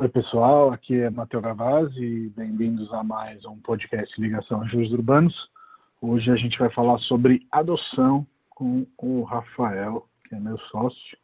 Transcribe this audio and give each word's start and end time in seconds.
Oi 0.00 0.08
pessoal, 0.08 0.70
aqui 0.70 1.00
é 1.00 1.10
Matheus 1.10 1.42
Gavazzi 1.42 2.04
e 2.04 2.28
bem-vindos 2.28 2.94
a 2.94 3.02
mais 3.02 3.44
um 3.44 3.58
podcast 3.58 4.20
Ligação 4.20 4.60
a 4.60 4.64
Juros 4.64 4.92
Urbanos. 4.92 5.50
Hoje 6.00 6.30
a 6.30 6.36
gente 6.36 6.56
vai 6.56 6.70
falar 6.70 6.98
sobre 6.98 7.44
adoção 7.50 8.24
com 8.48 8.86
o 8.96 9.24
Rafael, 9.24 10.08
que 10.22 10.36
é 10.36 10.38
meu 10.38 10.56
sócio. 10.56 11.18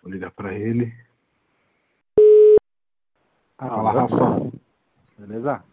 Vou 0.00 0.12
ligar 0.12 0.30
para 0.30 0.54
ele. 0.54 0.94
Ah, 3.58 3.68
Fala, 3.68 3.90
Rafa. 3.90 4.52
Beleza? 5.18 5.64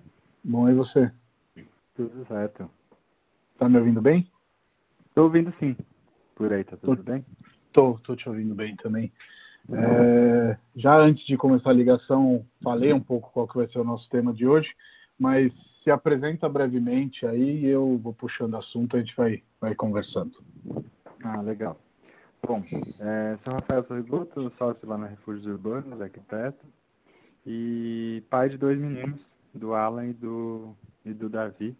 Bom, 0.43 0.67
e 0.67 0.73
você? 0.73 1.13
Tudo 1.93 2.25
certo. 2.25 2.71
Tá 3.55 3.69
me 3.69 3.77
ouvindo 3.77 4.01
bem? 4.01 4.31
Tô 5.13 5.25
ouvindo 5.25 5.53
sim. 5.59 5.77
Por 6.33 6.51
aí, 6.51 6.63
tá 6.63 6.75
tudo 6.75 7.03
tô, 7.03 7.03
bem? 7.03 7.23
Tô, 7.71 7.99
tô 7.99 8.15
te 8.15 8.27
ouvindo 8.27 8.55
bem 8.55 8.75
também. 8.75 9.13
É, 9.71 10.57
já 10.75 10.97
antes 10.97 11.25
de 11.25 11.37
começar 11.37 11.69
a 11.69 11.73
ligação, 11.73 12.45
falei 12.61 12.91
um 12.91 12.99
pouco 12.99 13.31
qual 13.31 13.47
que 13.47 13.55
vai 13.55 13.67
ser 13.67 13.79
o 13.79 13.83
nosso 13.83 14.09
tema 14.09 14.33
de 14.33 14.47
hoje, 14.47 14.75
mas 15.17 15.53
se 15.83 15.91
apresenta 15.91 16.49
brevemente 16.49 17.25
aí 17.25 17.65
eu 17.65 17.97
vou 17.97 18.13
puxando 18.13 18.55
assunto, 18.55 18.95
a 18.95 18.99
gente 18.99 19.15
vai, 19.15 19.43
vai 19.59 19.75
conversando. 19.75 20.43
Ah, 21.23 21.41
legal. 21.41 21.79
Bom, 22.45 22.61
é, 22.99 23.37
sou 23.43 23.53
Rafael 23.53 23.85
Sorrigoto, 23.85 24.51
sócio 24.57 24.87
lá 24.87 24.97
na 24.97 25.07
Refúgios 25.07 25.45
Urbanos, 25.45 26.01
arquiteto, 26.01 26.65
e 27.45 28.21
pai 28.29 28.49
de 28.49 28.57
dois 28.57 28.77
meninos, 28.77 29.21
do 29.53 29.73
Alan 29.73 30.07
e 30.07 30.13
do, 30.13 30.75
e 31.05 31.13
do 31.13 31.29
Davi, 31.29 31.77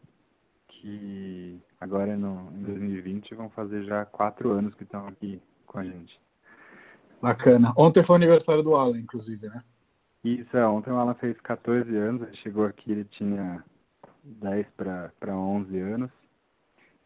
que 0.68 1.60
agora 1.80 2.16
no, 2.16 2.50
em 2.56 2.64
2020 2.64 3.36
vão 3.36 3.50
fazer 3.50 3.84
já 3.84 4.06
quatro 4.06 4.52
anos 4.52 4.74
que 4.74 4.84
estão 4.84 5.06
aqui 5.08 5.42
com 5.66 5.80
a 5.80 5.84
gente. 5.84 6.20
Bacana. 7.24 7.72
Ontem 7.78 8.04
foi 8.04 8.16
o 8.16 8.18
aniversário 8.18 8.62
do 8.62 8.76
Alan, 8.76 9.00
inclusive, 9.00 9.48
né? 9.48 9.64
Isso, 10.26 10.58
é. 10.58 10.68
Ontem 10.68 10.92
o 10.92 10.98
Alan 10.98 11.14
fez 11.14 11.40
14 11.40 11.96
anos, 11.96 12.24
ele 12.24 12.36
chegou 12.36 12.66
aqui, 12.66 12.92
ele 12.92 13.06
tinha 13.06 13.64
10 14.22 14.68
para 14.76 15.38
11 15.38 15.80
anos. 15.80 16.12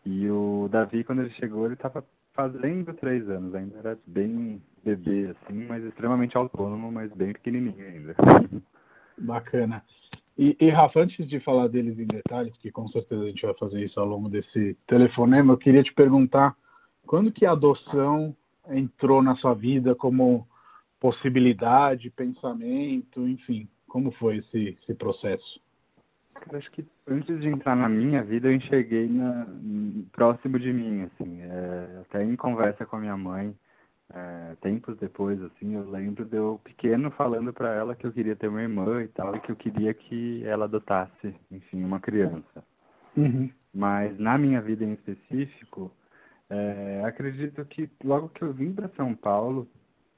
E 0.04 0.28
o 0.28 0.68
Davi, 0.72 1.04
quando 1.04 1.22
ele 1.22 1.30
chegou, 1.30 1.66
ele 1.66 1.76
estava 1.76 2.04
fazendo 2.34 2.96
3 2.96 3.30
anos, 3.30 3.54
ainda 3.54 3.78
era 3.78 4.00
bem 4.08 4.60
bebê, 4.84 5.36
assim, 5.36 5.68
mas 5.68 5.84
extremamente 5.84 6.36
autônomo, 6.36 6.92
mas 6.92 7.14
bem 7.14 7.34
pequenininho 7.34 7.86
ainda. 7.88 8.16
Bacana. 9.16 9.86
E, 10.36 10.58
e, 10.60 10.70
Rafa, 10.70 11.00
antes 11.00 11.28
de 11.28 11.40
falar 11.40 11.68
deles 11.68 12.00
em 12.00 12.08
detalhes, 12.08 12.58
que 12.58 12.72
com 12.72 12.88
certeza 12.88 13.22
a 13.22 13.28
gente 13.28 13.46
vai 13.46 13.54
fazer 13.54 13.86
isso 13.86 14.00
ao 14.00 14.08
longo 14.08 14.30
desse 14.30 14.76
telefonema, 14.88 15.54
eu 15.54 15.58
queria 15.60 15.84
te 15.84 15.94
perguntar 15.94 16.58
quando 17.06 17.32
que 17.32 17.46
a 17.46 17.52
adoção 17.52 18.36
entrou 18.72 19.22
na 19.22 19.36
sua 19.36 19.54
vida 19.54 19.96
como 19.96 20.48
possibilidade, 21.00 22.10
pensamento, 22.10 23.28
enfim? 23.28 23.68
Como 23.88 24.12
foi 24.12 24.38
esse, 24.38 24.78
esse 24.82 24.94
processo? 24.94 25.62
Eu 26.50 26.58
acho 26.58 26.72
que 26.72 26.86
antes 27.08 27.40
de 27.40 27.48
entrar 27.48 27.76
na 27.76 27.90
minha 27.90 28.24
vida, 28.24 28.48
eu 28.48 28.56
enxerguei 28.56 29.08
na, 29.08 29.48
próximo 30.12 30.60
de 30.60 30.72
mim, 30.72 31.04
assim, 31.04 31.42
é, 31.42 32.02
até 32.02 32.24
em 32.24 32.36
conversa 32.36 32.86
com 32.86 32.96
a 32.96 33.00
minha 33.00 33.18
mãe, 33.18 33.56
é, 34.14 34.56
tempos 34.62 34.98
depois, 34.98 35.42
assim, 35.42 35.76
eu 35.76 35.90
lembro 35.90 36.26
de 36.26 36.38
eu 36.38 36.62
pequeno 36.64 37.12
falando 37.12 37.52
para 37.52 37.74
ela 37.74 37.96
que 37.96 38.06
eu 38.06 38.12
queria 38.12 38.36
ter 38.36 38.48
uma 38.48 38.62
irmã 38.62 39.02
e 39.02 39.08
tal, 39.08 39.36
e 39.36 39.40
que 39.40 39.52
eu 39.52 39.56
queria 39.56 39.94
que 39.94 40.44
ela 40.46 40.66
adotasse, 40.66 41.36
enfim, 41.52 41.84
uma 41.84 42.00
criança. 42.00 42.64
Uhum. 43.16 43.50
Mas 43.74 44.18
na 44.18 44.38
minha 44.38 44.62
vida 44.62 44.86
em 44.86 44.94
específico, 44.94 45.92
é, 46.50 47.02
acredito 47.06 47.64
que 47.66 47.90
logo 48.04 48.30
que 48.30 48.42
eu 48.42 48.54
vim 48.54 48.74
para 48.74 48.90
São 48.90 49.14
Paulo, 49.14 49.68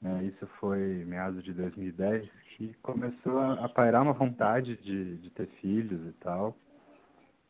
né, 0.00 0.24
isso 0.24 0.46
foi 0.58 1.04
meados 1.04 1.42
de 1.42 1.52
2010, 1.52 2.28
que 2.56 2.74
começou 2.82 3.38
a, 3.38 3.64
a 3.64 3.68
pairar 3.68 4.02
uma 4.02 4.12
vontade 4.12 4.76
de, 4.76 5.16
de 5.18 5.30
ter 5.30 5.46
filhos 5.60 6.06
e 6.08 6.12
tal. 6.12 6.56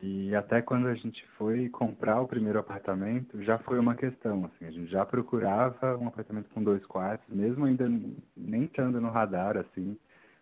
E 0.02 0.34
até 0.34 0.62
quando 0.62 0.88
a 0.88 0.94
gente 0.94 1.26
foi 1.36 1.68
comprar 1.68 2.22
o 2.22 2.26
primeiro 2.26 2.58
apartamento, 2.58 3.40
já 3.42 3.58
foi 3.58 3.78
uma 3.78 3.94
questão, 3.94 4.46
assim, 4.46 4.64
a 4.64 4.70
gente 4.70 4.90
já 4.90 5.04
procurava 5.04 5.96
um 5.98 6.08
apartamento 6.08 6.48
com 6.48 6.62
dois 6.62 6.84
quartos, 6.86 7.28
mesmo 7.28 7.66
ainda 7.66 7.86
nem 8.34 8.64
estando 8.64 8.98
no 8.98 9.10
radar, 9.10 9.58
assim, 9.58 9.98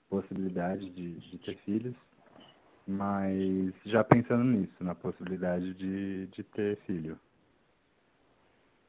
possibilidade 0.08 0.88
de, 0.90 1.18
de 1.18 1.38
ter 1.38 1.56
filhos, 1.64 1.96
mas 2.86 3.74
já 3.84 4.04
pensando 4.04 4.44
nisso, 4.44 4.76
na 4.80 4.94
possibilidade 4.94 5.74
de, 5.74 6.28
de 6.28 6.42
ter 6.44 6.78
filho. 6.86 7.18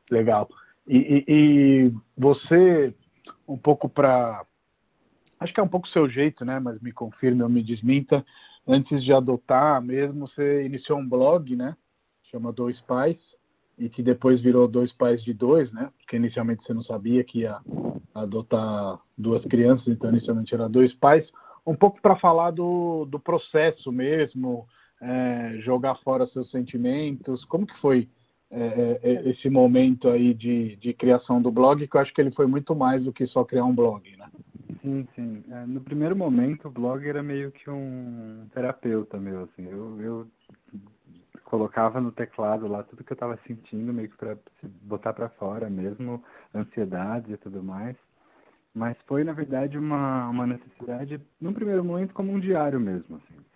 Legal. 0.10 0.50
E, 0.88 0.98
e, 0.98 1.26
e 1.28 1.94
você, 2.18 2.96
um 3.48 3.58
pouco 3.58 3.88
para. 3.88 4.46
Acho 5.40 5.54
que 5.54 5.60
é 5.60 5.64
um 5.64 5.68
pouco 5.68 5.88
seu 5.88 6.10
jeito, 6.10 6.44
né? 6.44 6.60
Mas 6.60 6.82
me 6.82 6.92
confirme 6.92 7.44
ou 7.44 7.50
me 7.50 7.62
desminta. 7.64 8.26
Antes 8.68 9.04
de 9.04 9.14
adotar 9.14 9.82
mesmo, 9.82 10.28
você 10.28 10.66
iniciou 10.66 11.00
um 11.00 11.08
blog, 11.08 11.56
né? 11.56 11.76
Chama 12.24 12.52
Dois 12.52 12.82
Pais. 12.82 13.18
E 13.78 13.88
que 13.88 14.04
depois 14.04 14.42
virou 14.42 14.68
Dois 14.68 14.92
Pais 14.92 15.24
de 15.24 15.34
Dois, 15.34 15.72
né? 15.72 15.90
Porque 15.98 16.18
inicialmente 16.18 16.64
você 16.66 16.74
não 16.74 16.84
sabia 16.84 17.24
que 17.24 17.40
ia 17.40 17.62
adotar 18.14 19.00
duas 19.18 19.46
crianças, 19.46 19.88
então 19.88 20.10
inicialmente 20.10 20.54
era 20.54 20.68
dois 20.68 20.94
pais. 20.94 21.32
Um 21.66 21.76
pouco 21.76 22.02
para 22.02 22.16
falar 22.16 22.52
do, 22.52 23.06
do 23.06 23.20
processo 23.20 23.92
mesmo, 23.92 24.68
é, 25.02 25.54
jogar 25.60 25.96
fora 25.96 26.28
seus 26.28 26.50
sentimentos. 26.52 27.46
Como 27.46 27.66
que 27.66 27.78
foi 27.80 28.10
é, 28.52 28.62
é, 28.62 29.00
é, 29.04 29.30
esse 29.30 29.50
momento 29.50 30.10
aí 30.10 30.34
de, 30.34 30.76
de 30.76 30.94
criação 30.94 31.40
do 31.42 31.52
blog, 31.52 31.88
que 31.88 31.96
eu 31.96 32.02
acho 32.02 32.14
que 32.14 32.20
ele 32.20 32.32
foi 32.32 32.48
muito 32.48 32.76
mais 32.76 33.04
do 33.04 33.14
que 33.14 33.28
só 33.28 33.44
criar 33.44 33.66
um 33.66 33.76
blog, 33.76 34.16
né? 34.18 34.28
Sim, 34.82 35.08
sim. 35.14 35.44
É, 35.52 35.66
no 35.68 35.82
primeiro 35.82 36.16
momento, 36.16 36.68
o 36.68 36.72
blog 36.72 37.08
era 37.08 37.22
meio 37.22 37.52
que 37.52 37.70
um 37.70 38.48
terapeuta 38.52 39.20
meu, 39.20 39.44
assim. 39.44 39.68
Eu, 39.70 40.02
eu 40.02 40.28
colocava 41.44 42.02
no 42.02 42.12
teclado 42.12 42.68
lá 42.68 42.82
tudo 42.82 43.04
que 43.04 43.12
eu 43.12 43.16
estava 43.16 43.38
sentindo, 43.46 43.94
meio 43.94 44.10
que 44.10 44.18
para 44.18 44.38
botar 44.82 45.14
para 45.14 45.30
fora 45.30 45.70
mesmo, 45.70 46.24
ansiedade 46.54 47.34
e 47.34 47.38
tudo 47.38 47.62
mais. 47.62 47.96
Mas 48.74 48.98
foi, 49.06 49.24
na 49.24 49.34
verdade, 49.34 49.78
uma, 49.78 50.28
uma 50.30 50.48
necessidade, 50.48 51.22
no 51.40 51.54
primeiro 51.54 51.84
momento, 51.84 52.14
como 52.14 52.32
um 52.32 52.40
diário 52.40 52.80
mesmo, 52.80 53.18
assim 53.18 53.49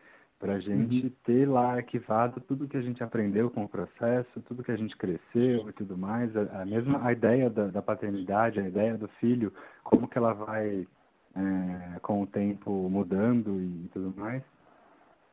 para 0.43 0.55
a 0.55 0.59
gente 0.59 1.05
uhum. 1.05 1.11
ter 1.23 1.47
lá 1.47 1.75
arquivado 1.75 2.41
tudo 2.41 2.67
que 2.67 2.75
a 2.75 2.81
gente 2.81 3.01
aprendeu 3.01 3.49
com 3.49 3.63
o 3.63 3.69
processo, 3.69 4.41
tudo 4.41 4.61
que 4.61 4.73
a 4.73 4.77
gente 4.77 4.97
cresceu 4.97 5.69
e 5.69 5.71
tudo 5.71 5.97
mais, 5.97 6.35
a, 6.35 6.63
a 6.63 6.65
mesma 6.65 7.01
a 7.01 7.13
ideia 7.13 7.49
da, 7.49 7.67
da, 7.67 7.81
paternidade, 7.81 8.59
a 8.59 8.67
ideia 8.67 8.97
do 8.97 9.07
filho, 9.07 9.53
como 9.85 10.05
que 10.05 10.17
ela 10.17 10.33
vai 10.33 10.85
é, 11.33 11.99
com 12.01 12.21
o 12.21 12.27
tempo 12.27 12.89
mudando 12.89 13.61
e, 13.61 13.85
e 13.85 13.89
tudo 13.93 14.13
mais. 14.19 14.43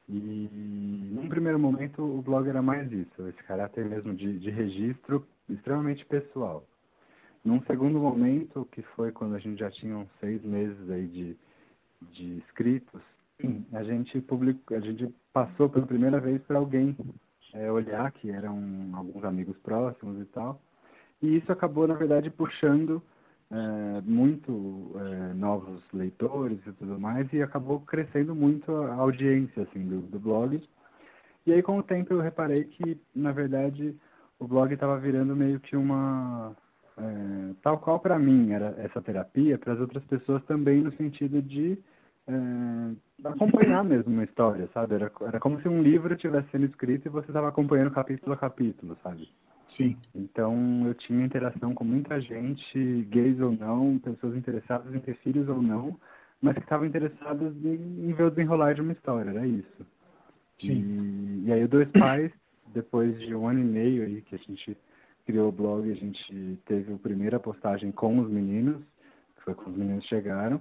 E 0.09 0.49
num 1.13 1.29
primeiro 1.29 1.59
momento 1.59 2.05
o 2.05 2.23
blog 2.23 2.49
era 2.49 2.63
mais 2.63 2.93
isso, 2.93 3.27
esse 3.27 3.43
caráter 3.43 3.85
mesmo 3.87 4.15
de, 4.15 4.39
de 4.39 4.49
registro 4.49 5.27
extremamente 5.49 6.07
pessoal. 6.07 6.65
Num 7.45 7.61
segundo 7.63 7.99
momento, 7.99 8.65
que 8.71 8.83
foi 8.95 9.11
quando 9.11 9.35
a 9.35 9.41
gente 9.41 9.59
já 9.59 9.73
tinha 9.73 9.97
uns 9.97 10.09
seis 10.21 10.41
meses 10.45 10.89
aí 10.89 11.09
de, 11.09 11.37
de 12.13 12.39
escritos, 12.47 13.03
a 13.73 13.83
gente 13.83 14.21
publicou, 14.21 14.77
a 14.77 14.81
gente 14.81 15.13
passou 15.33 15.69
pela 15.69 15.87
primeira 15.87 16.21
vez 16.21 16.41
para 16.43 16.59
alguém 16.59 16.97
é, 17.55 17.71
olhar, 17.71 18.11
que 18.13 18.31
eram 18.31 18.91
alguns 18.95 19.25
amigos 19.25 19.57
próximos 19.59 20.21
e 20.21 20.25
tal. 20.27 20.61
E 21.23 21.37
isso 21.37 21.53
acabou, 21.53 21.87
na 21.87 21.95
verdade, 21.95 22.31
puxando 22.31 23.03
é, 23.51 24.01
muito 24.03 24.93
é, 24.97 25.35
novos 25.35 25.83
leitores 25.93 26.59
e 26.67 26.73
tudo 26.73 26.99
mais, 26.99 27.31
e 27.33 27.43
acabou 27.43 27.81
crescendo 27.81 28.35
muito 28.35 28.73
a 28.75 28.95
audiência 28.95 29.65
assim, 29.65 29.87
do, 29.87 30.01
do 30.01 30.19
blog. 30.19 30.63
E 31.47 31.53
aí, 31.53 31.63
com 31.63 31.79
o 31.79 31.83
tempo, 31.83 32.13
eu 32.13 32.21
reparei 32.21 32.65
que, 32.65 33.01
na 33.15 33.33
verdade, 33.33 33.97
o 34.39 34.47
blog 34.47 34.73
estava 34.73 34.99
virando 34.99 35.35
meio 35.37 35.61
que 35.61 35.77
uma. 35.77 36.57
É, 36.97 37.55
tal 37.63 37.79
qual 37.79 37.99
para 37.99 38.19
mim 38.19 38.53
era 38.53 38.75
essa 38.79 39.01
terapia, 39.01 39.59
para 39.59 39.73
as 39.73 39.81
outras 39.81 40.05
pessoas 40.05 40.43
também, 40.45 40.83
no 40.83 40.93
sentido 40.93 41.41
de 41.41 41.79
é, 42.31 43.29
acompanhar 43.29 43.85
mesmo 43.85 44.13
uma 44.13 44.25
história, 44.25 44.69
sabe? 44.73 44.95
Era, 44.95 45.11
era 45.23 45.41
como 45.41 45.61
se 45.61 45.69
um 45.69 45.83
livro 45.83 46.15
estivesse 46.15 46.49
sendo 46.51 46.67
escrito 46.67 47.07
e 47.07 47.11
você 47.11 47.29
estava 47.29 47.49
acompanhando 47.49 47.91
capítulo 47.91 48.33
a 48.33 48.37
capítulo, 48.37 48.97
sabe? 49.03 49.29
Sim. 49.77 49.97
Então 50.15 50.87
eu 50.87 50.95
tinha 50.95 51.25
interação 51.25 51.75
com 51.75 51.85
muita 51.85 52.21
gente, 52.21 53.03
gays 53.09 53.41
ou 53.41 53.53
não, 53.53 53.99
pessoas 53.99 54.37
interessadas 54.37 54.95
em 54.95 54.99
ter 54.99 55.15
filhos 55.15 55.49
ou 55.49 55.63
não, 55.63 55.99
mas 56.41 56.55
que 56.55 56.61
estavam 56.61 56.87
interessadas 56.87 57.55
em, 57.65 58.09
em 58.09 58.13
ver 58.13 58.25
o 58.25 58.31
desenrolar 58.31 58.75
de 58.75 58.83
uma 58.83 58.93
história, 58.93 59.31
era 59.31 59.47
isso. 59.47 59.87
Sim. 60.61 61.43
E, 61.45 61.49
e 61.49 61.53
aí 61.53 61.65
o 61.65 61.69
Dois 61.69 61.89
Pais, 61.89 62.31
depois 62.67 63.19
de 63.21 63.35
um 63.35 63.49
ano 63.49 63.61
e 63.61 63.65
meio 63.65 64.05
aí 64.05 64.23
que 64.23 64.35
a 64.35 64.39
gente 64.39 64.77
criou 65.25 65.49
o 65.49 65.53
blog, 65.53 65.91
a 65.91 65.95
gente 65.95 66.59
teve 66.65 66.93
a 66.93 66.99
primeira 66.99 67.39
postagem 67.39 67.93
com 67.93 68.19
os 68.19 68.29
meninos, 68.29 68.83
que 69.37 69.43
foi 69.43 69.55
quando 69.55 69.73
os 69.73 69.77
meninos 69.79 70.05
chegaram. 70.05 70.61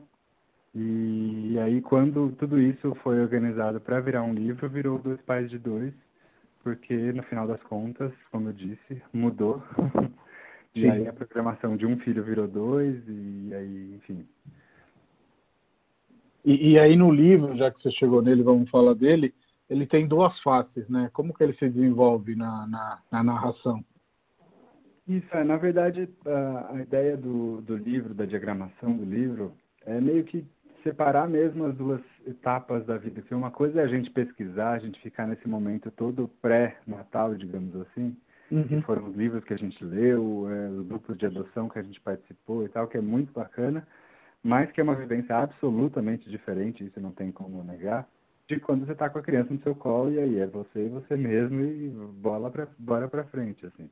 E, 0.74 1.54
e 1.54 1.60
aí 1.60 1.81
quando 1.81 2.31
tudo 2.33 2.60
isso 2.60 2.94
foi 2.95 3.19
organizado 3.19 3.81
para 3.81 4.00
virar 4.00 4.24
um 4.24 4.33
livro, 4.33 4.69
virou 4.69 5.00
Dois 5.00 5.21
Pais 5.21 5.50
de 5.50 5.57
Dois, 5.57 5.94
porque 6.63 7.12
no 7.13 7.24
final 7.24 7.48
das 7.48 7.62
contas, 7.63 8.12
como 8.31 8.50
eu 8.50 8.54
disse, 8.54 9.01
mudou. 9.12 9.63
e 10.75 10.89
aí 10.89 11.07
a 11.07 11.13
programação 11.13 11.75
de 11.75 11.86
um 11.86 11.98
filho 11.98 12.24
virou 12.24 12.48
dois, 12.48 13.01
e 13.07 13.54
aí, 13.54 13.95
enfim. 13.95 14.27
E, 16.45 16.71
e, 16.71 16.80
aí 16.80 16.95
no 16.95 17.12
livro, 17.12 17.56
já 17.56 17.69
que 17.71 17.81
você 17.81 17.92
chegou 17.92 18.21
nele, 18.21 18.44
vamos 18.44 18.69
falar 18.69 18.94
dele, 18.94 19.33
ele 19.69 19.86
tem 19.86 20.07
duas 20.07 20.39
faces, 20.42 20.88
né? 20.88 21.10
Como 21.12 21.33
que 21.33 21.44
ele 21.44 21.54
se 21.54 21.69
desenvolve 21.69 22.36
na, 22.36 22.66
na, 22.66 23.01
na 23.12 23.24
narração? 23.24 23.83
Isso, 25.07 25.27
é, 25.31 25.44
na 25.44 25.57
verdade, 25.57 26.10
a, 26.25 26.75
a 26.75 26.81
ideia 26.81 27.18
do, 27.18 27.62
do 27.62 27.75
livro, 27.75 28.13
da 28.13 28.25
diagramação 28.25 28.95
do 28.95 29.04
livro, 29.04 29.54
é 29.86 30.00
meio 30.00 30.24
que 30.24 30.45
separar 30.83 31.27
mesmo 31.27 31.65
as 31.65 31.75
duas 31.75 32.01
etapas 32.25 32.85
da 32.85 32.97
vida. 32.97 33.21
Que 33.21 33.33
uma 33.33 33.51
coisa 33.51 33.81
é 33.81 33.83
a 33.83 33.87
gente 33.87 34.09
pesquisar, 34.09 34.71
a 34.71 34.79
gente 34.79 34.99
ficar 34.99 35.27
nesse 35.27 35.47
momento 35.47 35.91
todo 35.91 36.29
pré-natal, 36.41 37.35
digamos 37.35 37.75
assim, 37.75 38.15
uhum. 38.51 38.63
que 38.63 38.81
foram 38.81 39.07
os 39.07 39.15
livros 39.15 39.43
que 39.43 39.53
a 39.53 39.57
gente 39.57 39.83
leu, 39.83 40.47
é, 40.49 40.69
os 40.69 40.85
grupos 40.85 41.17
de 41.17 41.25
adoção 41.25 41.69
que 41.69 41.79
a 41.79 41.83
gente 41.83 41.99
participou 41.99 42.63
e 42.65 42.69
tal, 42.69 42.87
que 42.87 42.97
é 42.97 43.01
muito 43.01 43.31
bacana, 43.33 43.87
mas 44.43 44.71
que 44.71 44.79
é 44.79 44.83
uma 44.83 44.95
vivência 44.95 45.35
absolutamente 45.35 46.29
diferente, 46.29 46.85
isso 46.85 46.99
não 46.99 47.11
tem 47.11 47.31
como 47.31 47.63
negar, 47.63 48.07
de 48.47 48.59
quando 48.59 48.85
você 48.85 48.93
está 48.93 49.09
com 49.09 49.19
a 49.19 49.21
criança 49.21 49.53
no 49.53 49.61
seu 49.61 49.75
colo 49.75 50.11
e 50.11 50.19
aí 50.19 50.39
é 50.39 50.47
você 50.47 50.85
e 50.85 50.89
você 50.89 51.15
mesmo 51.15 51.61
e 51.61 51.89
bola 51.89 52.49
pra, 52.49 52.67
bora 52.77 53.07
para 53.07 53.23
frente, 53.23 53.65
assim. 53.65 53.89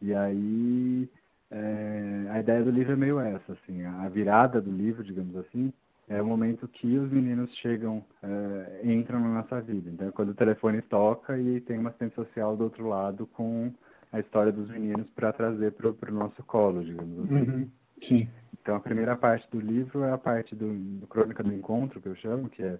E 0.00 0.14
aí, 0.14 1.08
é, 1.50 2.26
a 2.30 2.38
ideia 2.38 2.62
do 2.62 2.70
livro 2.70 2.92
é 2.92 2.96
meio 2.96 3.18
essa, 3.18 3.52
assim, 3.52 3.84
a 3.84 4.08
virada 4.08 4.60
do 4.60 4.70
livro, 4.70 5.02
digamos 5.02 5.34
assim, 5.36 5.72
é 6.08 6.22
o 6.22 6.26
momento 6.26 6.66
que 6.66 6.96
os 6.98 7.10
meninos 7.10 7.54
chegam, 7.56 8.04
é, 8.22 8.80
entram 8.84 9.20
na 9.20 9.28
nossa 9.42 9.60
vida. 9.60 9.90
Então, 9.90 10.08
é 10.08 10.12
quando 10.12 10.30
o 10.30 10.34
telefone 10.34 10.80
toca 10.80 11.38
e 11.38 11.60
tem 11.60 11.78
uma 11.78 11.90
assistente 11.90 12.14
social 12.14 12.56
do 12.56 12.64
outro 12.64 12.86
lado 12.86 13.26
com 13.26 13.72
a 14.10 14.18
história 14.18 14.50
dos 14.50 14.68
meninos 14.70 15.08
para 15.10 15.32
trazer 15.32 15.72
para 15.72 16.10
o 16.10 16.14
nosso 16.14 16.42
colo, 16.44 16.82
digamos 16.82 17.18
assim. 17.24 17.50
Uhum. 17.50 17.70
Sim. 18.02 18.28
Então, 18.60 18.76
a 18.76 18.80
primeira 18.80 19.16
parte 19.16 19.48
do 19.50 19.60
livro 19.60 20.02
é 20.02 20.12
a 20.12 20.18
parte 20.18 20.54
do, 20.54 20.72
do 20.74 21.06
Crônica 21.06 21.42
do 21.42 21.52
Encontro, 21.52 22.00
que 22.00 22.08
eu 22.08 22.14
chamo, 22.14 22.48
que 22.48 22.62
é, 22.62 22.78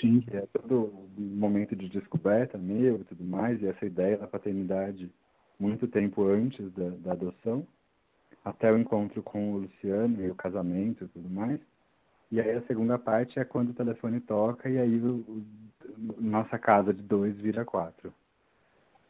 Sim. 0.00 0.20
Que 0.20 0.36
é 0.36 0.46
todo 0.52 1.08
o 1.16 1.20
momento 1.20 1.76
de 1.76 1.88
descoberta 1.88 2.58
meu 2.58 2.96
e 2.96 3.04
tudo 3.04 3.24
mais, 3.24 3.60
e 3.60 3.66
essa 3.66 3.86
ideia 3.86 4.16
da 4.16 4.26
paternidade 4.26 5.10
muito 5.58 5.88
tempo 5.88 6.24
antes 6.24 6.70
da, 6.72 6.90
da 6.90 7.12
adoção, 7.12 7.66
até 8.44 8.72
o 8.72 8.78
encontro 8.78 9.22
com 9.22 9.52
o 9.52 9.58
Luciano 9.58 10.24
e 10.24 10.30
o 10.30 10.34
casamento 10.34 11.04
e 11.04 11.08
tudo 11.08 11.28
mais. 11.28 11.60
E 12.30 12.40
aí 12.40 12.50
a 12.50 12.62
segunda 12.62 12.98
parte 12.98 13.38
é 13.38 13.44
quando 13.44 13.70
o 13.70 13.74
telefone 13.74 14.20
toca 14.20 14.68
e 14.68 14.78
aí 14.78 14.98
o, 14.98 15.16
o, 15.26 15.44
nossa 16.18 16.58
casa 16.58 16.92
de 16.92 17.02
dois 17.02 17.36
vira 17.36 17.64
quatro. 17.64 18.12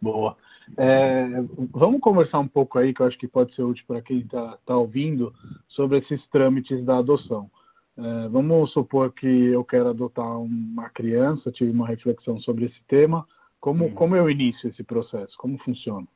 Boa. 0.01 0.37
É, 0.77 1.27
vamos 1.73 2.01
conversar 2.01 2.39
um 2.39 2.47
pouco 2.47 2.79
aí, 2.79 2.95
que 2.95 3.03
eu 3.03 3.07
acho 3.07 3.19
que 3.19 3.27
pode 3.27 3.55
ser 3.55 3.63
útil 3.63 3.85
para 3.87 4.01
quem 4.01 4.19
está 4.19 4.57
tá 4.65 4.77
ouvindo, 4.77 5.35
sobre 5.67 5.99
esses 5.99 6.25
trâmites 6.29 6.85
da 6.85 6.99
adoção. 6.99 7.51
É, 7.97 8.29
vamos 8.29 8.71
supor 8.71 9.13
que 9.13 9.27
eu 9.27 9.65
quero 9.65 9.89
adotar 9.89 10.41
uma 10.41 10.89
criança, 10.89 11.51
tive 11.51 11.73
uma 11.73 11.89
reflexão 11.89 12.39
sobre 12.39 12.67
esse 12.67 12.81
tema. 12.87 13.27
Como, 13.59 13.87
uhum. 13.87 13.95
como 13.95 14.15
eu 14.15 14.31
inicio 14.31 14.71
esse 14.71 14.85
processo? 14.85 15.37
Como 15.37 15.59
funciona? 15.59 16.07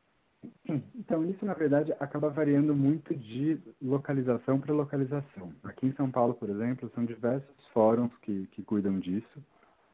Então, 0.94 1.24
isso, 1.24 1.44
na 1.44 1.54
verdade, 1.54 1.92
acaba 2.00 2.30
variando 2.30 2.74
muito 2.74 3.14
de 3.14 3.60
localização 3.80 4.58
para 4.58 4.72
localização. 4.72 5.52
Aqui 5.62 5.86
em 5.86 5.92
São 5.92 6.10
Paulo, 6.10 6.34
por 6.34 6.48
exemplo, 6.48 6.90
são 6.94 7.04
diversos 7.04 7.66
fóruns 7.72 8.10
que, 8.22 8.46
que 8.52 8.62
cuidam 8.62 8.98
disso. 8.98 9.42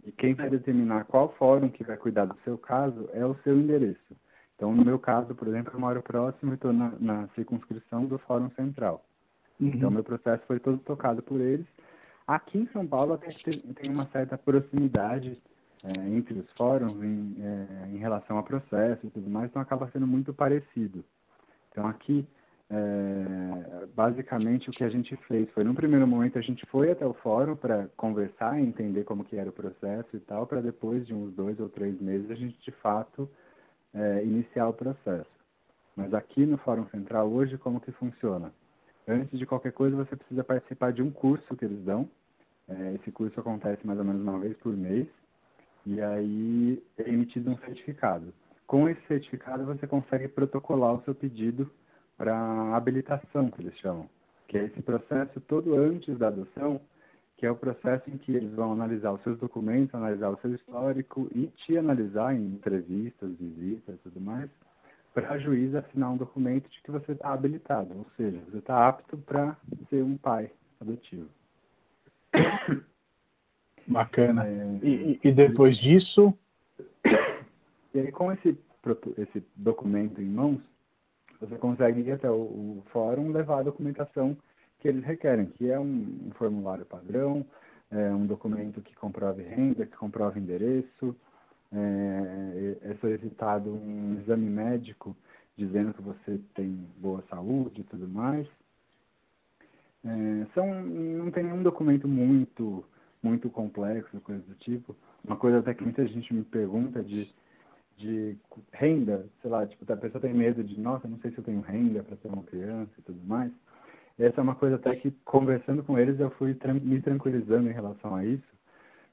E 0.04 0.12
quem 0.12 0.34
vai 0.34 0.48
determinar 0.48 1.04
qual 1.04 1.34
fórum 1.34 1.68
que 1.68 1.84
vai 1.84 1.96
cuidar 1.96 2.26
do 2.26 2.36
seu 2.44 2.56
caso 2.56 3.08
é 3.12 3.24
o 3.26 3.34
seu 3.42 3.58
endereço. 3.58 4.16
Então, 4.54 4.74
no 4.74 4.84
meu 4.84 4.98
caso, 4.98 5.34
por 5.34 5.48
exemplo, 5.48 5.72
eu 5.74 5.80
moro 5.80 6.02
próximo 6.02 6.52
e 6.52 6.54
estou 6.54 6.72
na, 6.72 6.92
na, 6.98 7.28
circunscrição 7.28 8.04
do 8.04 8.18
Fórum 8.18 8.50
Central. 8.50 9.04
Uhum. 9.60 9.68
Então, 9.68 9.90
meu 9.90 10.04
processo 10.04 10.42
foi 10.46 10.58
todo 10.58 10.78
tocado 10.78 11.22
por 11.22 11.40
eles. 11.40 11.66
Aqui 12.26 12.58
em 12.58 12.68
São 12.68 12.86
Paulo, 12.86 13.14
até 13.14 13.28
tem, 13.28 13.60
tem 13.60 13.90
uma 13.90 14.06
certa 14.06 14.36
proximidade 14.36 15.40
é, 15.84 16.16
entre 16.16 16.38
os 16.38 16.50
fóruns 16.52 17.02
em, 17.02 17.36
é, 17.40 17.88
em, 17.88 17.98
relação 17.98 18.38
a 18.38 18.42
processo 18.42 19.06
e 19.06 19.10
tudo 19.10 19.30
mais, 19.30 19.48
então 19.48 19.62
acaba 19.62 19.88
sendo 19.92 20.06
muito 20.06 20.32
parecido. 20.34 21.04
Então 21.70 21.86
aqui, 21.86 22.26
é, 22.70 23.86
basicamente 23.94 24.68
o 24.68 24.72
que 24.72 24.84
a 24.84 24.90
gente 24.90 25.16
fez 25.16 25.48
foi, 25.50 25.64
no 25.64 25.74
primeiro 25.74 26.06
momento 26.06 26.38
a 26.38 26.42
gente 26.42 26.66
foi 26.66 26.90
até 26.90 27.06
o 27.06 27.14
fórum 27.14 27.54
para 27.54 27.88
conversar 27.96 28.58
e 28.58 28.64
entender 28.64 29.04
como 29.04 29.24
que 29.24 29.36
era 29.36 29.50
o 29.50 29.52
processo 29.52 30.16
e 30.16 30.20
tal, 30.20 30.46
para 30.46 30.60
depois 30.60 31.06
de 31.06 31.14
uns 31.14 31.32
dois 31.32 31.58
ou 31.60 31.68
três 31.68 32.00
meses 32.00 32.30
a 32.30 32.34
gente 32.34 32.58
de 32.60 32.72
fato 32.72 33.28
é, 33.94 34.24
iniciar 34.24 34.68
o 34.68 34.72
processo. 34.74 35.38
Mas 35.96 36.14
aqui 36.14 36.46
no 36.46 36.58
Fórum 36.58 36.86
Central 36.90 37.28
hoje 37.28 37.58
como 37.58 37.80
que 37.80 37.90
funciona? 37.92 38.52
Antes 39.06 39.38
de 39.38 39.46
qualquer 39.46 39.72
coisa 39.72 39.96
você 39.96 40.14
precisa 40.14 40.44
participar 40.44 40.92
de 40.92 41.02
um 41.02 41.10
curso 41.10 41.56
que 41.56 41.64
eles 41.64 41.82
dão. 41.82 42.08
É, 42.68 42.94
esse 42.94 43.10
curso 43.10 43.40
acontece 43.40 43.86
mais 43.86 43.98
ou 43.98 44.04
menos 44.04 44.20
uma 44.20 44.38
vez 44.38 44.56
por 44.58 44.76
mês. 44.76 45.08
E 45.90 46.02
aí 46.02 46.84
é 46.98 47.08
emitido 47.08 47.50
um 47.50 47.56
certificado. 47.56 48.34
Com 48.66 48.86
esse 48.86 49.00
certificado 49.06 49.64
você 49.64 49.86
consegue 49.86 50.28
protocolar 50.28 50.92
o 50.92 51.02
seu 51.02 51.14
pedido 51.14 51.70
para 52.14 52.76
habilitação, 52.76 53.50
que 53.50 53.62
eles 53.62 53.74
chamam. 53.78 54.06
Que 54.46 54.58
é 54.58 54.64
esse 54.64 54.82
processo 54.82 55.40
todo 55.40 55.74
antes 55.74 56.18
da 56.18 56.28
adoção, 56.28 56.78
que 57.38 57.46
é 57.46 57.50
o 57.50 57.56
processo 57.56 58.10
em 58.10 58.18
que 58.18 58.32
eles 58.34 58.52
vão 58.52 58.70
analisar 58.70 59.12
os 59.12 59.22
seus 59.22 59.38
documentos, 59.38 59.94
analisar 59.94 60.28
o 60.28 60.38
seu 60.42 60.54
histórico 60.54 61.26
e 61.34 61.46
te 61.46 61.78
analisar 61.78 62.34
em 62.34 62.44
entrevistas, 62.44 63.30
visitas 63.40 63.94
e 63.94 63.98
tudo 63.98 64.20
mais, 64.20 64.50
para 65.14 65.30
a 65.30 65.38
juiz 65.38 65.74
assinar 65.74 66.10
um 66.10 66.18
documento 66.18 66.68
de 66.68 66.82
que 66.82 66.90
você 66.90 67.12
está 67.12 67.32
habilitado, 67.32 67.96
ou 67.96 68.06
seja, 68.14 68.42
você 68.50 68.58
está 68.58 68.86
apto 68.86 69.16
para 69.16 69.56
ser 69.88 70.02
um 70.02 70.18
pai 70.18 70.52
adotivo. 70.78 71.30
Bacana. 73.88 74.46
É, 74.46 74.78
e, 74.82 75.20
e, 75.24 75.32
depois 75.32 75.78
disso? 75.78 76.34
E 77.94 78.00
aí 78.00 78.12
com 78.12 78.30
esse, 78.30 78.56
esse 79.16 79.42
documento 79.56 80.20
em 80.20 80.26
mãos, 80.26 80.60
você 81.40 81.56
consegue 81.56 82.02
ir 82.02 82.12
até 82.12 82.30
o, 82.30 82.34
o 82.34 82.82
fórum 82.92 83.32
levar 83.32 83.60
a 83.60 83.62
documentação 83.62 84.36
que 84.78 84.88
eles 84.88 85.02
requerem, 85.02 85.46
que 85.46 85.70
é 85.70 85.80
um, 85.80 86.26
um 86.26 86.30
formulário 86.34 86.84
padrão, 86.84 87.44
é 87.90 88.10
um 88.10 88.26
documento 88.26 88.82
que 88.82 88.94
comprove 88.94 89.42
renda, 89.42 89.86
que 89.86 89.96
comprove 89.96 90.38
endereço, 90.38 91.16
é, 91.72 92.76
é 92.90 92.94
solicitado 93.00 93.70
um 93.70 94.18
exame 94.20 94.48
médico 94.48 95.16
dizendo 95.56 95.92
que 95.92 96.02
você 96.02 96.38
tem 96.54 96.78
boa 96.98 97.24
saúde 97.28 97.80
e 97.80 97.84
tudo 97.84 98.06
mais. 98.06 98.46
É, 100.04 100.46
são, 100.54 100.82
não 100.84 101.30
tem 101.30 101.44
nenhum 101.44 101.62
documento 101.62 102.06
muito 102.06 102.84
muito 103.22 103.50
complexo, 103.50 104.20
coisa 104.20 104.42
do 104.42 104.54
tipo. 104.54 104.96
Uma 105.24 105.36
coisa 105.36 105.58
até 105.58 105.74
que 105.74 105.82
muita 105.82 106.06
gente 106.06 106.32
me 106.32 106.42
pergunta 106.42 107.02
de, 107.02 107.28
de 107.96 108.36
renda, 108.72 109.26
sei 109.42 109.50
lá, 109.50 109.66
tipo, 109.66 109.90
a 109.92 109.96
pessoa 109.96 110.20
tem 110.20 110.32
medo 110.32 110.62
de, 110.62 110.80
nossa, 110.80 111.08
não 111.08 111.18
sei 111.18 111.30
se 111.30 111.38
eu 111.38 111.44
tenho 111.44 111.60
renda 111.60 112.02
para 112.02 112.16
ter 112.16 112.28
uma 112.28 112.42
criança 112.42 112.92
e 112.98 113.02
tudo 113.02 113.20
mais. 113.26 113.52
Essa 114.18 114.40
é 114.40 114.42
uma 114.42 114.54
coisa 114.54 114.76
até 114.76 114.96
que, 114.96 115.12
conversando 115.24 115.82
com 115.84 115.98
eles, 115.98 116.18
eu 116.18 116.30
fui 116.30 116.56
me 116.82 117.00
tranquilizando 117.00 117.68
em 117.68 117.72
relação 117.72 118.16
a 118.16 118.24
isso, 118.24 118.48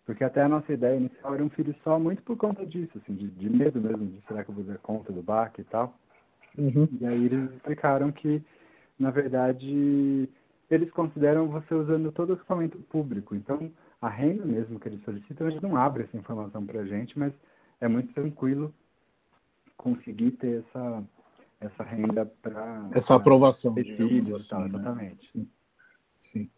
porque 0.04 0.24
até 0.24 0.42
a 0.42 0.50
nossa 0.50 0.74
ideia 0.74 0.98
inicial 0.98 1.36
era 1.36 1.44
um 1.44 1.50
filho 1.50 1.76
só 1.84 2.00
muito 2.00 2.24
por 2.24 2.36
conta 2.38 2.66
disso, 2.66 2.98
assim, 2.98 3.14
de, 3.14 3.28
de 3.30 3.50
medo 3.50 3.80
mesmo, 3.80 4.06
de 4.08 4.22
será 4.28 4.44
que 4.44 4.50
eu 4.50 4.56
vou 4.56 4.64
dar 4.64 4.78
conta 4.80 5.14
do 5.14 5.22
baque 5.22 5.62
e 5.62 5.64
tal. 5.66 5.96
Uhum. 6.58 6.88
E 7.00 7.06
aí 7.06 7.26
eles 7.26 7.52
explicaram 7.52 8.12
que, 8.12 8.42
na 8.98 9.12
verdade, 9.12 10.30
eles 10.70 10.90
consideram 10.92 11.48
você 11.48 11.74
usando 11.74 12.12
todo 12.12 12.32
o 12.32 12.34
equipamento 12.34 12.78
público. 12.80 13.36
Então, 13.36 13.72
a 14.06 14.10
renda 14.10 14.46
mesmo 14.46 14.80
que 14.80 14.88
eles 14.88 15.04
solicitam, 15.04 15.48
eles 15.48 15.62
não 15.62 15.76
abrem 15.76 16.06
essa 16.06 16.18
informação 16.18 16.64
para 16.64 16.82
a 16.82 16.86
gente, 16.86 17.18
mas 17.18 17.34
é 17.82 17.88
muito 17.88 18.14
tranquilo 18.14 18.74
conseguir 19.76 20.32
ter 20.32 20.64
essa, 20.64 21.04
essa 21.60 21.84
renda 21.84 22.26
para... 22.42 22.90
Essa 22.94 23.16
aprovação. 23.16 23.74
Assim, 23.74 24.30
exatamente. 24.66 25.32
Sim. 25.32 25.50
Sim. 26.32 26.50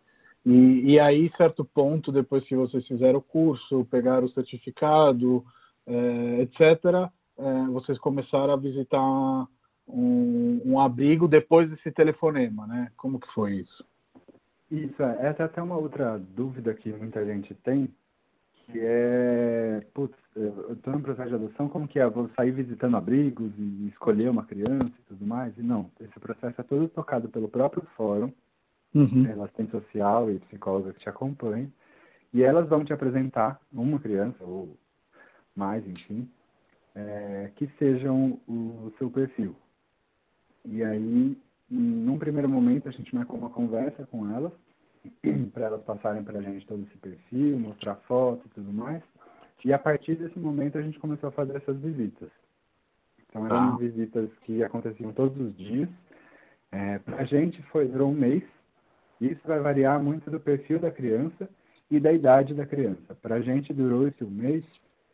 E, 0.45 0.93
e 0.93 0.99
aí, 0.99 1.31
certo 1.37 1.63
ponto, 1.63 2.11
depois 2.11 2.43
que 2.43 2.55
vocês 2.55 2.85
fizeram 2.85 3.19
o 3.19 3.23
curso, 3.23 3.85
pegaram 3.85 4.25
o 4.25 4.29
certificado, 4.29 5.45
é, 5.85 6.41
etc., 6.41 7.09
é, 7.37 7.65
vocês 7.71 7.97
começaram 7.97 8.53
a 8.53 8.57
visitar 8.57 9.47
um, 9.87 10.61
um 10.65 10.79
abrigo 10.79 11.27
depois 11.27 11.69
desse 11.69 11.91
telefonema, 11.91 12.67
né? 12.67 12.91
Como 12.97 13.19
que 13.19 13.31
foi 13.31 13.53
isso? 13.53 13.85
Isso, 14.69 15.01
é. 15.01 15.17
essa 15.27 15.43
é 15.43 15.45
até 15.45 15.61
uma 15.61 15.77
outra 15.77 16.17
dúvida 16.17 16.73
que 16.73 16.91
muita 16.91 17.25
gente 17.25 17.53
tem, 17.53 17.89
que 18.53 18.79
é, 18.79 19.85
putz, 19.93 20.17
eu 20.35 20.73
estou 20.73 20.93
no 20.93 21.01
processo 21.01 21.29
de 21.29 21.35
adoção, 21.35 21.69
como 21.69 21.87
que 21.87 21.99
é? 21.99 22.09
Vou 22.09 22.29
sair 22.35 22.51
visitando 22.51 22.97
abrigos 22.97 23.51
e 23.57 23.87
escolher 23.87 24.29
uma 24.29 24.43
criança 24.43 24.91
e 24.99 25.03
tudo 25.07 25.25
mais? 25.25 25.57
E 25.57 25.63
não, 25.63 25.89
esse 26.01 26.19
processo 26.19 26.59
é 26.59 26.63
todo 26.63 26.87
tocado 26.89 27.29
pelo 27.29 27.47
próprio 27.47 27.83
fórum, 27.95 28.31
uhum. 28.93 29.23
pela 29.23 29.45
assistente 29.45 29.71
social 29.71 30.29
e 30.29 30.39
psicóloga 30.39 30.93
que 30.93 30.99
te 30.99 31.09
acompanham, 31.09 31.71
e 32.33 32.43
elas 32.43 32.67
vão 32.67 32.83
te 32.83 32.91
apresentar 32.91 33.59
uma 33.71 33.99
criança, 33.99 34.43
ou 34.43 34.77
mais, 35.55 35.87
enfim, 35.87 36.29
é, 36.93 37.51
que 37.55 37.67
sejam 37.79 38.39
o 38.47 38.91
seu 38.97 39.09
perfil. 39.09 39.55
E 40.65 40.83
aí 40.83 41.37
num 41.69 42.17
primeiro 42.17 42.47
momento, 42.47 42.87
a 42.87 42.91
gente 42.91 43.13
marcou 43.13 43.37
uma 43.37 43.49
conversa 43.49 44.05
com 44.05 44.29
elas, 44.33 44.53
para 45.53 45.65
elas 45.65 45.81
passarem 45.83 46.23
para 46.23 46.39
a 46.39 46.41
gente 46.41 46.65
todo 46.65 46.83
esse 46.83 46.97
perfil, 46.97 47.59
mostrar 47.59 47.95
foto 47.95 48.45
e 48.45 48.49
tudo 48.49 48.71
mais. 48.71 49.03
E 49.65 49.73
a 49.73 49.79
partir 49.79 50.15
desse 50.15 50.39
momento 50.39 50.77
a 50.77 50.81
gente 50.81 50.99
começou 50.99 51.29
a 51.29 51.31
fazer 51.31 51.57
essas 51.57 51.77
visitas. 51.77 52.29
Então 53.27 53.45
eram 53.45 53.73
ah. 53.73 53.77
visitas 53.77 54.29
que 54.43 54.63
aconteciam 54.63 55.11
todos 55.11 55.37
os 55.39 55.55
dias. 55.57 55.89
É, 56.71 56.99
para 56.99 57.17
a 57.17 57.23
gente 57.25 57.61
foi, 57.63 57.87
durou 57.87 58.11
um 58.11 58.15
mês. 58.15 58.43
Isso 59.19 59.41
vai 59.45 59.59
variar 59.59 60.01
muito 60.01 60.29
do 60.29 60.39
perfil 60.39 60.79
da 60.79 60.91
criança 60.91 61.49
e 61.89 61.99
da 61.99 62.13
idade 62.13 62.53
da 62.53 62.65
criança. 62.65 63.15
Para 63.21 63.35
a 63.35 63.41
gente 63.41 63.73
durou 63.73 64.07
esse 64.07 64.23
um 64.23 64.29
mês 64.29 64.63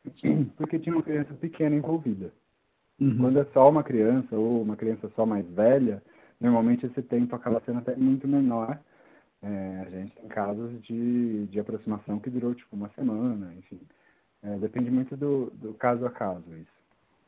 porque 0.57 0.77
tinha 0.77 0.95
uma 0.95 1.03
criança 1.03 1.33
pequena 1.33 1.75
envolvida. 1.75 2.31
Uhum. 3.00 3.17
Quando 3.17 3.39
é 3.39 3.45
só 3.53 3.69
uma 3.69 3.83
criança 3.83 4.36
ou 4.36 4.62
uma 4.62 4.75
criança 4.75 5.10
só 5.15 5.25
mais 5.25 5.48
velha, 5.48 6.03
normalmente 6.40 6.86
esse 6.86 7.02
tempo 7.02 7.36
acaba 7.36 7.62
sendo 7.66 7.80
até 7.80 7.96
muito 7.96 8.28
menor. 8.28 8.80
É, 9.42 9.84
a 9.86 9.90
gente 9.90 10.16
tem 10.16 10.28
casos 10.28 10.82
de, 10.82 11.46
de 11.48 11.60
aproximação 11.60 12.20
que 12.20 12.30
durou 12.30 12.56
tipo 12.56 12.75
uma 12.75 12.90
semana, 12.96 13.54
enfim. 13.58 13.80
É, 14.42 14.58
depende 14.58 14.90
muito 14.90 15.18
do, 15.18 15.52
do 15.52 15.74
caso 15.74 16.06
a 16.06 16.10
caso 16.10 16.46
isso. 16.56 16.72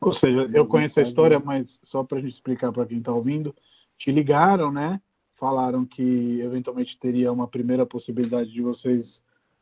Ou 0.00 0.12
seja, 0.12 0.50
eu 0.52 0.66
conheço 0.66 1.00
a 1.00 1.02
história, 1.02 1.40
mas 1.40 1.66
só 1.84 2.04
para 2.04 2.18
a 2.18 2.20
gente 2.20 2.34
explicar 2.34 2.72
para 2.72 2.86
quem 2.86 2.98
está 2.98 3.12
ouvindo, 3.12 3.54
te 3.96 4.10
ligaram, 4.12 4.70
né? 4.70 5.00
Falaram 5.36 5.84
que 5.84 6.40
eventualmente 6.40 6.98
teria 6.98 7.32
uma 7.32 7.48
primeira 7.48 7.84
possibilidade 7.84 8.50
de 8.50 8.62
vocês 8.62 9.06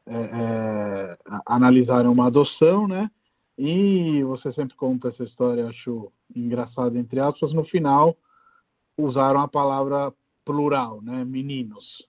é, 0.06 0.14
é, 0.14 1.18
analisarem 1.46 2.10
uma 2.10 2.26
adoção, 2.26 2.86
né? 2.86 3.10
E 3.56 4.22
você 4.24 4.52
sempre 4.52 4.76
conta 4.76 5.08
essa 5.08 5.22
história, 5.22 5.66
acho 5.66 6.12
engraçada, 6.34 6.98
entre 6.98 7.20
aspas, 7.20 7.52
no 7.52 7.64
final 7.64 8.16
usaram 8.96 9.40
a 9.40 9.48
palavra 9.48 10.12
plural, 10.44 11.00
né? 11.02 11.24
Meninos. 11.24 12.08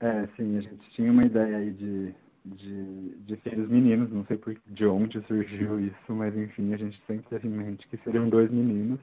É, 0.00 0.26
sim, 0.36 0.56
a 0.56 0.60
gente 0.60 0.90
tinha 0.90 1.10
uma 1.10 1.24
ideia 1.24 1.56
aí 1.56 1.70
de, 1.70 2.14
de, 2.44 3.16
de 3.20 3.36
filhos 3.38 3.68
meninos, 3.68 4.10
não 4.10 4.24
sei 4.26 4.36
por, 4.36 4.54
de 4.66 4.86
onde 4.86 5.22
surgiu 5.26 5.80
isso, 5.80 6.12
mas 6.12 6.36
enfim, 6.36 6.74
a 6.74 6.76
gente 6.76 7.02
sempre 7.06 7.26
teve 7.28 7.48
em 7.48 7.52
mente 7.52 7.88
que 7.88 7.96
seriam 7.98 8.28
dois 8.28 8.50
meninos. 8.50 9.00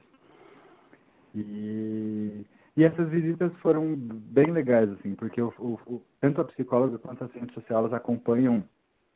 E, 1.34 2.44
e 2.76 2.84
essas 2.84 3.08
visitas 3.08 3.52
foram 3.58 3.96
bem 3.96 4.50
legais, 4.50 4.90
assim, 4.90 5.14
porque 5.14 5.40
o, 5.42 5.52
o, 5.58 6.02
tanto 6.20 6.40
a 6.40 6.44
psicóloga 6.44 6.98
quanto 6.98 7.24
a 7.24 7.28
ciência 7.28 7.54
social 7.54 7.80
elas 7.80 7.92
acompanham 7.92 8.62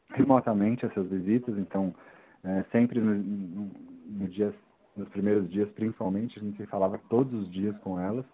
remotamente 0.09 0.87
essas 0.87 1.06
visitas, 1.09 1.56
então 1.59 1.95
é, 2.42 2.64
sempre 2.73 3.00
no, 3.00 3.14
no, 3.14 3.71
no 4.06 4.28
dias, 4.28 4.54
nos 4.96 5.08
primeiros 5.08 5.48
dias 5.48 5.68
principalmente, 5.70 6.38
a 6.38 6.42
gente 6.42 6.64
falava 6.66 6.98
todos 7.08 7.42
os 7.42 7.50
dias 7.50 7.76
com 7.78 7.98
elas. 8.00 8.24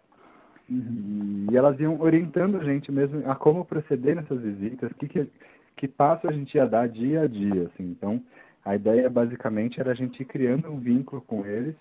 Uhum. 0.68 1.46
E 1.50 1.56
elas 1.56 1.78
iam 1.80 2.00
orientando 2.00 2.56
a 2.56 2.64
gente 2.64 2.90
mesmo 2.90 3.22
a 3.28 3.34
como 3.34 3.64
proceder 3.64 4.16
nessas 4.16 4.40
visitas, 4.40 4.92
que, 4.94 5.08
que, 5.08 5.28
que 5.76 5.88
passo 5.88 6.28
a 6.28 6.32
gente 6.32 6.54
ia 6.54 6.66
dar 6.66 6.88
dia 6.88 7.22
a 7.22 7.26
dia. 7.26 7.70
Assim. 7.72 7.90
Então, 7.90 8.22
a 8.64 8.74
ideia 8.74 9.10
basicamente 9.10 9.80
era 9.80 9.90
a 9.90 9.94
gente 9.94 10.20
ir 10.20 10.24
criando 10.24 10.70
um 10.70 10.78
vínculo 10.78 11.20
com 11.22 11.44
eles, 11.44 11.74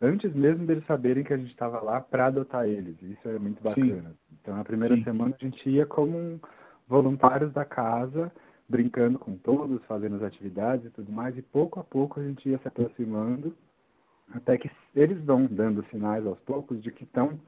antes 0.00 0.32
mesmo 0.34 0.66
deles 0.66 0.84
saberem 0.86 1.24
que 1.24 1.32
a 1.32 1.38
gente 1.38 1.50
estava 1.50 1.80
lá 1.80 2.00
para 2.00 2.26
adotar 2.26 2.66
eles. 2.66 2.96
Isso 3.02 3.28
é 3.28 3.38
muito 3.38 3.62
bacana. 3.62 4.10
Sim. 4.10 4.36
Então, 4.40 4.56
na 4.56 4.64
primeira 4.64 4.96
Sim. 4.96 5.04
semana 5.04 5.34
a 5.40 5.44
gente 5.44 5.68
ia 5.70 5.86
como 5.86 6.40
voluntários 6.86 7.52
da 7.52 7.64
casa, 7.64 8.30
brincando 8.68 9.18
com 9.18 9.36
todos, 9.36 9.84
fazendo 9.84 10.16
as 10.16 10.22
atividades 10.22 10.86
e 10.86 10.90
tudo 10.90 11.12
mais, 11.12 11.36
e 11.36 11.42
pouco 11.42 11.80
a 11.80 11.84
pouco 11.84 12.20
a 12.20 12.22
gente 12.22 12.48
ia 12.48 12.58
se 12.58 12.68
aproximando, 12.68 13.56
até 14.34 14.56
que 14.58 14.70
eles 14.94 15.18
vão 15.24 15.46
dando 15.46 15.84
sinais 15.90 16.26
aos 16.26 16.38
poucos 16.40 16.82
de 16.82 16.90
que 16.90 17.04
estão 17.04 17.38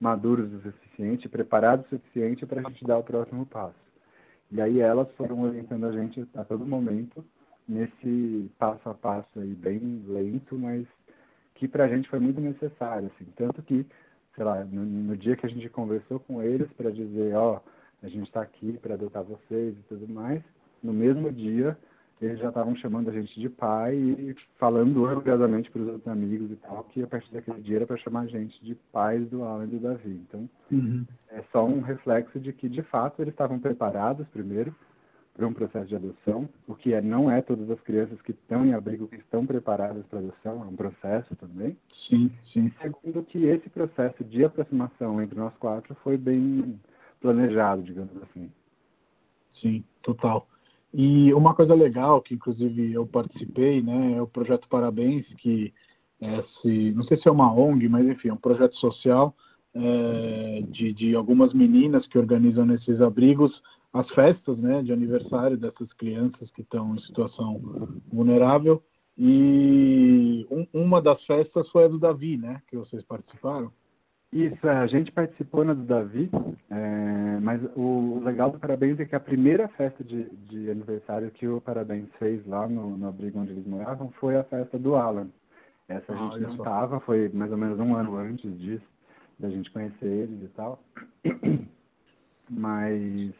maduros 0.00 0.52
o 0.52 0.60
suficiente, 0.60 1.28
preparados 1.28 1.86
o 1.86 1.88
suficiente 1.90 2.46
para 2.46 2.60
a 2.60 2.64
gente 2.64 2.84
dar 2.84 2.98
o 2.98 3.04
próximo 3.04 3.46
passo. 3.46 3.74
E 4.50 4.60
aí 4.60 4.80
elas 4.80 5.10
foram 5.16 5.40
orientando 5.42 5.86
a 5.86 5.92
gente 5.92 6.26
a 6.34 6.44
todo 6.44 6.66
momento 6.66 7.24
nesse 7.66 8.50
passo 8.58 8.88
a 8.88 8.94
passo 8.94 9.40
aí 9.40 9.54
bem 9.54 10.04
lento, 10.06 10.58
mas 10.58 10.86
que 11.54 11.66
para 11.66 11.84
a 11.84 11.88
gente 11.88 12.08
foi 12.08 12.18
muito 12.18 12.40
necessário, 12.40 13.10
assim, 13.14 13.30
tanto 13.36 13.62
que, 13.62 13.86
sei 14.34 14.44
lá, 14.44 14.64
no, 14.64 14.84
no 14.84 15.16
dia 15.16 15.36
que 15.36 15.46
a 15.46 15.48
gente 15.48 15.68
conversou 15.68 16.18
com 16.20 16.42
eles 16.42 16.70
para 16.72 16.90
dizer, 16.90 17.34
ó, 17.34 17.56
oh, 17.56 18.06
a 18.06 18.08
gente 18.08 18.26
está 18.26 18.42
aqui 18.42 18.78
para 18.82 18.94
adotar 18.94 19.22
vocês 19.22 19.74
e 19.74 19.82
tudo 19.88 20.06
mais, 20.06 20.42
no 20.82 20.92
mesmo 20.92 21.32
dia 21.32 21.78
eles 22.20 22.38
já 22.38 22.48
estavam 22.48 22.74
chamando 22.74 23.10
a 23.10 23.12
gente 23.12 23.38
de 23.38 23.48
pai 23.48 23.94
e 23.96 24.36
falando 24.56 25.02
orgulhosamente 25.02 25.70
para 25.70 25.82
os 25.82 25.88
outros 25.88 26.08
amigos 26.08 26.50
e 26.50 26.56
tal, 26.56 26.84
que 26.84 27.02
a 27.02 27.06
partir 27.06 27.32
daquele 27.32 27.60
dia 27.60 27.76
era 27.76 27.86
para 27.86 27.96
chamar 27.96 28.20
a 28.20 28.26
gente 28.26 28.64
de 28.64 28.74
pais 28.74 29.28
do 29.28 29.42
Alan 29.42 29.64
e 29.64 29.68
do 29.68 29.78
Davi. 29.78 30.20
Então, 30.28 30.48
uhum. 30.70 31.04
é 31.28 31.42
só 31.52 31.64
um 31.66 31.80
reflexo 31.80 32.38
de 32.38 32.52
que, 32.52 32.68
de 32.68 32.82
fato, 32.82 33.20
eles 33.20 33.34
estavam 33.34 33.58
preparados, 33.58 34.26
primeiro, 34.28 34.74
para 35.34 35.46
um 35.46 35.52
processo 35.52 35.86
de 35.86 35.96
adoção, 35.96 36.48
o 36.66 36.76
que 36.76 36.94
é, 36.94 37.02
não 37.02 37.28
é 37.28 37.42
todas 37.42 37.68
as 37.68 37.80
crianças 37.80 38.22
que 38.22 38.30
estão 38.30 38.64
em 38.64 38.72
abrigo 38.72 39.08
que 39.08 39.16
estão 39.16 39.44
preparadas 39.44 40.06
para 40.06 40.20
adoção, 40.20 40.62
é 40.62 40.66
um 40.66 40.76
processo 40.76 41.34
também. 41.34 41.76
Sim, 41.92 42.30
sim. 42.44 42.66
E 42.66 42.82
segundo, 42.82 43.24
que 43.24 43.44
esse 43.44 43.68
processo 43.68 44.22
de 44.22 44.44
aproximação 44.44 45.20
entre 45.20 45.36
nós 45.36 45.52
quatro 45.58 45.94
foi 45.96 46.16
bem 46.16 46.80
planejado, 47.20 47.82
digamos 47.82 48.16
assim. 48.22 48.48
Sim, 49.52 49.84
total. 50.00 50.46
E 50.96 51.34
uma 51.34 51.54
coisa 51.54 51.74
legal, 51.74 52.22
que 52.22 52.34
inclusive 52.34 52.92
eu 52.92 53.04
participei, 53.04 53.82
né, 53.82 54.14
é 54.16 54.22
o 54.22 54.28
projeto 54.28 54.68
Parabéns, 54.68 55.26
que 55.38 55.74
é 56.20 56.38
esse, 56.38 56.92
não 56.92 57.02
sei 57.02 57.16
se 57.18 57.28
é 57.28 57.32
uma 57.32 57.52
ONG, 57.52 57.88
mas 57.88 58.06
enfim, 58.06 58.28
é 58.28 58.32
um 58.32 58.36
projeto 58.36 58.76
social 58.76 59.34
é, 59.74 60.62
de, 60.68 60.92
de 60.92 61.16
algumas 61.16 61.52
meninas 61.52 62.06
que 62.06 62.16
organizam 62.16 62.64
nesses 62.64 63.00
abrigos 63.00 63.60
as 63.92 64.08
festas 64.10 64.56
né, 64.58 64.82
de 64.82 64.92
aniversário 64.92 65.56
dessas 65.56 65.92
crianças 65.92 66.48
que 66.52 66.62
estão 66.62 66.94
em 66.94 67.00
situação 67.00 67.60
vulnerável. 68.12 68.80
E 69.16 70.46
um, 70.50 70.66
uma 70.72 71.00
das 71.02 71.24
festas 71.24 71.68
foi 71.70 71.84
a 71.84 71.88
do 71.88 71.98
Davi, 71.98 72.36
né? 72.36 72.60
Que 72.66 72.76
vocês 72.76 73.04
participaram. 73.04 73.72
Isso, 74.34 74.66
é, 74.66 74.78
a 74.78 74.86
gente 74.88 75.12
participou 75.12 75.64
na 75.64 75.74
do 75.74 75.84
Davi, 75.84 76.28
é, 76.68 77.38
mas 77.40 77.60
o 77.76 78.20
legal 78.20 78.50
do 78.50 78.58
Parabéns 78.58 78.98
é 78.98 79.04
que 79.04 79.14
a 79.14 79.20
primeira 79.20 79.68
festa 79.68 80.02
de, 80.02 80.24
de 80.24 80.68
aniversário 80.68 81.30
que 81.30 81.46
o 81.46 81.60
Parabéns 81.60 82.08
fez 82.18 82.44
lá 82.44 82.66
no, 82.66 82.96
no 82.96 83.06
abrigo 83.06 83.38
onde 83.38 83.52
eles 83.52 83.64
moravam 83.64 84.10
foi 84.18 84.36
a 84.36 84.42
festa 84.42 84.76
do 84.76 84.96
Alan. 84.96 85.28
Essa 85.88 86.12
a 86.12 86.16
ah, 86.16 86.30
gente 86.32 86.40
não 86.40 86.50
estava, 86.50 86.98
foi 86.98 87.30
mais 87.32 87.52
ou 87.52 87.56
menos 87.56 87.78
um 87.78 87.94
ano 87.94 88.16
antes 88.16 88.58
disso, 88.58 88.84
da 89.38 89.48
gente 89.48 89.70
conhecer 89.70 90.04
eles 90.04 90.42
e 90.42 90.48
tal. 90.48 90.82
Mas 92.50 93.32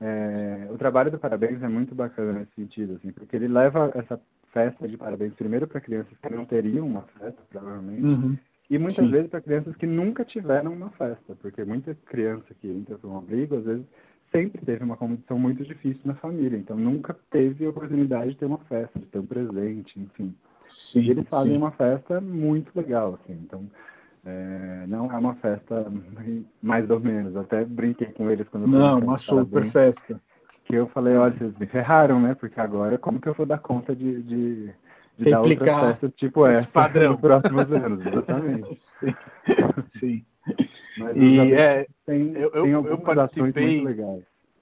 é, 0.00 0.66
o 0.72 0.76
trabalho 0.76 1.12
do 1.12 1.20
Parabéns 1.20 1.62
é 1.62 1.68
muito 1.68 1.94
bacana 1.94 2.32
nesse 2.32 2.52
sentido, 2.56 2.96
assim, 2.96 3.12
porque 3.12 3.36
ele 3.36 3.46
leva 3.46 3.92
essa 3.94 4.20
festa 4.52 4.88
de 4.88 4.96
parabéns 4.96 5.34
primeiro 5.34 5.68
para 5.68 5.80
crianças 5.80 6.18
que 6.20 6.34
não 6.34 6.44
teriam 6.44 6.84
uma 6.84 7.02
festa, 7.02 7.40
provavelmente, 7.48 8.02
uhum. 8.02 8.36
E 8.70 8.78
muitas 8.78 9.04
Sim. 9.04 9.10
vezes 9.10 9.28
para 9.28 9.40
crianças 9.40 9.74
que 9.74 9.86
nunca 9.86 10.24
tiveram 10.24 10.72
uma 10.72 10.90
festa, 10.90 11.36
porque 11.42 11.64
muita 11.64 11.92
criança 12.06 12.54
que 12.60 12.68
entra 12.68 12.96
para 12.96 13.10
um 13.10 13.18
abrigo, 13.18 13.56
às 13.56 13.64
vezes 13.64 13.84
sempre 14.32 14.64
teve 14.64 14.84
uma 14.84 14.96
condição 14.96 15.36
muito 15.36 15.64
difícil 15.64 16.02
na 16.04 16.14
família, 16.14 16.56
então 16.56 16.76
nunca 16.76 17.12
teve 17.28 17.66
a 17.66 17.70
oportunidade 17.70 18.30
de 18.30 18.36
ter 18.36 18.46
uma 18.46 18.58
festa, 18.58 18.96
de 18.96 19.06
ter 19.06 19.18
um 19.18 19.26
presente, 19.26 19.98
enfim. 19.98 20.32
Sim, 20.92 21.00
e 21.00 21.10
eles 21.10 21.28
fazem 21.28 21.52
sim. 21.52 21.58
uma 21.58 21.72
festa 21.72 22.20
muito 22.20 22.70
legal, 22.76 23.18
assim, 23.20 23.36
então 23.42 23.68
é, 24.24 24.84
não 24.86 25.10
é 25.10 25.16
uma 25.16 25.34
festa 25.34 25.92
mais 26.62 26.88
ou 26.88 27.00
menos, 27.00 27.34
até 27.36 27.64
brinquei 27.64 28.12
com 28.12 28.30
eles 28.30 28.48
quando 28.48 28.68
Não, 28.68 29.00
uma 29.00 29.18
super 29.18 29.68
festa. 29.72 30.20
Que 30.62 30.76
eu 30.76 30.86
falei, 30.86 31.16
olha, 31.16 31.34
vocês 31.36 31.58
me 31.58 31.66
ferraram, 31.66 32.20
né? 32.20 32.32
Porque 32.32 32.60
agora 32.60 32.96
como 32.96 33.18
que 33.20 33.28
eu 33.28 33.34
vou 33.34 33.44
dar 33.44 33.58
conta 33.58 33.96
de, 33.96 34.22
de 34.22 34.70
de 35.24 35.30
dar 35.30 35.42
outra 35.42 35.80
festa 35.80 36.08
tipo 36.08 36.46
essa 36.46 36.66
padrão. 36.72 37.12
nos 37.12 37.20
próximos 37.20 37.72
anos, 37.72 38.06
exatamente. 38.06 38.80
Sim. 40.00 40.24
Mas 40.98 41.16
e 41.16 41.52
é, 41.52 41.86
tem, 42.06 42.32
eu, 42.32 42.50
tem 42.50 42.70
eu, 42.70 42.86
eu 42.86 42.98
participei, 42.98 43.84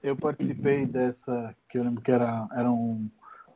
Eu 0.03 0.17
participei 0.17 0.87
dessa, 0.87 1.55
que 1.69 1.79
eu 1.79 1.85
lembro 1.85 2.03
que 2.03 2.11
era, 2.11 2.47
eram 2.53 3.09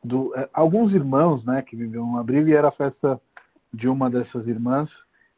do, 0.03 0.33
é, 0.35 0.49
alguns 0.53 0.93
irmãos, 0.93 1.43
né, 1.43 1.61
que 1.61 1.75
viviam 1.75 2.09
no 2.09 2.17
abrigo 2.17 2.47
e 2.47 2.55
era 2.55 2.69
a 2.69 2.71
festa 2.71 3.19
de 3.73 3.87
uma 3.87 4.09
dessas 4.09 4.47
irmãs. 4.47 4.89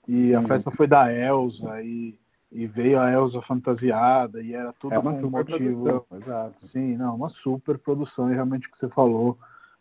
E 0.08 0.36
a 0.36 0.42
Sim. 0.42 0.48
festa 0.48 0.72
foi 0.72 0.86
da 0.86 1.12
Elsa 1.12 1.82
e, 1.82 2.18
e 2.52 2.68
veio 2.68 3.00
a 3.00 3.12
Elsa 3.12 3.42
fantasiada 3.42 4.42
e 4.42 4.54
era 4.54 4.72
tudo 4.74 4.94
é 4.94 5.00
uma 5.00 5.14
com 5.14 5.30
motivo. 5.30 6.06
Exato. 6.12 6.68
Sim, 6.68 6.96
não, 6.96 7.16
uma 7.16 7.30
super 7.30 7.80
produção, 7.80 8.32
e 8.32 8.36
realmente 8.36 8.68
o 8.68 8.72
que 8.72 8.78
você 8.78 8.88
falou, 8.90 9.38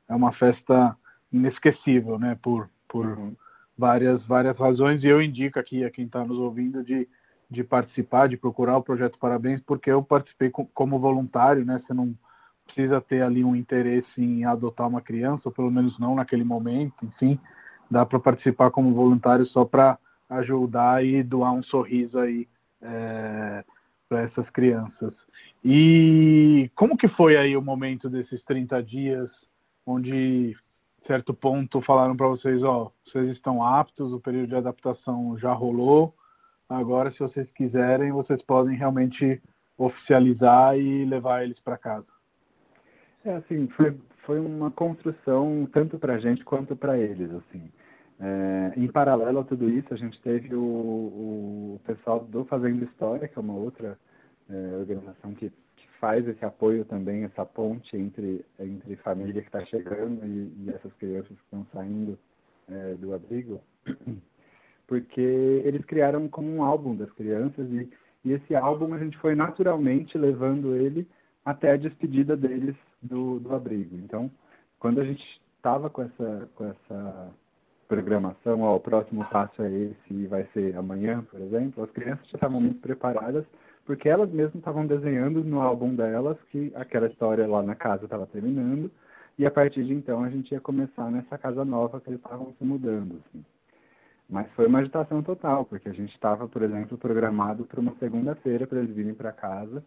é 0.09 0.15
uma 0.15 0.33
festa 0.33 0.97
inesquecível, 1.35 2.19
né? 2.19 2.39
Por, 2.41 2.71
por 2.89 3.07
uhum. 3.07 3.37
várias, 3.77 4.25
várias 4.25 4.57
razões. 4.57 5.03
E 5.03 5.09
eu 5.09 5.21
indico 5.21 5.59
aqui 5.59 5.85
a 5.85 5.91
quem 5.91 6.07
está 6.07 6.25
nos 6.25 6.39
ouvindo 6.39 6.85
de, 6.85 7.09
de 7.51 7.65
participar, 7.65 8.29
de 8.29 8.37
procurar 8.37 8.77
o 8.77 8.83
Projeto 8.83 9.19
Parabéns, 9.19 9.61
porque 9.61 9.91
eu 9.91 10.03
participei 10.03 10.49
com, 10.49 10.65
como 10.67 10.99
voluntário, 10.99 11.65
né? 11.65 11.81
Você 11.85 11.93
não 11.93 12.17
precisa 12.65 13.01
ter 13.01 13.23
ali 13.23 13.45
um 13.45 13.57
interesse 13.57 14.23
em 14.23 14.45
adotar 14.45 14.89
uma 14.89 15.01
criança, 15.01 15.43
ou 15.47 15.53
pelo 15.53 15.71
menos 15.71 15.99
não 15.99 16.15
naquele 16.15 16.45
momento, 16.45 17.05
enfim. 17.05 17.39
Dá 17.91 18.07
para 18.07 18.19
participar 18.19 18.71
como 18.71 18.95
voluntário 18.95 19.45
só 19.45 19.65
para 19.65 19.99
ajudar 20.31 21.05
e 21.05 21.23
doar 21.23 21.53
um 21.53 21.63
sorriso 21.63 22.19
aí 22.19 22.49
é, 22.81 23.65
para 24.09 24.23
essas 24.23 24.49
crianças. 24.51 25.13
E 25.63 26.71
como 26.75 26.97
que 26.97 27.09
foi 27.09 27.37
aí 27.37 27.57
o 27.57 27.63
momento 27.63 28.09
desses 28.09 28.43
30 28.43 28.83
dias, 28.83 29.31
onde 29.85 30.57
certo 31.07 31.35
ponto 31.35 31.81
falaram 31.81 32.17
para 32.17 32.29
vocês, 32.29 32.63
ó, 32.63 32.91
vocês 33.05 33.31
estão 33.31 33.63
aptos, 33.63 34.13
o 34.13 34.21
período 34.21 34.49
de 34.49 34.57
adaptação 34.57 35.37
já 35.39 35.53
rolou, 35.53 36.15
agora 36.69 37.11
se 37.11 37.19
vocês 37.19 37.51
quiserem, 37.53 38.13
vocês 38.13 38.43
podem 38.43 38.77
realmente 38.77 39.43
oficializar 39.77 40.79
e 40.79 41.05
levar 41.05 41.45
eles 41.45 41.61
para 41.61 41.77
casa. 41.77 42.07
É 43.25 43.35
assim, 43.35 43.69
foi, 43.69 43.97
foi 44.25 44.41
uma 44.41 44.71
construção 44.71 45.69
tanto 45.73 45.99
para 45.99 46.15
a 46.15 46.19
gente 46.19 46.45
quanto 46.45 46.77
para 46.77 46.99
eles, 46.99 47.31
assim. 47.33 47.71
É, 48.21 48.73
em 48.77 48.87
paralelo 48.87 49.41
a 49.41 49.45
tudo 49.45 49.69
isso, 49.69 49.93
a 49.93 49.97
gente 49.97 50.21
teve 50.21 50.55
o, 50.55 50.61
o 50.61 51.81
pessoal 51.85 52.21
do 52.21 52.45
Fazendo 52.45 52.85
História, 52.85 53.27
que 53.27 53.39
é 53.39 53.43
uma 53.43 53.55
outra 53.55 53.99
é, 54.49 54.77
organização 54.77 55.35
que, 55.35 55.53
faz 56.05 56.29
esse 56.29 56.45
apoio 56.45 56.85
também, 56.85 57.25
essa 57.25 57.47
ponte 57.47 57.97
entre, 57.97 58.45
entre 58.61 58.95
família 58.97 59.41
que 59.41 59.49
está 59.49 59.65
chegando 59.65 60.23
e, 60.27 60.53
e, 60.59 60.69
essas 60.69 60.93
crianças 60.99 61.31
que 61.31 61.45
estão 61.45 61.67
saindo 61.73 62.19
é, 62.69 62.93
do 62.97 63.15
abrigo, 63.15 63.59
porque 64.87 65.63
eles 65.65 65.83
criaram 65.87 66.29
como 66.29 66.47
um 66.55 66.63
álbum 66.63 66.95
das 66.95 67.11
crianças 67.13 67.67
e, 67.71 67.91
e 68.23 68.33
esse 68.35 68.55
álbum 68.55 68.93
a 68.93 68.99
gente 68.99 69.17
foi 69.17 69.35
naturalmente 69.35 70.19
levando 70.19 70.77
ele 70.77 71.09
até 71.43 71.73
a 71.73 71.77
despedida 71.79 72.37
deles 72.37 72.77
do, 73.01 73.41
do 73.41 73.55
abrigo. 73.55 73.97
Então, 73.97 74.31
quando 74.79 75.01
a 75.01 75.05
gente 75.05 75.41
estava 75.57 75.89
com 75.89 76.03
essa, 76.03 76.51
com 76.55 76.67
essa 76.67 77.33
programação, 77.89 78.61
ó, 78.61 78.77
o 78.77 78.81
próximo 78.81 79.25
passo 79.25 79.63
é 79.63 79.73
esse 79.73 80.13
e 80.13 80.27
vai 80.27 80.47
ser 80.53 80.77
amanhã, 80.77 81.23
por 81.23 81.41
exemplo, 81.41 81.83
as 81.83 81.91
crianças 81.91 82.29
já 82.29 82.37
estavam 82.37 82.61
muito 82.61 82.81
preparadas, 82.83 83.47
porque 83.85 84.09
elas 84.09 84.31
mesmas 84.31 84.57
estavam 84.57 84.87
desenhando 84.87 85.45
no 85.45 85.61
álbum 85.61 85.95
delas 85.95 86.37
que 86.51 86.73
aquela 86.75 87.07
história 87.07 87.47
lá 87.47 87.63
na 87.63 87.75
casa 87.75 88.05
estava 88.05 88.27
terminando, 88.27 88.91
e 89.39 89.45
a 89.45 89.51
partir 89.51 89.85
de 89.85 89.93
então 89.93 90.23
a 90.23 90.31
gente 90.31 90.53
ia 90.53 90.61
começar 90.61 91.11
nessa 91.11 91.37
casa 91.37 91.65
nova 91.65 92.01
que 92.01 92.09
eles 92.09 92.21
estavam 92.21 92.55
se 92.59 92.65
mudando. 92.65 93.21
Assim. 93.27 93.45
Mas 94.29 94.51
foi 94.53 94.67
uma 94.67 94.79
agitação 94.79 95.23
total, 95.23 95.65
porque 95.65 95.89
a 95.89 95.93
gente 95.93 96.15
estava, 96.15 96.49
por 96.49 96.63
exemplo, 96.63 96.97
programado 96.97 97.65
para 97.65 97.81
uma 97.81 97.95
segunda-feira 97.99 98.67
para 98.67 98.79
eles 98.79 98.95
virem 98.95 99.15
para 99.15 99.33
casa, 99.33 99.85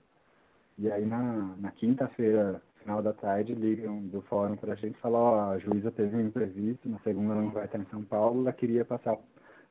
e 0.77 0.91
aí 0.91 1.05
na, 1.05 1.55
na 1.59 1.71
quinta-feira 1.71 2.61
final 2.87 3.01
da 3.01 3.11
tarde, 3.11 3.53
ligam 3.53 3.99
do 3.99 4.21
fórum 4.21 4.55
para 4.55 4.71
a 4.71 4.75
gente 4.75 4.95
e 4.95 5.01
falam, 5.01 5.19
ó, 5.19 5.51
a 5.51 5.57
juíza 5.57 5.91
teve 5.91 6.15
um 6.15 6.21
imprevisto, 6.21 6.87
na 6.87 6.97
segunda 6.99 7.35
não 7.35 7.49
vai 7.49 7.65
estar 7.65 7.77
em 7.77 7.85
São 7.91 8.01
Paulo, 8.01 8.39
ela 8.39 8.53
queria 8.53 8.85
passar, 8.85 9.17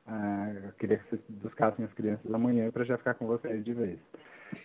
uh, 0.07 0.71
queria 0.77 0.97
que 0.97 1.09
vocês 1.09 1.21
buscassem 1.29 1.85
as 1.85 1.93
crianças 1.93 2.33
amanhã 2.33 2.71
para 2.71 2.85
já 2.85 2.97
ficar 2.97 3.13
com 3.13 3.27
vocês 3.27 3.63
de 3.63 3.73
vez. 3.73 3.99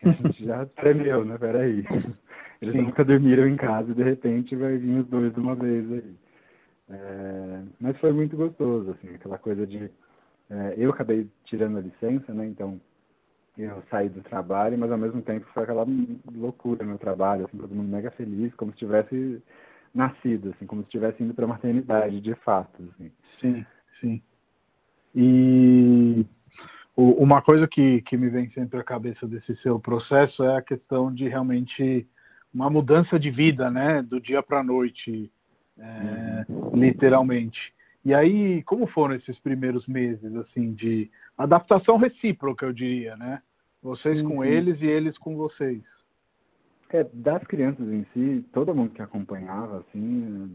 A 0.02 0.10
gente 0.10 0.44
já 0.44 0.64
tremeu, 0.76 1.24
né? 1.24 1.36
Peraí. 1.38 1.84
Eles 2.60 2.74
Sim. 2.74 2.82
nunca 2.82 3.04
dormiram 3.04 3.46
em 3.46 3.56
casa 3.56 3.90
e 3.90 3.94
de 3.94 4.02
repente 4.02 4.56
vai 4.56 4.78
vir 4.78 5.00
os 5.00 5.06
dois 5.06 5.32
de 5.32 5.40
uma 5.40 5.54
vez 5.54 5.90
aí. 5.92 6.16
É, 6.90 7.62
mas 7.80 7.96
foi 7.98 8.12
muito 8.12 8.36
gostoso, 8.36 8.90
assim, 8.90 9.14
aquela 9.14 9.38
coisa 9.38 9.66
de. 9.66 9.90
É, 10.50 10.74
eu 10.76 10.90
acabei 10.90 11.28
tirando 11.44 11.78
a 11.78 11.80
licença, 11.80 12.32
né? 12.34 12.46
Então 12.46 12.80
eu 13.56 13.82
saí 13.90 14.08
do 14.08 14.22
trabalho, 14.22 14.78
mas 14.78 14.90
ao 14.90 14.98
mesmo 14.98 15.20
tempo 15.22 15.46
foi 15.52 15.62
aquela 15.62 15.86
loucura 16.34 16.84
no 16.84 16.98
trabalho, 16.98 17.46
assim, 17.46 17.58
todo 17.58 17.74
mundo 17.74 17.88
mega 17.88 18.10
feliz, 18.10 18.54
como 18.54 18.72
se 18.72 18.78
tivesse 18.78 19.42
nascido, 19.94 20.50
assim, 20.50 20.66
como 20.66 20.82
se 20.82 20.88
estivesse 20.88 21.22
indo 21.22 21.34
para 21.34 21.44
a 21.44 21.48
maternidade, 21.48 22.20
de 22.20 22.34
fato. 22.34 22.82
Assim. 22.82 23.12
Sim, 23.38 23.66
sim. 24.00 24.22
E 25.14 26.24
uma 26.96 27.40
coisa 27.40 27.66
que, 27.66 28.02
que 28.02 28.16
me 28.16 28.28
vem 28.28 28.50
sempre 28.50 28.80
à 28.80 28.84
cabeça 28.84 29.26
desse 29.26 29.56
seu 29.56 29.78
processo 29.80 30.44
é 30.44 30.56
a 30.56 30.62
questão 30.62 31.12
de 31.12 31.28
realmente 31.28 32.06
uma 32.52 32.68
mudança 32.68 33.18
de 33.18 33.30
vida, 33.30 33.70
né, 33.70 34.02
do 34.02 34.20
dia 34.20 34.42
para 34.42 34.60
a 34.60 34.64
noite, 34.64 35.32
é, 35.78 36.44
uhum. 36.48 36.70
literalmente. 36.74 37.74
E 38.04 38.12
aí, 38.12 38.62
como 38.64 38.86
foram 38.86 39.14
esses 39.14 39.38
primeiros 39.38 39.86
meses, 39.86 40.34
assim, 40.36 40.72
de 40.72 41.10
adaptação 41.38 41.96
recíproca, 41.96 42.66
eu 42.66 42.72
diria, 42.72 43.16
né? 43.16 43.40
Vocês 43.80 44.20
com 44.22 44.38
uhum. 44.38 44.44
eles 44.44 44.80
e 44.80 44.86
eles 44.86 45.16
com 45.16 45.36
vocês. 45.36 45.82
É, 46.90 47.04
das 47.04 47.42
crianças 47.44 47.88
em 47.88 48.04
si, 48.12 48.44
todo 48.52 48.74
mundo 48.74 48.90
que 48.90 49.00
acompanhava, 49.00 49.78
assim, 49.78 50.50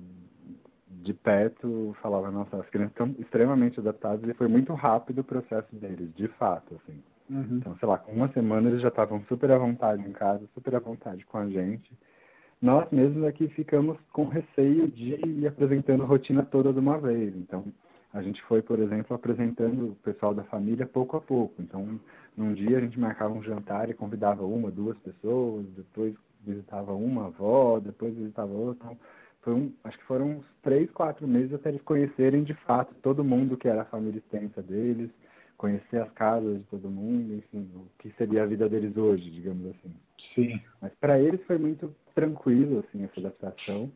de 1.07 1.13
perto, 1.13 1.95
falava, 2.01 2.29
nossa, 2.29 2.57
as 2.57 2.69
crianças 2.69 2.91
estão 2.91 3.15
extremamente 3.17 3.79
adaptadas 3.79 4.29
e 4.29 4.33
foi 4.33 4.47
muito 4.47 4.73
rápido 4.73 5.19
o 5.19 5.23
processo 5.23 5.75
deles, 5.75 6.13
de 6.13 6.27
fato, 6.27 6.75
assim. 6.75 7.01
Uhum. 7.29 7.57
Então, 7.57 7.75
sei 7.77 7.87
lá, 7.87 7.97
com 7.97 8.11
uma 8.11 8.27
semana 8.29 8.69
eles 8.69 8.81
já 8.81 8.87
estavam 8.89 9.23
super 9.27 9.51
à 9.51 9.57
vontade 9.57 10.07
em 10.07 10.11
casa, 10.11 10.47
super 10.53 10.75
à 10.75 10.79
vontade 10.79 11.25
com 11.25 11.37
a 11.37 11.49
gente 11.49 11.91
nós 12.61 12.89
mesmos 12.91 13.23
aqui 13.23 13.47
ficamos 13.47 13.97
com 14.11 14.25
receio 14.25 14.87
de 14.87 15.13
ir 15.13 15.47
apresentando 15.47 16.03
a 16.03 16.07
rotina 16.07 16.43
toda 16.43 16.73
de 16.73 16.79
uma 16.79 16.97
vez. 16.97 17.35
Então, 17.35 17.65
a 18.11 18.21
gente 18.21 18.41
foi, 18.43 18.61
por 18.61 18.79
exemplo, 18.79 19.15
apresentando 19.15 19.91
o 19.91 19.95
pessoal 19.95 20.33
da 20.33 20.43
família 20.43 20.85
pouco 20.85 21.15
a 21.17 21.21
pouco. 21.21 21.61
Então, 21.61 21.99
num 22.35 22.53
dia 22.53 22.77
a 22.77 22.81
gente 22.81 22.99
marcava 22.99 23.33
um 23.33 23.43
jantar 23.43 23.89
e 23.89 23.93
convidava 23.93 24.43
uma, 24.43 24.71
duas 24.71 24.97
pessoas, 24.97 25.65
depois 25.75 26.15
visitava 26.43 26.93
uma 26.93 27.27
avó, 27.27 27.79
depois 27.79 28.15
visitava 28.15 28.51
outra. 28.51 28.87
Então, 28.87 28.97
foi 29.41 29.53
um, 29.53 29.73
acho 29.83 29.97
que 29.97 30.03
foram 30.05 30.37
uns 30.37 30.45
três, 30.61 30.89
quatro 30.91 31.27
meses 31.27 31.53
até 31.53 31.69
eles 31.69 31.81
conhecerem 31.81 32.43
de 32.43 32.53
fato 32.53 32.93
todo 33.01 33.23
mundo 33.23 33.57
que 33.57 33.67
era 33.67 33.83
a 33.83 33.85
família 33.85 34.19
extensa 34.19 34.61
deles, 34.61 35.09
conhecer 35.57 36.01
as 36.01 36.11
casas 36.11 36.59
de 36.59 36.63
todo 36.65 36.89
mundo, 36.89 37.33
enfim, 37.33 37.69
o 37.75 37.87
que 37.97 38.11
seria 38.17 38.43
a 38.43 38.45
vida 38.45 38.69
deles 38.69 38.95
hoje, 38.95 39.31
digamos 39.31 39.67
assim. 39.67 39.93
Sim. 40.35 40.61
Mas 40.81 40.91
para 40.99 41.19
eles 41.19 41.41
foi 41.45 41.57
muito 41.57 41.93
tranquilo, 42.13 42.83
assim, 42.87 43.03
essa 43.03 43.19
adaptação. 43.19 43.91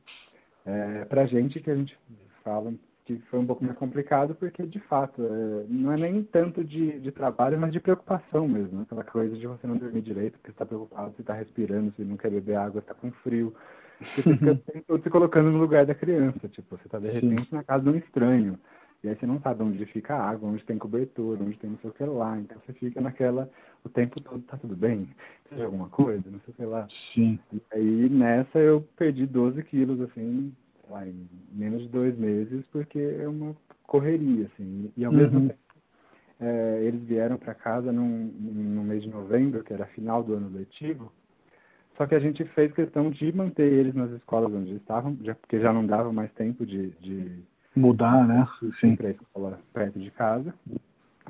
É, 0.66 1.06
para 1.06 1.22
a 1.22 1.26
gente, 1.26 1.60
que 1.60 1.70
a 1.70 1.76
gente 1.76 1.98
fala 2.44 2.74
que 3.06 3.18
foi 3.30 3.40
um 3.40 3.46
pouco 3.46 3.64
mais 3.64 3.78
complicado, 3.78 4.36
porque, 4.36 4.64
de 4.64 4.80
fato, 4.80 5.24
é, 5.24 5.66
não 5.68 5.92
é 5.92 5.98
nem 5.98 6.24
tanto 6.24 6.64
de, 6.64 7.00
de 7.00 7.12
trabalho, 7.12 7.60
mas 7.60 7.72
de 7.72 7.80
preocupação 7.80 8.48
mesmo. 8.48 8.80
Né? 8.80 8.84
Aquela 8.84 9.04
coisa 9.04 9.36
de 9.36 9.48
você 9.48 9.66
não 9.66 9.78
dormir 9.78 10.02
direito, 10.02 10.34
porque 10.34 10.50
você 10.50 10.56
está 10.56 10.66
preocupado, 10.66 11.14
você 11.16 11.22
está 11.22 11.34
respirando, 11.34 11.94
você 11.96 12.04
não 12.04 12.18
quer 12.18 12.30
beber 12.30 12.56
água, 12.56 12.80
está 12.80 12.94
com 12.94 13.12
frio. 13.12 13.54
Você 14.02 14.24
fica 14.24 15.02
se 15.04 15.10
colocando 15.10 15.52
no 15.52 15.60
lugar 15.60 15.86
da 15.86 15.96
criança. 15.96 16.48
Tipo, 16.50 16.78
você 16.78 16.88
está, 16.88 17.00
de 17.00 17.10
repente, 17.10 17.50
Sim. 17.50 17.56
na 17.56 17.64
casa 17.64 17.84
de 17.84 17.90
um 17.90 17.96
estranho. 17.96 18.60
E 19.04 19.10
aí 19.10 19.16
você 19.16 19.26
não 19.26 19.42
sabe 19.42 19.64
onde 19.64 19.84
fica 19.86 20.16
a 20.16 20.30
água, 20.30 20.50
onde 20.50 20.64
tem 20.64 20.78
cobertura, 20.78 21.44
onde 21.44 21.58
tem 21.58 21.70
não 21.72 21.78
sei 21.80 21.90
o 21.90 21.94
que 21.94 22.04
lá. 22.04 22.38
Então 22.38 22.58
você 22.64 22.74
fica 22.74 23.02
naquela, 23.02 23.50
o 23.84 23.90
tempo 23.90 24.22
todo, 24.22 24.44
tá 24.44 24.58
tudo 24.58 24.76
bem? 24.76 25.10
Tem 25.50 25.64
alguma 25.64 25.90
coisa? 25.90 26.24
Não 26.30 26.40
sei 26.42 26.54
o 26.54 26.54
que 26.54 26.66
lá. 26.66 26.88
Sim. 26.90 27.40
E 27.52 27.62
aí 27.72 28.10
nessa 28.10 28.60
eu 28.60 28.82
perdi 28.96 29.26
12 29.26 29.64
quilos, 29.64 30.00
assim, 30.02 30.54
lá, 30.88 31.08
em 31.08 31.28
menos 31.52 31.84
de 31.84 31.90
dois 31.90 32.16
meses, 32.16 32.64
porque 32.72 33.00
é 33.00 33.28
uma 33.28 33.56
correria, 33.84 34.48
assim. 34.54 34.92
E 34.96 35.04
ao 35.04 35.12
uhum. 35.12 35.18
mesmo 35.18 35.40
tempo, 35.42 35.60
é, 36.40 36.84
eles 36.84 37.02
vieram 37.04 37.38
para 37.38 37.56
casa 37.56 37.92
num, 37.92 38.08
no 38.08 38.84
mês 38.84 39.04
de 39.04 39.10
novembro, 39.10 39.64
que 39.64 39.74
era 39.74 39.86
final 39.88 40.24
do 40.24 40.36
ano 40.36 40.50
letivo, 40.50 41.12
só 42.02 42.08
que 42.08 42.16
a 42.16 42.20
gente 42.20 42.44
fez 42.46 42.74
questão 42.74 43.12
de 43.12 43.32
manter 43.32 43.72
eles 43.72 43.94
nas 43.94 44.10
escolas 44.10 44.52
onde 44.52 44.74
estavam, 44.74 45.16
já, 45.22 45.36
porque 45.36 45.62
já 45.62 45.72
não 45.72 45.86
dava 45.86 46.12
mais 46.12 46.32
tempo 46.32 46.66
de, 46.66 46.90
de 47.00 47.44
mudar, 47.76 48.28
né? 48.28 48.48
Sim, 48.80 48.96
para 48.96 49.12
escola 49.12 49.60
perto 49.72 50.00
de 50.00 50.10
casa. 50.10 50.52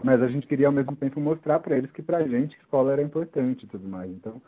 Mas 0.02 0.22
a 0.22 0.30
gente 0.30 0.48
queria 0.48 0.68
ao 0.68 0.72
mesmo 0.72 0.96
tempo 0.96 1.20
mostrar 1.20 1.60
para 1.60 1.76
eles 1.76 1.92
que 1.92 2.02
para 2.02 2.20
a 2.20 2.28
gente 2.28 2.56
a 2.56 2.62
escola 2.62 2.94
era 2.94 3.02
importante 3.02 3.66
e 3.66 3.68
tudo 3.68 3.86
mais. 3.86 4.10
Então, 4.12 4.42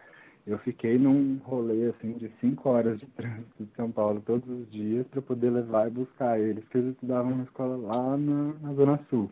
eu 0.47 0.57
fiquei 0.59 0.97
num 0.97 1.41
rolê 1.43 1.89
assim 1.89 2.13
de 2.13 2.31
cinco 2.39 2.69
horas 2.69 2.97
de 3.01 3.05
trânsito 3.05 3.65
de 3.65 3.75
São 3.75 3.91
Paulo 3.91 4.23
todos 4.25 4.47
os 4.49 4.71
dias 4.71 5.05
para 5.07 5.21
poder 5.21 5.49
levar 5.49 5.87
e 5.87 5.91
buscar 5.91 6.39
eles, 6.39 6.63
que 6.69 6.77
eles 6.77 6.93
estudavam 6.93 7.35
na 7.35 7.43
escola 7.43 7.75
lá 7.75 8.15
na, 8.15 8.53
na 8.61 8.73
Zona 8.75 8.97
Sul. 9.09 9.29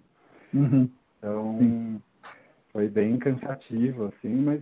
Uhum. 0.54 0.90
Então, 1.18 1.58
Sim. 1.58 2.02
foi 2.74 2.90
bem 2.90 3.18
cansativo, 3.18 4.08
assim, 4.08 4.36
mas 4.36 4.62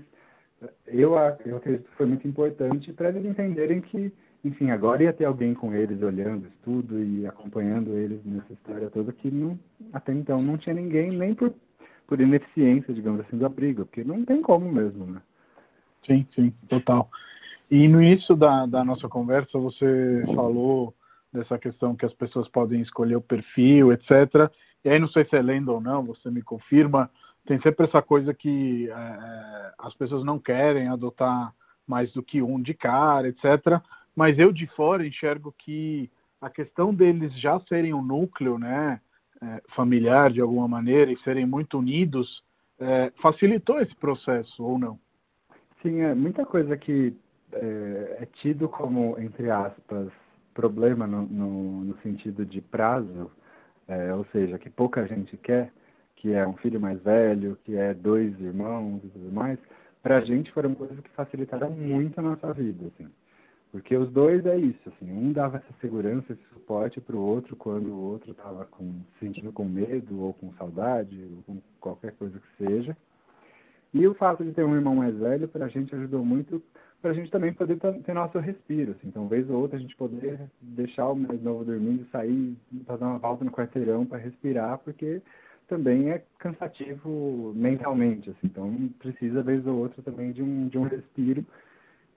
eu, 0.88 1.14
eu 1.46 1.58
acredito 1.58 1.90
que 1.90 1.96
foi 1.96 2.06
muito 2.06 2.28
importante 2.28 2.92
para 2.94 3.10
eles 3.10 3.26
entenderem 3.26 3.82
que 3.82 4.14
enfim, 4.44 4.72
agora 4.72 5.04
ia 5.04 5.14
ter 5.14 5.26
alguém 5.26 5.54
com 5.54 5.74
eles 5.74 6.02
olhando 6.02 6.48
isso 6.48 6.56
tudo 6.64 7.04
e 7.04 7.28
acompanhando 7.28 7.98
eles 7.98 8.24
nessa 8.24 8.54
história 8.54 8.90
toda 8.90 9.12
que 9.12 9.30
não, 9.30 9.60
até 9.92 10.14
então 10.14 10.42
não 10.42 10.58
tinha 10.58 10.74
ninguém, 10.74 11.12
nem 11.12 11.34
por, 11.34 11.54
por 12.08 12.22
ineficiência, 12.22 12.94
digamos 12.94 13.22
assim, 13.22 13.38
do 13.38 13.46
abrigo, 13.46 13.86
porque 13.86 14.04
não 14.04 14.24
tem 14.24 14.42
como 14.42 14.72
mesmo, 14.72 15.06
né? 15.06 15.22
Sim, 16.06 16.26
sim, 16.34 16.54
total. 16.70 17.10
E 17.70 17.88
no 17.90 18.02
início 18.02 18.36
da, 18.36 18.66
da 18.66 18.84
nossa 18.84 19.10
conversa 19.10 19.60
você 19.60 20.24
falou 20.34 20.94
dessa 21.32 21.58
questão 21.60 21.96
que 21.96 22.06
as 22.06 22.14
pessoas 22.14 22.48
podem 22.48 22.82
escolher 22.82 23.18
o 23.18 23.22
perfil, 23.22 23.92
etc. 23.92 24.50
E 24.86 24.90
aí 24.90 24.98
não 24.98 25.10
sei 25.10 25.26
se 25.26 25.36
é 25.36 25.42
lenda 25.42 25.74
ou 25.74 25.82
não, 25.82 26.04
você 26.06 26.32
me 26.32 26.42
confirma, 26.42 27.12
tem 27.50 27.60
sempre 27.62 27.86
essa 27.86 28.02
coisa 28.02 28.34
que 28.34 28.90
é, 28.90 29.74
as 29.78 29.94
pessoas 29.94 30.24
não 30.24 30.38
querem 30.40 30.88
adotar 30.88 31.54
mais 31.86 32.12
do 32.12 32.24
que 32.24 32.42
um 32.42 32.62
de 32.62 32.74
cara, 32.74 33.28
etc 33.28 33.82
mas 34.20 34.38
eu 34.38 34.52
de 34.52 34.68
fora 34.68 35.08
enxergo 35.08 35.56
que 35.58 36.12
a 36.42 36.50
questão 36.50 36.94
deles 36.94 37.32
já 37.40 37.58
serem 37.62 37.94
um 37.94 38.02
núcleo 38.02 38.60
né, 38.60 39.00
é, 39.42 39.62
familiar 39.70 40.30
de 40.30 40.42
alguma 40.42 40.68
maneira 40.68 41.10
e 41.10 41.18
serem 41.20 41.46
muito 41.46 41.80
unidos 41.80 42.44
é, 42.78 43.14
facilitou 43.16 43.80
esse 43.80 43.96
processo, 43.96 44.62
ou 44.62 44.78
não? 44.78 45.00
Sim, 45.82 46.02
é 46.02 46.14
muita 46.14 46.46
coisa 46.46 46.76
que 46.76 47.16
é, 47.54 48.18
é 48.20 48.26
tido 48.26 48.68
como, 48.68 49.18
entre 49.20 49.50
aspas, 49.50 50.10
problema 50.54 51.08
no, 51.08 51.22
no, 51.22 51.86
no 51.86 51.98
sentido 52.02 52.46
de 52.46 52.60
prazo, 52.60 53.32
é, 53.88 54.14
ou 54.14 54.26
seja, 54.34 54.60
que 54.60 54.70
pouca 54.70 55.08
gente 55.08 55.38
quer, 55.38 55.72
que 56.20 56.34
é 56.34 56.46
um 56.46 56.54
filho 56.54 56.80
mais 56.82 57.02
velho, 57.02 57.58
que 57.64 57.76
é 57.76 57.94
dois 57.94 58.38
irmãos 58.42 59.00
e 59.06 59.08
tudo 59.08 59.32
mais, 59.32 59.58
para 60.04 60.18
a 60.18 60.22
gente 60.22 60.52
foram 60.52 60.76
coisas 60.76 61.00
que 61.00 61.10
facilitaram 61.12 61.72
muito 61.72 62.20
a 62.20 62.22
nossa 62.22 62.54
vida, 62.54 62.88
assim. 62.88 63.10
Porque 63.72 63.96
os 63.96 64.10
dois 64.12 64.46
é 64.46 64.58
isso, 64.58 64.90
assim, 64.90 65.10
um 65.10 65.32
dava 65.32 65.58
essa 65.58 65.74
segurança, 65.80 66.34
esse 66.34 66.44
suporte 66.52 67.00
para 67.00 67.16
o 67.16 67.22
outro 67.22 67.56
quando 67.56 67.88
o 67.92 68.02
outro 68.02 68.32
estava 68.32 68.66
com, 68.66 68.96
sentindo 69.20 69.52
com 69.54 69.64
medo 69.64 70.20
ou 70.22 70.34
com 70.34 70.52
saudade, 70.54 71.18
ou 71.38 71.44
com 71.44 71.62
qualquer 71.80 72.12
coisa 72.14 72.38
que 72.38 72.66
seja. 72.66 72.98
E 73.94 74.06
o 74.06 74.14
fato 74.14 74.44
de 74.44 74.52
ter 74.52 74.66
um 74.66 74.76
irmão 74.76 74.96
mais 74.96 75.16
velho, 75.16 75.48
para 75.48 75.66
a 75.66 75.70
gente 75.70 75.96
ajudou 75.96 76.26
muito, 76.26 76.62
para 77.02 77.12
a 77.12 77.14
gente 77.14 77.32
também 77.32 77.54
poder 77.54 77.78
ter 77.78 78.14
nosso 78.14 78.40
respiro. 78.40 78.92
Assim. 78.92 79.08
Então, 79.08 79.28
vez 79.28 79.50
ou 79.50 79.62
outra, 79.62 79.78
a 79.78 79.80
gente 79.80 79.96
poder 79.96 80.40
deixar 80.60 81.08
o 81.08 81.16
mais 81.16 81.42
novo 81.42 81.64
dormindo 81.64 82.04
e 82.04 82.12
sair, 82.12 82.58
fazer 82.86 83.04
uma 83.06 83.18
volta 83.20 83.46
no 83.46 83.52
quarteirão 83.52 84.06
para 84.06 84.18
respirar, 84.18 84.80
porque 84.80 85.22
também 85.70 86.12
é 86.12 86.24
cansativo 86.38 87.54
mentalmente. 87.56 88.32
Assim. 88.32 88.40
Então, 88.44 88.90
precisa, 89.00 89.42
vez 89.42 89.66
ou 89.66 89.78
outra, 89.78 90.02
também 90.02 90.32
de 90.32 90.44
um, 90.44 90.68
de 90.68 90.78
um 90.78 90.84
respiro 90.84 91.46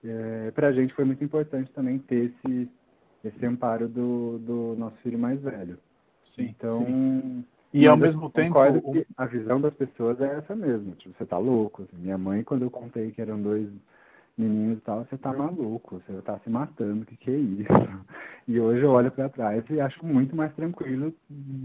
é, 0.03 0.51
para 0.51 0.67
a 0.67 0.73
gente 0.73 0.93
foi 0.93 1.05
muito 1.05 1.23
importante 1.23 1.71
também 1.71 1.97
ter 1.97 2.33
esse, 2.45 2.69
esse 3.23 3.45
amparo 3.45 3.87
do, 3.87 4.37
do 4.39 4.75
nosso 4.77 4.97
filho 4.97 5.17
mais 5.17 5.39
velho. 5.41 5.77
Sim, 6.35 6.47
então, 6.49 6.85
sim. 6.85 7.45
e 7.73 7.87
ao 7.87 7.95
mesmo 7.95 8.29
tempo 8.29 8.57
a 9.15 9.25
visão 9.25 9.61
das 9.61 9.73
pessoas 9.73 10.19
é 10.19 10.37
essa 10.37 10.55
mesmo. 10.55 10.93
Tipo, 10.95 11.15
você 11.17 11.25
tá 11.25 11.37
louco. 11.37 11.83
Assim, 11.83 12.01
minha 12.01 12.17
mãe, 12.17 12.43
quando 12.43 12.63
eu 12.63 12.71
contei 12.71 13.11
que 13.11 13.21
eram 13.21 13.41
dois 13.41 13.69
meninos 14.37 14.79
e 14.79 14.81
tal, 14.81 15.05
você 15.05 15.17
tá 15.17 15.31
maluco, 15.31 16.01
você 16.05 16.21
tá 16.21 16.39
se 16.39 16.49
matando, 16.49 17.03
o 17.03 17.05
que, 17.05 17.15
que 17.15 17.31
é 17.31 17.37
isso? 17.37 17.71
E 18.45 18.59
hoje 18.59 18.81
eu 18.81 18.91
olho 18.91 19.09
para 19.09 19.29
trás 19.29 19.63
e 19.69 19.79
acho 19.79 20.05
muito 20.05 20.35
mais 20.35 20.53
tranquilo, 20.53 21.13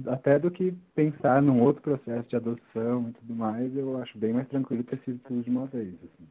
até 0.06 0.38
do 0.38 0.48
que 0.48 0.72
pensar 0.94 1.42
num 1.42 1.60
outro 1.60 1.82
processo 1.82 2.28
de 2.28 2.36
adoção 2.36 3.08
e 3.08 3.12
tudo 3.14 3.34
mais, 3.34 3.76
eu 3.76 4.00
acho 4.00 4.16
bem 4.16 4.32
mais 4.32 4.46
tranquilo 4.46 4.84
ter 4.84 5.00
sido 5.00 5.18
tudo 5.26 5.42
de 5.42 5.50
uma 5.50 5.66
vez. 5.66 5.94
Assim. 5.94 6.28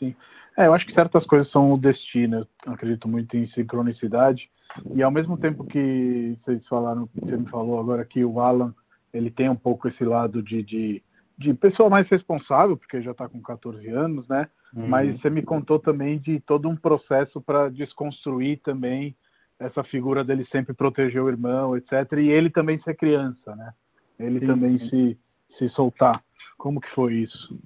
Sim. 0.00 0.16
É, 0.56 0.66
eu 0.66 0.74
acho 0.74 0.86
que 0.86 0.94
certas 0.94 1.26
coisas 1.26 1.50
são 1.50 1.72
o 1.72 1.78
destino. 1.78 2.48
Eu 2.66 2.72
acredito 2.72 3.06
muito 3.06 3.36
em 3.36 3.46
sincronicidade. 3.46 4.50
E 4.94 5.02
ao 5.02 5.10
mesmo 5.10 5.36
tempo 5.36 5.64
que 5.64 6.36
vocês 6.42 6.66
falaram, 6.66 7.08
você 7.14 7.36
me 7.36 7.46
falou 7.48 7.78
agora 7.78 8.04
que 8.04 8.24
o 8.24 8.40
Alan, 8.40 8.74
ele 9.12 9.30
tem 9.30 9.48
um 9.50 9.56
pouco 9.56 9.88
esse 9.88 10.04
lado 10.04 10.42
de, 10.42 10.62
de, 10.62 11.04
de 11.36 11.52
pessoa 11.52 11.90
mais 11.90 12.08
responsável, 12.08 12.76
porque 12.76 13.02
já 13.02 13.10
está 13.10 13.28
com 13.28 13.42
14 13.42 13.86
anos, 13.88 14.26
né? 14.26 14.48
Uhum. 14.74 14.88
Mas 14.88 15.20
você 15.20 15.30
me 15.30 15.42
contou 15.42 15.78
também 15.78 16.18
de 16.18 16.40
todo 16.40 16.68
um 16.68 16.76
processo 16.76 17.40
para 17.40 17.68
desconstruir 17.68 18.60
também 18.62 19.16
essa 19.58 19.84
figura 19.84 20.24
dele 20.24 20.46
sempre 20.50 20.72
proteger 20.72 21.22
o 21.22 21.28
irmão, 21.28 21.76
etc. 21.76 22.12
E 22.18 22.28
ele 22.28 22.48
também 22.48 22.78
ser 22.80 22.94
criança, 22.94 23.54
né? 23.56 23.72
Ele 24.18 24.40
sim, 24.40 24.46
também 24.46 24.78
sim. 24.78 24.88
Se, 24.88 25.18
se 25.58 25.68
soltar. 25.68 26.22
Como 26.56 26.80
que 26.80 26.88
foi 26.88 27.14
isso? 27.14 27.58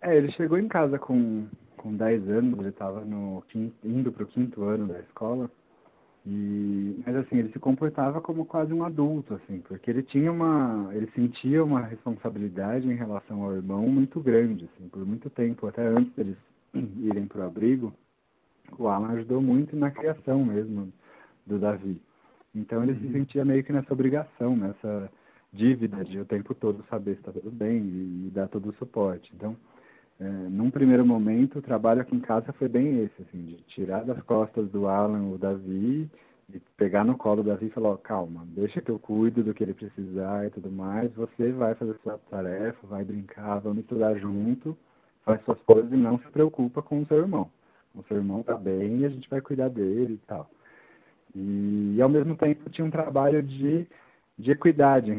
É, 0.00 0.16
ele 0.16 0.30
chegou 0.30 0.58
em 0.58 0.68
casa 0.68 0.98
com 0.98 1.46
com 1.80 1.96
10 1.96 2.28
anos, 2.28 2.58
ele 2.58 2.68
estava 2.68 3.02
indo 3.82 4.12
para 4.12 4.22
o 4.22 4.26
quinto 4.26 4.64
ano 4.64 4.86
da 4.86 5.00
escola. 5.00 5.50
E, 6.26 7.02
mas 7.06 7.16
assim, 7.16 7.38
ele 7.38 7.50
se 7.50 7.58
comportava 7.58 8.20
como 8.20 8.44
quase 8.44 8.74
um 8.74 8.84
adulto, 8.84 9.32
assim, 9.34 9.60
porque 9.60 9.90
ele 9.90 10.02
tinha 10.02 10.30
uma. 10.30 10.90
ele 10.92 11.10
sentia 11.14 11.64
uma 11.64 11.80
responsabilidade 11.80 12.86
em 12.86 12.94
relação 12.94 13.42
ao 13.42 13.54
irmão 13.54 13.88
muito 13.88 14.20
grande, 14.20 14.66
assim, 14.66 14.86
por 14.88 15.06
muito 15.06 15.30
tempo, 15.30 15.66
até 15.66 15.86
antes 15.86 16.12
deles 16.12 16.36
irem 16.98 17.26
para 17.26 17.42
o 17.42 17.46
abrigo, 17.46 17.92
o 18.78 18.88
Alan 18.88 19.10
ajudou 19.10 19.40
muito 19.40 19.76
na 19.76 19.90
criação 19.90 20.44
mesmo 20.44 20.92
do 21.46 21.58
Davi. 21.58 22.00
Então 22.54 22.82
ele 22.82 22.92
uhum. 22.92 23.00
se 23.00 23.12
sentia 23.12 23.44
meio 23.44 23.62
que 23.64 23.72
nessa 23.72 23.92
obrigação, 23.92 24.56
nessa 24.56 25.10
dívida 25.52 26.04
de 26.04 26.20
o 26.20 26.24
tempo 26.24 26.54
todo 26.54 26.84
saber 26.88 27.14
se 27.14 27.20
está 27.20 27.32
tudo 27.32 27.50
bem 27.50 27.78
e, 27.78 28.26
e 28.26 28.30
dar 28.32 28.48
todo 28.48 28.70
o 28.70 28.74
suporte. 28.74 29.32
Então, 29.34 29.56
é, 30.20 30.24
num 30.24 30.70
primeiro 30.70 31.04
momento, 31.04 31.58
o 31.58 31.62
trabalho 31.62 32.02
aqui 32.02 32.14
em 32.14 32.20
casa 32.20 32.52
foi 32.52 32.68
bem 32.68 33.04
esse, 33.04 33.22
assim, 33.22 33.42
de 33.42 33.56
tirar 33.62 34.04
das 34.04 34.22
costas 34.22 34.68
do 34.68 34.86
Alan 34.86 35.30
o 35.30 35.38
Davi 35.38 36.10
e 36.52 36.60
pegar 36.76 37.04
no 37.04 37.16
colo 37.16 37.42
do 37.42 37.48
Davi 37.48 37.66
e 37.66 37.70
falar, 37.70 37.90
ó, 37.90 37.96
calma, 37.96 38.46
deixa 38.48 38.80
que 38.80 38.90
eu 38.90 38.98
cuido 38.98 39.42
do 39.42 39.54
que 39.54 39.62
ele 39.62 39.72
precisar 39.72 40.46
e 40.46 40.50
tudo 40.50 40.70
mais, 40.70 41.10
você 41.14 41.50
vai 41.52 41.74
fazer 41.74 41.96
sua 42.02 42.18
tarefa, 42.30 42.86
vai 42.86 43.04
brincar, 43.04 43.60
vamos 43.60 43.78
estudar 43.78 44.14
junto, 44.14 44.76
faz 45.24 45.42
suas 45.44 45.60
coisas 45.60 45.92
e 45.92 45.96
não 45.96 46.18
se 46.18 46.28
preocupa 46.28 46.82
com 46.82 47.00
o 47.00 47.06
seu 47.06 47.18
irmão. 47.18 47.50
O 47.94 48.02
seu 48.04 48.16
irmão 48.16 48.42
tá 48.42 48.56
bem 48.56 48.98
e 48.98 49.04
a 49.04 49.08
gente 49.08 49.28
vai 49.28 49.40
cuidar 49.40 49.68
dele 49.68 50.14
e 50.14 50.26
tal. 50.26 50.48
E, 51.34 51.94
e 51.96 52.02
ao 52.02 52.08
mesmo 52.08 52.36
tempo 52.36 52.70
tinha 52.70 52.84
um 52.84 52.90
trabalho 52.90 53.42
de, 53.42 53.86
de 54.38 54.50
equidade, 54.50 55.12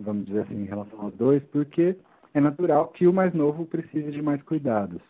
vamos 0.00 0.26
dizer 0.26 0.42
assim, 0.42 0.62
em 0.62 0.66
relação 0.66 1.00
aos 1.00 1.14
dois, 1.14 1.42
porque 1.44 1.96
é 2.34 2.40
natural 2.40 2.88
que 2.88 3.06
o 3.06 3.12
mais 3.12 3.32
novo 3.32 3.64
precise 3.64 4.10
de 4.10 4.22
mais 4.22 4.42
cuidados. 4.42 5.00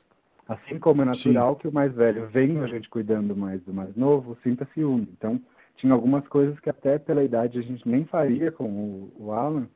Assim 0.47 0.79
como 0.79 1.03
é 1.03 1.05
natural 1.05 1.53
Sim. 1.53 1.59
que 1.61 1.69
o 1.69 1.73
mais 1.73 1.93
velho, 1.93 2.27
vendo 2.29 2.63
a 2.63 2.67
gente 2.67 2.89
cuidando 2.89 3.37
mais 3.37 3.61
do 3.63 3.75
mais 3.75 3.95
novo, 3.95 4.37
sinta 4.43 4.67
ciúme. 4.73 5.07
Então, 5.13 5.39
tinha 5.77 5.93
algumas 5.93 6.27
coisas 6.27 6.59
que 6.59 6.71
até 6.71 6.99
pela 6.99 7.23
idade 7.23 7.59
a 7.59 7.63
gente 7.63 7.87
nem 7.87 8.05
faria 8.07 8.51
com 8.51 8.65
o, 8.65 9.13
o 9.19 9.33
Alan, 9.33 9.69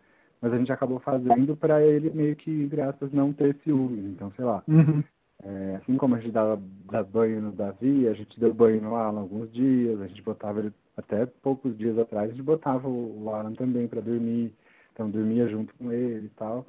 mas 0.42 0.52
a 0.52 0.58
gente 0.58 0.72
acabou 0.72 0.98
fazendo 0.98 1.56
para 1.56 1.82
ele 1.82 2.10
meio 2.10 2.36
que, 2.36 2.66
graças 2.66 3.12
não 3.12 3.32
ter 3.32 3.56
ciúme. 3.62 4.10
Então, 4.10 4.30
sei 4.36 4.44
lá, 4.44 4.62
uhum. 4.68 5.02
é, 5.42 5.76
assim 5.76 5.96
como 5.96 6.16
a 6.16 6.18
gente 6.18 6.32
dava, 6.32 6.60
dava 6.90 7.08
banho 7.08 7.40
no 7.40 7.52
Davi, 7.52 8.08
a 8.08 8.12
gente 8.12 8.38
deu 8.38 8.52
banho 8.52 8.82
no 8.82 8.96
Alan 8.96 9.20
alguns 9.20 9.50
dias, 9.50 10.00
a 10.00 10.06
gente 10.08 10.20
botava 10.20 10.58
ele, 10.58 10.72
até 10.96 11.24
poucos 11.24 11.78
dias 11.78 11.96
atrás, 11.96 12.26
a 12.26 12.32
gente 12.32 12.42
botava 12.42 12.88
o, 12.88 13.22
o 13.24 13.30
Alan 13.30 13.52
também 13.52 13.86
para 13.86 14.00
dormir. 14.00 14.52
Então, 14.92 15.08
dormia 15.08 15.48
junto 15.48 15.72
com 15.76 15.90
ele 15.90 16.26
e 16.26 16.30
tal 16.36 16.66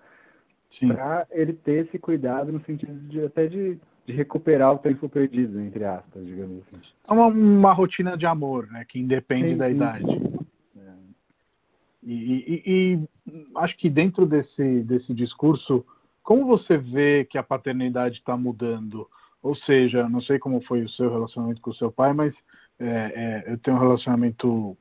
para 0.88 1.27
ele 1.31 1.53
ter 1.53 1.86
esse 1.86 1.99
cuidado 1.99 2.51
no 2.51 2.59
sentido 2.62 2.99
de 3.07 3.23
até 3.23 3.47
de, 3.47 3.77
de, 4.05 4.13
recuperar 4.13 4.73
o 4.73 4.77
tempo 4.77 5.07
perdido, 5.07 5.59
entre 5.59 5.86
aspas, 5.86 6.25
digamos 6.25 6.63
assim. 6.63 6.81
É 7.07 7.13
uma, 7.13 7.27
uma 7.27 7.73
rotina 7.73 8.17
de 8.17 8.25
amor, 8.25 8.67
né? 8.71 8.83
Que 8.88 8.99
independe 8.99 9.49
sim, 9.49 9.57
da 9.57 9.67
sim. 9.67 9.75
idade. 9.75 10.21
E, 12.06 12.13
e, 12.13 12.63
e, 12.66 13.10
acho 13.58 13.78
que 13.78 13.89
dentro 13.89 14.26
desse, 14.26 14.82
desse 14.82 15.13
discurso, 15.13 15.86
como 16.22 16.46
você 16.46 16.78
vê 16.78 17.26
que 17.26 17.38
a 17.38 17.44
paternidade 17.44 18.20
está 18.20 18.36
mudando? 18.36 19.10
Ou 19.42 19.56
seja, 19.56 20.08
não 20.08 20.22
sei 20.22 20.39
como 20.39 20.62
foi 20.62 20.84
o 20.84 20.89
seu 20.89 21.12
relacionamento 21.12 21.62
com 21.62 21.70
o 21.70 21.76
seu 21.76 21.92
pai, 21.92 22.13
mas 22.13 22.34
é, 22.80 23.44
é, 23.48 23.54
eu 23.54 23.58
tenho 23.58 23.78
um 23.78 23.80
relacionamento 23.80 24.78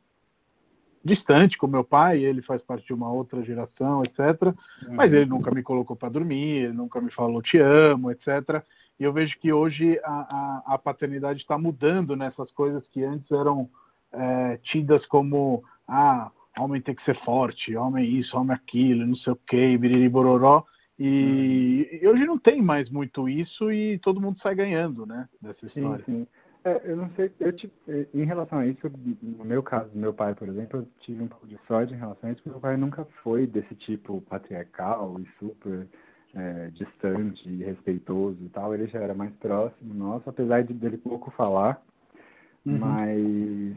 distante 1.05 1.59
com 1.59 1.67
meu 1.67 1.83
pai, 1.83 2.23
ele 2.23 2.43
faz 2.43 2.63
parte 2.63 2.87
de 2.87 2.95
uma 2.95 3.11
outra 3.11 3.43
geração, 3.43 4.03
etc. 4.05 4.43
Uhum. 4.87 4.95
Mas 4.95 5.13
ele 5.13 5.27
nunca 5.27 5.51
me 5.51 5.63
colocou 5.63 5.97
para 5.97 6.09
dormir, 6.09 6.65
ele 6.65 6.73
nunca 6.73 7.01
me 7.01 7.11
falou 7.11 7.43
te 7.43 7.59
amo, 7.59 8.11
etc. 8.11 8.63
E 8.99 9.05
eu 9.05 9.13
vejo 9.13 9.39
que 9.39 9.53
hoje 9.53 9.99
a, 10.05 10.63
a, 10.67 10.75
a 10.75 10.79
paternidade 10.79 11.41
está 11.41 11.59
mudando 11.59 12.17
nessas 12.17 12.53
coisas 12.53 12.87
que 12.87 13.03
antes 13.03 13.31
eram 13.33 13.69
é, 14.13 14.59
tidas 14.59 15.07
como 15.07 15.65
ah, 15.89 16.31
homem 16.59 16.81
tem 16.81 16.95
que 16.95 17.05
ser 17.05 17.17
forte, 17.17 17.77
homem 17.77 18.09
isso, 18.19 18.37
homem 18.37 18.55
aquilo, 18.55 19.07
não 19.07 19.15
sei 19.15 19.33
o 19.33 19.37
que, 19.37 19.79
biriri 19.79 20.09
bororó. 20.09 20.65
E, 20.99 22.01
e 22.01 22.07
hoje 22.07 22.27
não 22.27 22.39
tem 22.39 22.63
mais 22.63 22.91
muito 22.91 23.29
isso 23.29 23.73
e 23.73 23.99
todo 23.99 24.21
mundo 24.21 24.41
sai 24.41 24.55
ganhando, 24.55 25.07
né, 25.07 25.29
dessa 25.41 25.67
história. 25.67 26.05
Sim, 26.05 26.13
sim. 26.13 26.27
É, 26.65 26.81
eu 26.85 26.97
não 26.97 27.11
sei, 27.17 27.33
eu 27.41 27.53
te, 27.53 27.73
em 28.15 28.25
relação 28.25 28.59
a 28.59 28.67
isso, 28.67 28.89
no 29.21 29.45
meu 29.45 29.65
caso, 29.65 29.91
meu 29.95 30.15
pai, 30.15 30.33
por 30.33 30.49
exemplo, 30.49 30.81
eu 30.81 30.89
tive 31.01 31.21
um 31.21 31.27
pouco 31.27 31.45
de 31.45 31.59
sorte 31.67 31.93
em 31.93 31.97
relação 31.97 32.29
a 32.29 32.33
isso, 32.33 32.41
porque 32.41 32.51
meu 32.51 32.61
pai 32.61 32.77
nunca 32.77 33.05
foi 33.25 33.49
desse 33.49 33.75
tipo 33.75 34.21
patriarcal 34.21 35.19
e 35.19 35.27
super 35.41 35.89
é, 36.35 36.71
distante 36.71 37.49
e 37.49 37.65
respeitoso 37.65 38.39
e 38.41 38.49
tal, 38.49 38.73
ele 38.73 38.87
já 38.87 39.01
era 39.01 39.13
mais 39.13 39.33
próximo 39.33 39.93
nosso, 39.93 40.31
apesar 40.31 40.63
de 40.63 40.73
dele 40.73 40.99
pouco 40.99 41.33
falar, 41.33 41.83
uhum. 42.65 42.79
mas 42.79 43.77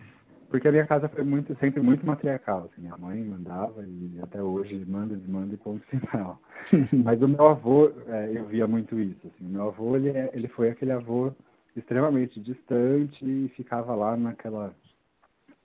porque 0.55 0.69
a 0.69 0.71
minha 0.71 0.87
casa 0.87 1.09
foi 1.09 1.25
muito, 1.25 1.53
sempre 1.59 1.81
muito 1.81 2.05
matriarcal, 2.05 2.69
assim, 2.71 2.83
minha 2.83 2.95
mãe 2.95 3.21
mandava 3.21 3.83
e 3.85 4.17
até 4.23 4.41
hoje 4.41 4.85
manda, 4.87 5.13
desmanda 5.13 5.53
e 5.53 5.57
ponto 5.57 5.85
final. 5.87 6.39
mas 7.03 7.21
o 7.21 7.27
meu 7.27 7.49
avô, 7.49 7.91
é, 8.07 8.31
eu 8.33 8.45
via 8.45 8.65
muito 8.65 8.97
isso, 8.97 9.19
assim, 9.27 9.45
o 9.45 9.49
meu 9.49 9.67
avô, 9.67 9.97
ele, 9.97 10.11
é, 10.11 10.29
ele 10.33 10.47
foi 10.47 10.69
aquele 10.69 10.93
avô 10.93 11.33
extremamente 11.75 12.39
distante 12.39 13.25
e 13.25 13.49
ficava 13.49 13.93
lá 13.95 14.15
naquela 14.15 14.73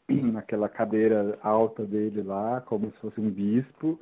naquela 0.11 0.69
cadeira 0.69 1.39
alta 1.41 1.85
dele 1.87 2.23
lá, 2.23 2.61
como 2.61 2.91
se 2.91 2.99
fosse 2.99 3.21
um 3.21 3.31
bispo, 3.31 4.01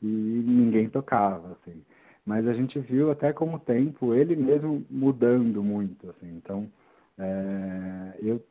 e 0.00 0.06
ninguém 0.06 0.88
tocava, 0.88 1.58
assim. 1.60 1.82
Mas 2.24 2.48
a 2.48 2.54
gente 2.54 2.78
viu 2.78 3.10
até 3.10 3.34
com 3.34 3.52
o 3.54 3.58
tempo 3.58 4.14
ele 4.14 4.34
mesmo 4.34 4.82
mudando 4.88 5.62
muito, 5.62 6.08
assim. 6.08 6.34
Então, 6.36 6.70
é, 7.18 8.16
eu, 8.22 8.42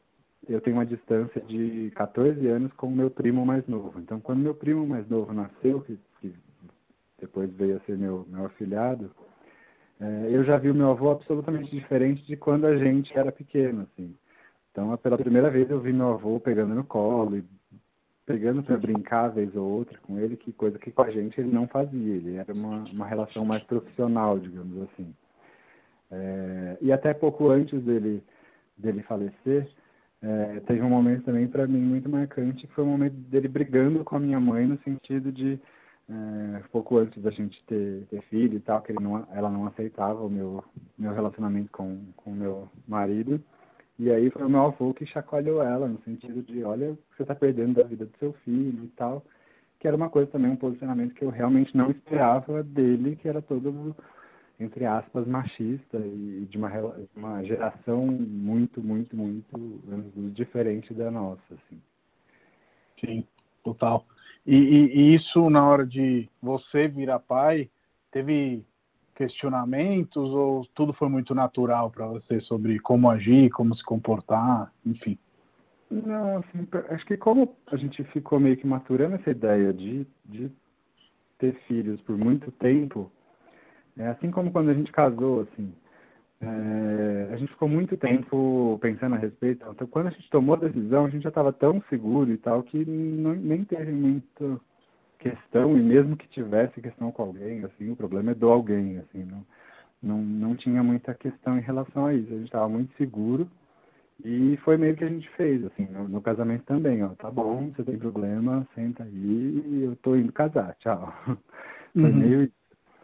eu 0.47 0.60
tenho 0.60 0.77
uma 0.77 0.86
distância 0.86 1.39
de 1.41 1.91
14 1.95 2.47
anos 2.47 2.73
com 2.73 2.88
o 2.88 2.95
meu 2.95 3.10
primo 3.10 3.45
mais 3.45 3.65
novo. 3.67 3.99
Então, 3.99 4.19
quando 4.19 4.39
meu 4.39 4.56
primo 4.56 4.86
mais 4.86 5.08
novo 5.08 5.34
nasceu, 5.34 5.82
que, 5.82 5.99
que 6.19 6.34
depois 7.19 7.49
veio 7.51 7.77
a 7.77 7.80
ser 7.82 7.97
meu, 7.97 8.25
meu 8.30 8.45
afilhado, 8.45 9.12
é, 9.99 10.27
eu 10.32 10.43
já 10.43 10.58
vi 10.58 10.71
o 10.71 10.75
meu 10.75 10.89
avô 10.89 11.12
absolutamente 11.12 11.69
diferente 11.69 12.25
de 12.25 12.36
quando 12.36 12.65
a 12.65 12.75
gente 12.77 13.15
era 13.17 13.32
pequeno, 13.32 13.84
assim. 13.84 14.15
Então, 14.71 14.95
pela 14.97 15.17
primeira 15.17 15.49
vez 15.49 15.69
eu 15.69 15.80
vi 15.80 15.93
meu 15.93 16.13
avô 16.13 16.39
pegando 16.39 16.73
no 16.73 16.84
colo 16.84 17.38
e 17.38 17.43
pegando 18.25 18.63
para 18.63 18.77
brincar 18.77 19.27
vez 19.27 19.56
ou 19.56 19.67
outra 19.67 19.99
com 19.99 20.17
ele, 20.17 20.38
que 20.38 20.54
coisa 20.54 20.80
que 20.80 20.91
com 20.91 21.01
a 21.04 21.12
gente 21.12 21.39
ele 21.39 21.51
não 21.51 21.67
fazia. 21.67 22.15
Ele 22.15 22.38
era 22.38 22.54
uma, 22.54 22.84
uma 22.91 23.06
relação 23.06 23.45
mais 23.45 23.63
profissional, 23.63 24.39
digamos 24.39 24.82
assim. 24.84 25.13
É, 26.10 26.77
e 26.82 26.91
até 26.91 27.13
pouco 27.13 27.49
antes 27.49 27.82
dele, 27.84 28.23
dele 28.77 29.04
falecer, 29.04 29.67
é, 30.22 30.60
teve 30.62 30.82
um 30.82 30.90
momento 30.90 31.24
também 31.24 31.48
para 31.48 31.68
mim 31.68 31.82
muito 31.82 32.08
marcante, 32.10 32.68
que 32.68 32.74
foi 32.74 32.84
o 32.84 32.88
um 32.88 32.92
momento 32.92 33.16
dele 33.16 33.48
brigando 33.48 34.04
com 34.04 34.16
a 34.16 34.20
minha 34.20 34.40
mãe 34.40 34.68
no 34.68 34.78
sentido 34.80 35.32
de 35.32 35.60
é, 36.10 36.62
pouco 36.72 36.98
antes 36.98 37.22
da 37.22 37.32
gente 37.32 37.64
ter, 37.66 38.06
ter 38.10 38.22
filho 38.24 38.58
e 38.58 38.60
tal, 38.60 38.82
que 38.82 38.94
não, 38.94 39.26
ela 39.32 39.50
não 39.50 39.66
aceitava 39.66 40.22
o 40.24 40.30
meu, 40.30 40.64
meu 40.98 41.14
relacionamento 41.14 41.72
com 41.72 42.00
o 42.26 42.32
meu 42.32 42.70
marido. 42.88 43.42
E 43.98 44.12
aí 44.12 44.30
foi 44.30 44.44
o 44.44 44.50
meu 44.50 44.62
avô 44.62 44.94
que 44.94 45.06
chacoalhou 45.06 45.62
ela, 45.62 45.88
no 45.88 46.02
sentido 46.02 46.42
de, 46.42 46.64
olha, 46.64 46.98
você 47.16 47.24
está 47.24 47.36
perdendo 47.36 47.76
da 47.76 47.88
vida 47.88 48.06
do 48.06 48.18
seu 48.18 48.34
filho 48.34 48.84
e 48.84 48.88
tal. 48.90 49.24
Que 49.80 49.88
era 49.88 49.98
uma 49.98 50.10
coisa 50.10 50.30
também, 50.30 50.52
um 50.52 50.56
posicionamento 50.56 51.14
que 51.14 51.24
eu 51.24 51.30
realmente 51.30 51.76
não 51.76 51.90
esperava 51.90 52.62
dele, 52.62 53.16
que 53.16 53.28
era 53.28 53.42
todo, 53.42 53.96
entre 54.63 54.86
aspas, 54.86 55.28
machista 55.28 55.97
e 55.97 56.45
de 56.50 56.58
uma, 56.58 56.69
uma 57.15 57.43
geração 57.43 58.06
muito, 58.06 58.82
muito, 58.82 59.15
muito 59.15 60.32
diferente 60.32 60.93
da 60.93 61.10
nossa. 61.10 61.41
Assim. 61.52 61.82
Sim, 63.00 63.28
total. 63.63 64.06
E, 64.45 64.56
e, 64.56 65.00
e 65.00 65.15
isso 65.15 65.50
na 65.50 65.67
hora 65.67 65.86
de 65.86 66.30
você 66.41 66.88
virar 66.88 67.19
pai, 67.19 67.69
teve 68.12 68.65
questionamentos 69.15 70.30
ou 70.30 70.65
tudo 70.74 70.93
foi 70.93 71.10
muito 71.10 71.36
natural 71.36 71.91
para 71.91 72.08
você 72.08 72.39
sobre 72.39 72.80
como 72.80 73.10
agir, 73.10 73.50
como 73.52 73.76
se 73.76 73.84
comportar, 73.84 74.71
enfim? 74.86 75.17
Não, 75.89 76.38
assim, 76.38 76.67
acho 76.89 77.06
que 77.06 77.17
como 77.17 77.56
a 77.71 77.76
gente 77.76 78.04
ficou 78.06 78.39
meio 78.39 78.56
que 78.56 78.65
maturando 78.65 79.15
essa 79.15 79.30
ideia 79.30 79.74
de, 79.74 80.08
de 80.24 80.50
ter 81.38 81.54
filhos 81.67 82.00
por 82.02 82.17
muito 82.17 82.52
tempo, 82.52 83.12
é 83.97 84.08
assim 84.08 84.32
como 84.32 84.51
quando 84.51 84.69
a 84.69 84.73
gente 84.73 84.91
casou, 84.91 85.41
assim, 85.41 85.73
é, 86.41 87.30
a 87.34 87.38
gente 87.38 87.51
ficou 87.51 87.67
muito 87.67 87.95
tempo 87.95 88.80
pensando 88.82 89.15
a 89.15 89.17
respeito. 89.17 89.65
Então, 89.69 89.88
quando 89.88 90.08
a 90.08 90.12
gente 90.12 90.30
tomou 90.30 90.56
a 90.56 90.60
decisão, 90.60 91.06
a 91.06 91.10
gente 91.10 91.23
já 91.23 91.30
estava 91.30 91.54
tão 91.54 91.82
seguro 91.89 92.32
e 92.32 92.38
tal 92.38 92.63
que 92.63 92.84
não, 92.84 93.34
nem 93.34 93.63
teve 93.63 93.91
muito 93.91 94.60
questão, 95.19 95.77
e 95.77 95.82
mesmo 95.82 96.17
que 96.17 96.27
tivesse 96.27 96.82
questão 96.82 97.12
com 97.12 97.21
alguém, 97.21 97.63
assim, 97.63 97.91
o 97.91 97.95
problema 97.95 98.32
é 98.32 98.36
do 98.36 98.49
alguém, 98.49 98.97
assim, 98.97 99.23
não, 99.23 99.45
não, 100.01 100.17
não 100.17 100.56
tinha 100.56 100.82
muita 100.82 101.13
questão 101.13 101.58
em 101.60 101.62
relação 101.62 102.08
a 102.08 102.13
isso. 102.13 102.34
A 102.34 102.38
gente 102.38 102.45
estava 102.45 102.67
muito 102.67 102.95
seguro 102.97 103.47
e 104.23 104.58
foi 104.58 104.77
meio 104.77 104.95
que 104.95 105.04
a 105.04 105.10
gente 105.10 105.30
fez, 105.30 105.63
assim, 105.63 105.86
no, 105.86 106.08
no, 106.08 106.21
casamento 106.21 106.63
também, 106.63 107.04
ó, 107.04 107.10
tá 107.10 107.30
bom, 107.30 107.71
você 107.71 107.84
tem 107.84 107.97
problema, 107.97 108.67
senta 108.73 109.04
aí 109.04 109.63
e 109.65 109.84
eu 109.84 109.95
tô 109.95 110.15
indo 110.15 110.32
casar, 110.32 110.75
tchau. 110.80 111.13
Foi 111.93 112.10
uhum. 112.10 112.17
meio. 112.17 112.51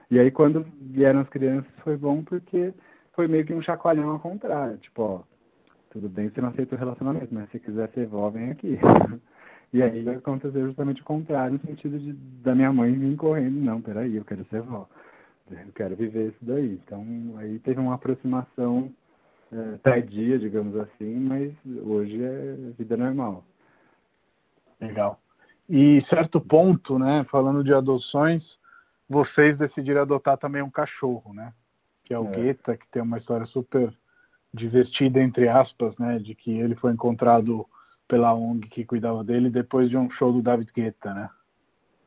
E 0.10 0.20
aí 0.20 0.32
quando 0.32 0.66
vieram 0.80 1.20
as 1.20 1.30
crianças 1.30 1.72
foi 1.84 1.98
bom 1.98 2.24
porque 2.24 2.74
foi 3.14 3.28
meio 3.28 3.46
que 3.46 3.54
um 3.54 3.62
chacoalhão 3.62 4.10
ao 4.10 4.20
contrário, 4.20 4.78
tipo, 4.78 5.02
ó, 5.02 5.22
tudo 5.90 6.08
bem 6.08 6.30
você 6.30 6.42
não 6.42 6.50
aceita 6.50 6.76
o 6.76 6.80
relacionamento, 6.80 7.34
mas 7.34 7.50
se 7.50 7.60
quiser 7.60 7.90
ser 7.94 8.08
vó, 8.08 8.30
vem 8.30 8.52
aqui. 8.52 8.78
E 9.74 9.84
aí 9.84 10.08
aconteceu 10.08 10.66
justamente 10.66 11.02
o 11.02 11.06
contrário, 11.06 11.60
no 11.62 11.70
sentido 11.70 12.00
de, 12.00 12.14
da 12.14 12.56
minha 12.56 12.72
mãe 12.72 12.94
vir 12.94 13.18
correndo, 13.18 13.60
não, 13.60 13.82
peraí, 13.82 14.16
eu 14.16 14.24
quero 14.24 14.46
ser 14.46 14.62
vó. 14.62 14.88
Eu 15.52 15.74
quero 15.76 15.94
viver 15.94 16.30
isso 16.30 16.38
daí. 16.42 16.80
Então 16.86 17.06
aí 17.36 17.60
teve 17.60 17.80
uma 17.80 17.96
aproximação 17.96 18.90
é, 19.52 19.78
tardia, 19.84 20.40
digamos 20.40 20.76
assim, 20.78 21.20
mas 21.20 21.54
hoje 21.86 22.24
é 22.24 22.56
vida 22.78 22.96
normal. 22.96 23.44
Legal. 24.80 25.20
E 25.70 26.02
certo 26.10 26.40
ponto, 26.40 26.98
né, 26.98 27.26
falando 27.30 27.64
de 27.64 27.74
adoções, 27.74 28.58
vocês 29.10 29.58
decidiram 29.58 30.02
adotar 30.02 30.38
também 30.38 30.62
um 30.62 30.70
cachorro, 30.70 31.34
né? 31.34 31.54
Que 32.04 32.14
é 32.14 32.20
o 32.20 32.28
é. 32.28 32.32
Guetta, 32.32 32.78
que 32.78 32.88
tem 32.90 33.02
uma 33.02 33.18
história 33.18 33.46
super 33.46 33.94
divertida, 34.54 35.22
entre 35.22 35.48
aspas, 35.48 35.96
né? 35.98 36.20
De 36.20 36.36
que 36.36 36.52
ele 36.52 36.76
foi 36.76 36.92
encontrado 36.92 37.66
pela 38.08 38.34
ONG 38.34 38.68
que 38.70 38.86
cuidava 38.86 39.24
dele 39.24 39.50
depois 39.50 39.90
de 39.90 39.98
um 39.98 40.10
show 40.10 40.32
do 40.32 40.42
David 40.42 40.72
Guetta, 40.74 41.14
né? 41.14 41.30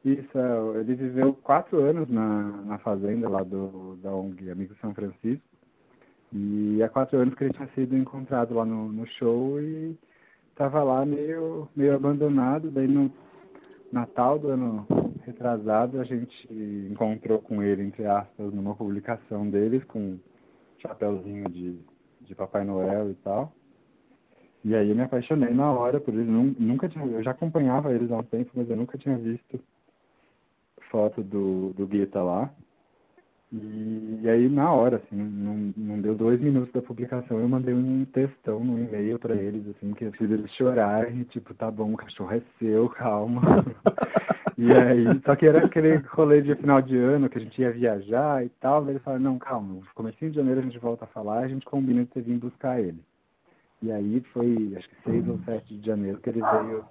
Isso, 0.05 0.39
é, 0.39 0.81
ele 0.81 0.95
viveu 0.95 1.35
quatro 1.35 1.83
anos 1.83 2.09
na, 2.09 2.43
na 2.63 2.79
fazenda 2.79 3.29
lá 3.29 3.43
do, 3.43 3.97
da 3.97 4.11
ONG 4.15 4.51
Amigo 4.51 4.75
São 4.81 4.95
Francisco. 4.95 5.45
E 6.33 6.83
há 6.83 6.89
quatro 6.89 7.19
anos 7.19 7.35
que 7.35 7.45
ele 7.45 7.53
tinha 7.53 7.69
sido 7.75 7.97
encontrado 7.97 8.55
lá 8.55 8.65
no, 8.65 8.91
no 8.91 9.05
show 9.05 9.61
e 9.61 9.99
estava 10.51 10.83
lá 10.83 11.05
meio, 11.05 11.69
meio 11.75 11.95
abandonado. 11.95 12.71
Daí 12.71 12.87
no 12.87 13.13
Natal 13.93 14.39
do 14.39 14.49
ano 14.49 14.87
retrasado 15.31 16.01
a 16.01 16.05
gente 16.05 16.47
encontrou 16.91 17.39
com 17.39 17.63
ele, 17.63 17.83
entre 17.83 18.05
aspas, 18.07 18.53
numa 18.53 18.75
publicação 18.75 19.49
deles 19.49 19.85
com 19.85 19.99
um 19.99 20.21
chapéuzinho 20.79 21.49
de, 21.49 21.79
de 22.21 22.35
Papai 22.35 22.65
Noel 22.65 23.11
e 23.11 23.15
tal. 23.15 23.53
E 24.63 24.75
aí 24.75 24.91
eu 24.91 24.97
me 24.97 25.03
apaixonei 25.03 25.55
na 25.55 25.73
hora 25.73 25.99
por 25.99 26.13
ele. 26.13 26.25
Nunca 26.25 26.89
tinha, 26.89 27.05
eu 27.07 27.23
já 27.23 27.31
acompanhava 27.31 27.93
eles 27.93 28.11
há 28.11 28.19
um 28.19 28.23
tempo, 28.23 28.51
mas 28.55 28.69
eu 28.69 28.77
nunca 28.77 28.99
tinha 28.99 29.17
visto 29.17 29.59
foto 30.91 31.23
do, 31.23 31.73
do 31.73 31.87
Guetta 31.87 32.23
lá. 32.23 32.53
E, 33.53 34.29
aí 34.29 34.49
na 34.49 34.73
hora, 34.73 34.97
assim, 34.97 35.17
não, 35.17 35.73
não 35.77 36.01
deu 36.01 36.15
dois 36.15 36.41
minutos 36.41 36.73
da 36.73 36.81
publicação, 36.81 37.41
eu 37.41 37.49
mandei 37.49 37.75
um 37.75 38.05
textão 38.05 38.63
no 38.63 38.79
e-mail 38.79 39.19
para 39.19 39.35
eles, 39.35 39.67
assim, 39.69 39.93
que 39.93 40.05
eu 40.05 40.13
fiz 40.13 40.31
eles 40.31 40.51
chorarem, 40.53 41.25
tipo, 41.25 41.53
tá 41.53 41.69
bom, 41.69 41.93
o 41.93 41.97
cachorro 41.97 42.33
é 42.33 42.43
seu, 42.59 42.89
calma. 42.89 43.41
e 44.63 44.73
aí, 44.75 45.05
só 45.25 45.35
que 45.35 45.47
era 45.47 45.65
aquele 45.65 45.97
rolê 46.09 46.43
de 46.43 46.55
final 46.55 46.83
de 46.83 46.95
ano 46.95 47.31
que 47.31 47.39
a 47.39 47.41
gente 47.41 47.63
ia 47.63 47.73
viajar 47.73 48.45
e 48.45 48.51
tal, 48.51 48.83
daí 48.83 48.93
eles 48.93 49.03
falaram, 49.03 49.25
não, 49.25 49.39
calma, 49.39 49.73
no 49.73 49.83
comecinho 49.95 50.31
de 50.31 50.37
janeiro 50.37 50.61
a 50.61 50.63
gente 50.63 50.79
volta 50.79 51.07
a 51.07 51.09
falar, 51.09 51.39
a 51.39 51.49
gente 51.49 51.65
combina 51.65 52.05
de 52.05 52.11
você 52.13 52.21
vir 52.21 52.37
buscar 52.37 52.79
ele. 52.79 53.03
E 53.81 53.91
aí 53.91 54.23
foi, 54.35 54.75
acho 54.77 54.87
que 54.91 54.97
6 55.11 55.29
ou 55.29 55.41
7 55.47 55.79
de 55.79 55.87
janeiro 55.87 56.19
que 56.19 56.29
ele 56.29 56.43
veio, 56.43 56.85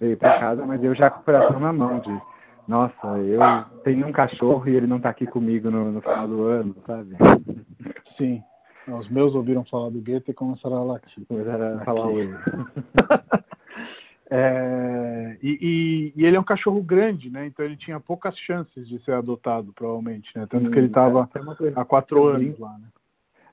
veio 0.00 0.16
para 0.16 0.38
casa, 0.38 0.64
mas 0.64 0.82
eu 0.82 0.94
já 0.94 1.10
com 1.10 1.20
o 1.20 1.24
coração 1.24 1.60
na 1.60 1.70
mão 1.70 2.00
de, 2.00 2.18
nossa, 2.66 3.18
eu 3.18 3.40
tenho 3.84 4.06
um 4.06 4.12
cachorro 4.12 4.66
e 4.66 4.74
ele 4.74 4.86
não 4.86 4.96
está 4.96 5.10
aqui 5.10 5.26
comigo 5.26 5.70
no, 5.70 5.92
no, 5.92 6.00
final 6.00 6.26
do 6.26 6.44
ano, 6.44 6.74
sabe? 6.86 7.14
Sim. 8.16 8.42
Os 8.88 9.10
meus 9.10 9.34
ouviram 9.34 9.64
falar 9.66 9.90
do 9.90 10.00
Gueto 10.00 10.30
e 10.30 10.34
começaram 10.34 10.78
a 10.78 10.84
latir. 10.84 11.24
Começaram 11.26 11.78
a 11.78 11.84
falar 11.84 12.06
oi. 12.06 12.30
é, 14.34 15.36
e, 15.42 15.58
e, 15.60 16.22
e, 16.22 16.24
ele 16.24 16.38
é 16.38 16.40
um 16.40 16.44
cachorro 16.44 16.82
grande, 16.82 17.28
né? 17.28 17.44
Então 17.44 17.62
ele 17.62 17.76
tinha 17.76 18.00
poucas 18.00 18.34
chances 18.34 18.88
de 18.88 18.98
ser 19.04 19.12
adotado, 19.12 19.74
provavelmente, 19.74 20.32
né? 20.34 20.46
Tanto 20.48 20.70
que 20.70 20.78
ele 20.78 20.86
estava 20.86 21.28
é, 21.34 21.72
há 21.76 21.84
quatro 21.84 22.24
anos 22.24 22.58
lá, 22.58 22.78
né? 22.78 22.86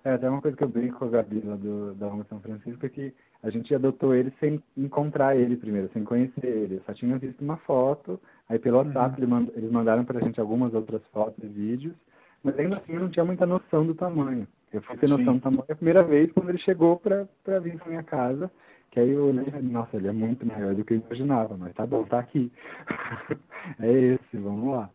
É, 0.05 0.13
até 0.13 0.29
uma 0.29 0.41
coisa 0.41 0.55
que 0.55 0.63
eu 0.63 0.69
brinco 0.69 0.99
com 0.99 1.05
a 1.05 1.09
Gabi 1.09 1.41
lá 1.43 1.57
do, 1.57 1.93
da 1.95 2.07
Roma 2.07 2.25
São 2.29 2.39
Francisco 2.39 2.85
é 2.85 2.87
que 2.87 3.13
a 3.43 3.49
gente 3.49 3.75
adotou 3.75 4.15
ele 4.15 4.31
sem 4.39 4.63
encontrar 4.77 5.35
ele 5.35 5.57
primeiro, 5.57 5.89
sem 5.91 6.01
conhecer 6.01 6.45
ele. 6.45 6.75
Eu 6.75 6.81
só 6.85 6.93
tinha 6.93 7.17
visto 7.17 7.41
uma 7.41 7.57
foto, 7.57 8.17
aí 8.47 8.57
pelo 8.57 8.77
uhum. 8.77 8.85
WhatsApp 8.85 9.21
uhum. 9.21 9.51
eles 9.53 9.69
mandaram 9.69 10.05
pra 10.05 10.21
gente 10.21 10.39
algumas 10.39 10.73
outras 10.73 11.01
fotos 11.11 11.43
e 11.43 11.47
vídeos, 11.47 11.95
mas 12.41 12.57
ainda 12.57 12.77
assim 12.77 12.93
eu 12.93 13.01
não 13.01 13.09
tinha 13.09 13.25
muita 13.25 13.45
noção 13.45 13.85
do 13.85 13.93
tamanho. 13.93 14.47
Eu 14.71 14.81
fui 14.81 14.95
ter 14.95 15.09
noção 15.09 15.33
Sim. 15.33 15.39
do 15.39 15.41
tamanho 15.41 15.65
a 15.67 15.75
primeira 15.75 16.03
vez 16.03 16.31
quando 16.31 16.47
ele 16.47 16.57
chegou 16.57 16.95
pra, 16.95 17.27
pra 17.43 17.59
vir 17.59 17.77
pra 17.77 17.89
minha 17.89 18.03
casa, 18.03 18.49
que 18.89 18.99
aí 18.99 19.10
eu 19.12 19.28
olhei 19.28 19.45
e 19.47 19.52
falei, 19.52 19.69
nossa, 19.69 19.97
ele 19.97 20.08
é 20.08 20.12
muito 20.12 20.45
maior 20.45 20.73
do 20.73 20.84
que 20.84 20.93
eu 20.93 20.97
imaginava, 20.97 21.56
mas 21.58 21.73
tá 21.73 21.86
bom, 21.86 22.04
tá 22.04 22.19
aqui. 22.19 22.52
é 23.80 23.91
esse, 23.91 24.38
vamos 24.38 24.73
lá. 24.73 24.89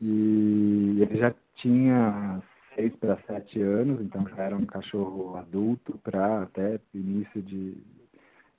E 0.00 0.98
ele 1.00 1.16
já 1.16 1.34
tinha 1.54 2.42
6 2.74 2.96
para 2.96 3.18
7 3.26 3.60
anos, 3.60 4.00
então 4.00 4.26
já 4.28 4.42
era 4.42 4.56
um 4.56 4.66
cachorro 4.66 5.36
adulto 5.36 5.98
para 6.02 6.42
até 6.42 6.80
início 6.94 7.42
de, 7.42 7.76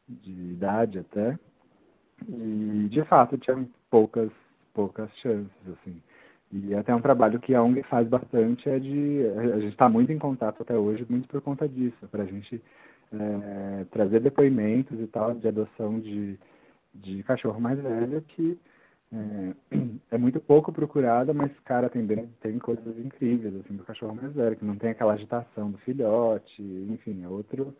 de 0.07 0.31
idade 0.31 0.99
até. 0.99 1.37
E 2.27 2.87
de 2.89 3.03
fato 3.03 3.37
tinha 3.37 3.67
poucas, 3.89 4.31
poucas 4.73 5.09
chances, 5.17 5.51
assim. 5.67 6.01
E 6.51 6.75
até 6.75 6.93
um 6.93 7.01
trabalho 7.01 7.39
que 7.39 7.55
a 7.55 7.63
ONG 7.63 7.81
faz 7.83 8.07
bastante 8.07 8.69
é 8.69 8.77
de. 8.77 9.25
A 9.55 9.59
gente 9.59 9.71
está 9.71 9.87
muito 9.87 10.11
em 10.11 10.19
contato 10.19 10.61
até 10.61 10.77
hoje, 10.77 11.05
muito 11.09 11.27
por 11.27 11.41
conta 11.41 11.67
disso, 11.67 12.07
para 12.11 12.23
a 12.23 12.25
gente 12.25 12.61
é, 13.13 13.85
trazer 13.91 14.19
depoimentos 14.19 14.99
e 14.99 15.07
tal 15.07 15.33
de 15.33 15.47
adoção 15.47 15.99
de, 15.99 16.39
de 16.93 17.23
cachorro 17.23 17.59
mais 17.59 17.79
velho 17.79 18.21
que 18.21 18.57
é, 19.11 19.55
é, 20.11 20.17
muito 20.17 20.39
pouco 20.39 20.71
procurada, 20.71 21.33
mas, 21.33 21.51
cara, 21.65 21.89
tem, 21.89 22.07
tem 22.07 22.59
coisas 22.59 22.97
incríveis, 22.97 23.55
assim, 23.55 23.75
do 23.75 23.83
cachorro 23.83 24.15
mais 24.15 24.33
velho, 24.33 24.55
que 24.55 24.65
não 24.65 24.77
tem 24.77 24.91
aquela 24.91 25.13
agitação 25.13 25.69
do 25.69 25.77
filhote, 25.79 26.63
enfim, 26.89 27.23
é 27.23 27.27
outro, 27.27 27.75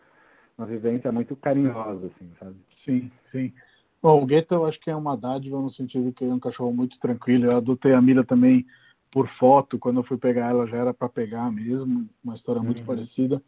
uma 0.58 0.68
vivência 0.68 1.12
muito 1.12 1.36
carinhosa, 1.36 2.08
assim, 2.08 2.30
sabe? 2.38 2.56
Sim, 2.84 3.12
sim. 3.32 3.54
Bom, 4.02 4.22
o 4.22 4.26
Guetta 4.26 4.56
eu 4.56 4.66
acho 4.66 4.80
que 4.80 4.90
é 4.90 4.96
uma 4.96 5.16
dádiva 5.16 5.62
no 5.62 5.70
sentido 5.70 6.12
que 6.12 6.26
é 6.26 6.28
um 6.28 6.40
cachorro 6.40 6.74
muito 6.74 7.00
tranquilo. 7.00 7.46
Eu 7.46 7.58
adotei 7.58 7.94
a 7.94 8.02
Mira 8.02 8.24
também 8.24 8.66
por 9.12 9.28
foto, 9.28 9.78
quando 9.78 10.00
eu 10.00 10.04
fui 10.04 10.18
pegar 10.18 10.50
ela 10.50 10.66
já 10.66 10.78
era 10.78 10.94
para 10.94 11.08
pegar 11.08 11.52
mesmo, 11.52 12.10
uma 12.24 12.34
história 12.34 12.64
muito 12.64 12.80
uhum. 12.80 12.86
parecida. 12.86 13.42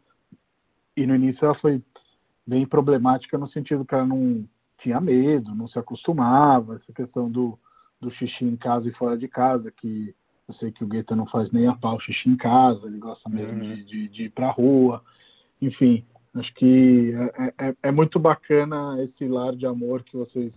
E 0.96 1.06
no 1.06 1.14
início 1.14 1.44
ela 1.44 1.54
foi 1.54 1.82
bem 2.46 2.66
problemática 2.66 3.38
no 3.38 3.46
sentido 3.46 3.84
que 3.84 3.94
ela 3.94 4.06
não 4.06 4.46
tinha 4.76 5.00
medo, 5.00 5.54
não 5.54 5.66
se 5.66 5.78
acostumava, 5.78 6.76
essa 6.76 6.92
questão 6.92 7.30
do, 7.30 7.58
do 8.00 8.10
xixi 8.10 8.44
em 8.44 8.56
casa 8.56 8.88
e 8.88 8.92
fora 8.92 9.16
de 9.16 9.28
casa, 9.28 9.70
que 9.70 10.14
eu 10.46 10.54
sei 10.54 10.70
que 10.70 10.84
o 10.84 10.86
Guetta 10.86 11.16
não 11.16 11.26
faz 11.26 11.50
nem 11.50 11.66
a 11.66 11.74
pau 11.74 11.98
xixi 11.98 12.28
em 12.28 12.36
casa, 12.36 12.86
ele 12.86 12.98
gosta 12.98 13.28
mesmo 13.30 13.54
uhum. 13.54 13.60
de, 13.60 13.84
de, 13.84 14.08
de, 14.08 14.22
ir 14.24 14.30
pra 14.30 14.50
rua. 14.50 15.02
Enfim, 15.60 16.04
acho 16.34 16.52
que 16.54 17.14
é, 17.38 17.68
é, 17.68 17.76
é, 17.84 17.90
muito 17.90 18.18
bacana 18.18 19.02
esse 19.02 19.26
lar 19.26 19.56
de 19.56 19.66
amor 19.66 20.02
que 20.02 20.16
vocês 20.16 20.52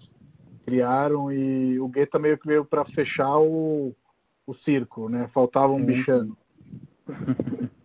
criaram 0.66 1.32
e 1.32 1.80
o 1.80 1.88
Guetta 1.88 2.20
meio 2.20 2.38
que 2.38 2.48
veio 2.48 2.66
para 2.66 2.84
fechar 2.84 3.38
o, 3.38 3.96
o 4.46 4.54
circo, 4.54 5.08
né? 5.08 5.30
Faltava 5.34 5.72
um 5.72 5.80
Sim. 5.80 5.86
bichano. 5.86 6.38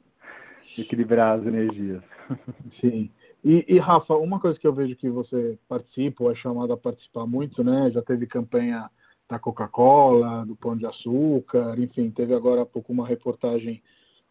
Equilibrar 0.78 1.38
as 1.38 1.46
energias. 1.46 2.02
Sim. 2.80 3.10
E, 3.44 3.64
e, 3.68 3.78
Rafa, 3.78 4.14
uma 4.14 4.38
coisa 4.38 4.58
que 4.58 4.66
eu 4.66 4.72
vejo 4.72 4.94
que 4.96 5.10
você 5.10 5.58
participa, 5.68 6.24
ou 6.24 6.30
é 6.30 6.34
chamado 6.34 6.72
a 6.72 6.76
participar 6.76 7.26
muito, 7.26 7.64
né? 7.64 7.90
Já 7.90 8.00
teve 8.00 8.26
campanha 8.26 8.88
da 9.28 9.38
Coca-Cola, 9.38 10.44
do 10.46 10.54
Pão 10.54 10.76
de 10.76 10.86
Açúcar, 10.86 11.78
enfim, 11.78 12.10
teve 12.10 12.34
agora 12.34 12.62
há 12.62 12.66
pouco 12.66 12.92
uma 12.92 13.06
reportagem 13.06 13.82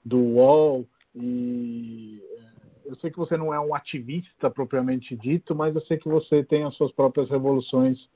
do 0.06 0.18
UOL. 0.18 0.88
E 1.14 2.22
é, 2.38 2.90
eu 2.90 2.96
sei 2.96 3.12
que 3.12 3.18
você 3.18 3.36
não 3.36 3.54
é 3.54 3.60
um 3.60 3.74
ativista 3.74 4.50
propriamente 4.50 5.16
dito, 5.16 5.56
mas 5.56 5.76
eu 5.76 5.82
sei 5.82 5.98
que 5.98 6.08
você 6.08 6.44
tem 6.44 6.64
as 6.64 6.76
suas 6.76 6.92
próprias 6.92 7.30
revoluções 7.30 8.10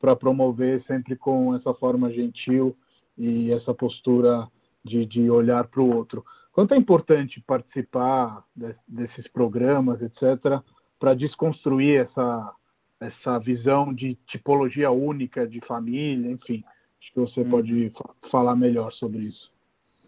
para 0.00 0.16
promover 0.16 0.82
sempre 0.82 1.14
com 1.14 1.54
essa 1.54 1.72
forma 1.72 2.10
gentil 2.10 2.76
e 3.16 3.52
essa 3.52 3.72
postura 3.72 4.48
de, 4.84 5.06
de 5.06 5.30
olhar 5.30 5.68
para 5.68 5.80
o 5.80 5.94
outro. 5.94 6.24
Quanto 6.52 6.74
é 6.74 6.76
importante 6.76 7.40
participar 7.40 8.44
de, 8.54 8.74
desses 8.86 9.26
programas, 9.26 10.02
etc., 10.02 10.62
para 10.98 11.14
desconstruir 11.14 12.06
essa, 12.06 12.54
essa 13.00 13.38
visão 13.38 13.92
de 13.92 14.14
tipologia 14.26 14.90
única 14.90 15.46
de 15.48 15.60
família, 15.60 16.30
enfim. 16.30 16.62
Acho 17.00 17.12
que 17.12 17.20
você 17.20 17.40
hum. 17.40 17.50
pode 17.50 17.92
falar 18.30 18.54
melhor 18.54 18.92
sobre 18.92 19.22
isso. 19.22 19.50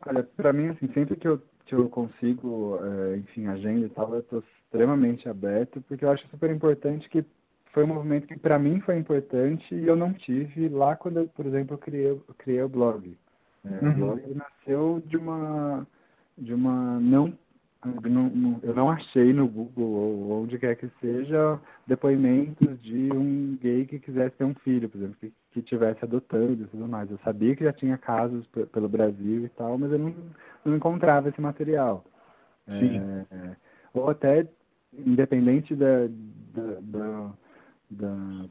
Olha, 0.06 0.22
para 0.22 0.52
mim, 0.52 0.68
assim, 0.68 0.88
sempre 0.92 1.16
que 1.16 1.26
eu, 1.26 1.42
que 1.64 1.74
eu 1.74 1.88
consigo, 1.88 2.78
é, 2.82 3.16
enfim, 3.16 3.46
agenda 3.46 3.86
e 3.86 3.88
tal, 3.88 4.14
eu 4.14 4.20
estou 4.20 4.44
extremamente 4.56 5.28
aberto, 5.28 5.82
porque 5.88 6.04
eu 6.04 6.10
acho 6.10 6.28
super 6.28 6.50
importante 6.50 7.08
que 7.08 7.24
foi 7.72 7.84
um 7.84 7.88
movimento 7.88 8.28
que 8.28 8.38
para 8.38 8.58
mim 8.58 8.80
foi 8.80 8.96
importante 8.96 9.74
e 9.74 9.86
eu 9.86 9.96
não 9.96 10.12
tive 10.12 10.68
lá 10.68 10.94
quando 10.94 11.20
eu, 11.20 11.28
por 11.28 11.46
exemplo, 11.46 11.74
eu 11.74 11.78
criei, 11.78 12.10
eu 12.10 12.34
criei 12.38 12.62
o 12.62 12.68
blog. 12.68 13.16
É, 13.64 13.84
uhum. 13.84 13.90
O 13.90 13.94
blog 13.94 14.34
nasceu 14.34 15.02
de 15.04 15.16
uma 15.16 15.86
de 16.36 16.54
uma 16.54 16.98
não 17.00 17.32
eu 18.62 18.74
não 18.74 18.88
achei 18.88 19.32
no 19.32 19.46
Google 19.46 19.84
ou 19.84 20.42
onde 20.42 20.58
quer 20.58 20.74
que 20.74 20.88
seja 21.00 21.60
depoimentos 21.86 22.80
de 22.80 23.12
um 23.12 23.58
gay 23.60 23.84
que 23.84 23.98
quisesse 23.98 24.36
ter 24.36 24.44
um 24.44 24.54
filho, 24.54 24.88
por 24.88 24.96
exemplo, 24.96 25.16
que, 25.20 25.32
que 25.50 25.60
tivesse 25.60 26.02
adotando 26.02 26.62
e 26.62 26.66
tudo 26.66 26.88
mais. 26.88 27.10
Eu 27.10 27.18
sabia 27.22 27.54
que 27.54 27.64
já 27.64 27.72
tinha 27.72 27.98
casos 27.98 28.46
pelo 28.72 28.88
Brasil 28.88 29.44
e 29.44 29.48
tal, 29.50 29.76
mas 29.76 29.92
eu 29.92 29.98
não, 29.98 30.14
não 30.64 30.76
encontrava 30.76 31.28
esse 31.28 31.40
material. 31.40 32.04
É, 32.66 33.56
ou 33.92 34.08
até, 34.08 34.48
independente 34.92 35.76
da, 35.76 36.06
da, 36.54 36.80
da, 36.80 37.32
da, 37.90 38.44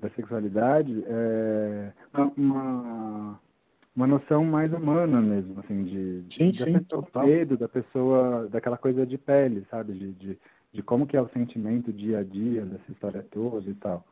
da 0.00 0.10
sexualidade, 0.16 1.04
é, 1.06 1.92
uma 2.14 2.32
uma 2.36 3.40
noção 3.94 4.44
mais 4.44 4.72
humana 4.72 5.20
mesmo, 5.20 5.60
assim, 5.60 5.84
de, 5.84 6.24
sim, 6.34 6.52
da 6.52 6.64
sim, 6.64 6.78
pessoa 6.78 7.24
medo, 7.24 7.56
da 7.56 7.68
pessoa, 7.68 8.48
daquela 8.48 8.78
coisa 8.78 9.06
de 9.06 9.18
pele, 9.18 9.66
sabe? 9.70 9.92
De, 9.92 10.12
de, 10.12 10.38
de 10.72 10.82
como 10.82 11.06
que 11.06 11.16
é 11.16 11.20
o 11.20 11.28
sentimento 11.28 11.92
dia 11.92 12.20
a 12.20 12.24
dia 12.24 12.64
dessa 12.64 12.90
história 12.90 13.22
toda 13.30 13.68
e 13.68 13.74
tal. 13.74 14.04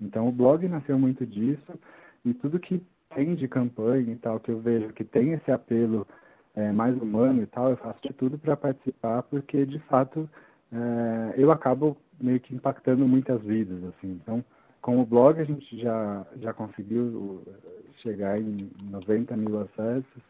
Então 0.00 0.28
o 0.28 0.32
blog 0.32 0.66
nasceu 0.68 0.98
muito 0.98 1.24
disso 1.24 1.78
e 2.24 2.34
tudo 2.34 2.58
que 2.58 2.82
tem 3.14 3.34
de 3.34 3.48
campanha 3.48 4.12
e 4.12 4.16
tal, 4.16 4.40
que 4.40 4.50
eu 4.50 4.60
vejo 4.60 4.92
que 4.92 5.04
tem 5.04 5.32
esse 5.32 5.50
apelo 5.50 6.06
é, 6.54 6.72
mais 6.72 6.96
humano 7.00 7.42
e 7.42 7.46
tal, 7.46 7.70
eu 7.70 7.76
faço 7.76 8.00
de 8.02 8.12
tudo 8.12 8.38
para 8.38 8.56
participar, 8.56 9.22
porque 9.22 9.64
de 9.64 9.78
fato 9.78 10.28
é, 10.72 11.34
eu 11.36 11.50
acabo 11.50 11.96
meio 12.20 12.40
que 12.40 12.54
impactando 12.54 13.06
muitas 13.06 13.40
vidas, 13.40 13.82
assim. 13.84 14.10
Então, 14.10 14.44
com 14.88 15.02
o 15.02 15.04
blog 15.04 15.38
a 15.38 15.44
gente 15.44 15.78
já, 15.78 16.26
já 16.40 16.54
conseguiu 16.54 17.42
chegar 17.96 18.40
em 18.40 18.70
90 18.90 19.36
mil 19.36 19.60
acessos. 19.60 20.22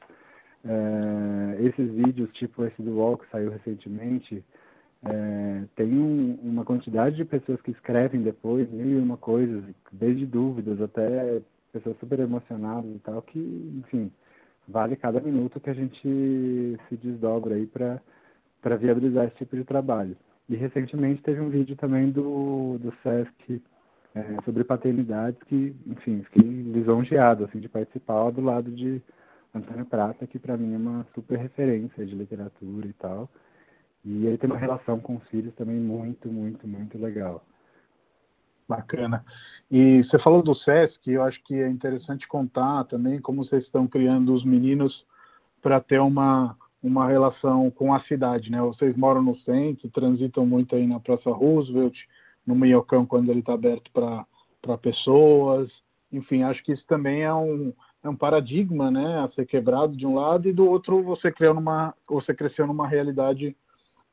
É, 0.65 1.63
esses 1.63 1.89
vídeos, 1.93 2.29
tipo 2.33 2.65
esse 2.65 2.83
do 2.83 2.97
UOL 2.97 3.17
que 3.19 3.31
saiu 3.31 3.53
recentemente, 3.53 4.45
é, 5.05 5.63
tem 5.77 5.97
um, 5.97 6.37
uma 6.43 6.65
quantidade 6.65 7.15
de 7.15 7.25
pessoas 7.25 7.63
que 7.63 7.71
escrevem 7.71 8.21
depois, 8.21 8.69
mil 8.69 8.99
e 8.99 9.01
uma 9.01 9.17
coisas, 9.17 9.63
desde 9.93 10.27
dúvidas 10.27 10.81
até 10.81 11.41
pessoas 11.73 11.97
super 12.01 12.19
emocionadas 12.19 12.91
e 12.93 12.99
tal, 12.99 13.23
que, 13.23 13.39
enfim, 13.79 14.11
vale 14.67 14.97
cada 14.97 15.21
minuto 15.21 15.61
que 15.61 15.71
a 15.71 15.75
gente 15.75 16.01
se 16.89 16.97
desdobra 16.97 17.55
aí 17.55 17.65
para 17.65 18.77
viabilizar 18.77 19.29
esse 19.29 19.37
tipo 19.37 19.55
de 19.55 19.63
trabalho. 19.63 20.17
E 20.49 20.57
recentemente 20.57 21.23
teve 21.23 21.41
um 21.41 21.49
vídeo 21.49 21.77
também 21.77 22.11
do, 22.11 22.77
do 22.79 22.93
Sesc 23.05 23.63
é, 24.15 24.43
sobre 24.45 24.65
paternidade 24.65 25.37
que, 25.47 25.75
enfim, 25.87 26.23
fiquei 26.23 26.43
lisonjeado 26.43 27.45
assim, 27.45 27.59
de 27.59 27.69
participar 27.69 28.31
do 28.31 28.41
lado 28.41 28.71
de 28.71 29.03
Antônio 29.55 29.85
Prata, 29.85 30.27
que 30.27 30.39
para 30.39 30.57
mim 30.57 30.75
é 30.75 30.77
uma 30.77 31.07
super 31.15 31.39
referência 31.39 32.05
de 32.05 32.15
literatura 32.15 32.87
e 32.87 32.93
tal. 32.93 33.29
E 34.05 34.27
ele 34.27 34.39
tem 34.39 34.49
uma 34.49 34.59
relação 34.59 34.99
com 35.01 35.17
os 35.17 35.29
filhos 35.29 35.55
também 35.55 35.77
muito, 35.77 36.31
muito, 36.31 36.67
muito 36.67 36.99
legal. 36.99 37.45
Bacana. 38.69 39.25
E 39.71 40.05
você 40.05 40.19
falou 40.19 40.43
do 40.43 40.55
SESC, 40.55 41.11
eu 41.11 41.23
acho 41.23 41.43
que 41.43 41.55
é 41.55 41.69
interessante 41.69 42.29
contar 42.29 42.85
também 42.85 43.21
como 43.21 43.43
vocês 43.43 43.65
estão 43.65 43.87
criando 43.87 44.33
os 44.33 44.45
meninos 44.45 45.07
para 45.63 45.81
ter 45.81 46.01
uma, 46.01 46.57
uma 46.83 47.09
relação 47.09 47.71
com 47.71 47.95
a 47.95 48.01
cidade, 48.01 48.51
né? 48.51 48.61
Vocês 48.61 48.95
moram 48.95 49.23
no 49.23 49.37
centro, 49.39 49.89
transitam 49.89 50.45
muito 50.45 50.77
aí 50.77 50.87
na 50.87 51.01
Praça 51.01 51.31
Roosevelt, 51.31 52.07
no 52.49 52.55
Minhocão 52.55 53.05
quando 53.05 53.31
ele 53.31 53.41
está 53.41 53.53
aberto 53.53 53.91
para 53.93 54.79
pessoas. 54.79 55.71
Enfim, 56.11 56.43
acho 56.43 56.65
que 56.65 56.73
isso 56.73 56.87
também 56.87 57.21
é 57.21 57.35
um, 57.35 57.75
é 58.03 58.09
um 58.09 58.17
paradigma 58.17 58.91
né, 58.91 59.21
a 59.21 59.29
ser 59.29 59.45
quebrado 59.45 59.95
de 59.95 60.07
um 60.07 60.15
lado 60.15 60.49
e 60.49 60.53
do 60.53 60.67
outro 60.67 61.03
você 61.03 61.31
criou 61.31 61.53
numa, 61.53 61.95
você 62.09 62.35
cresceu 62.35 62.67
numa 62.67 62.89
realidade 62.89 63.55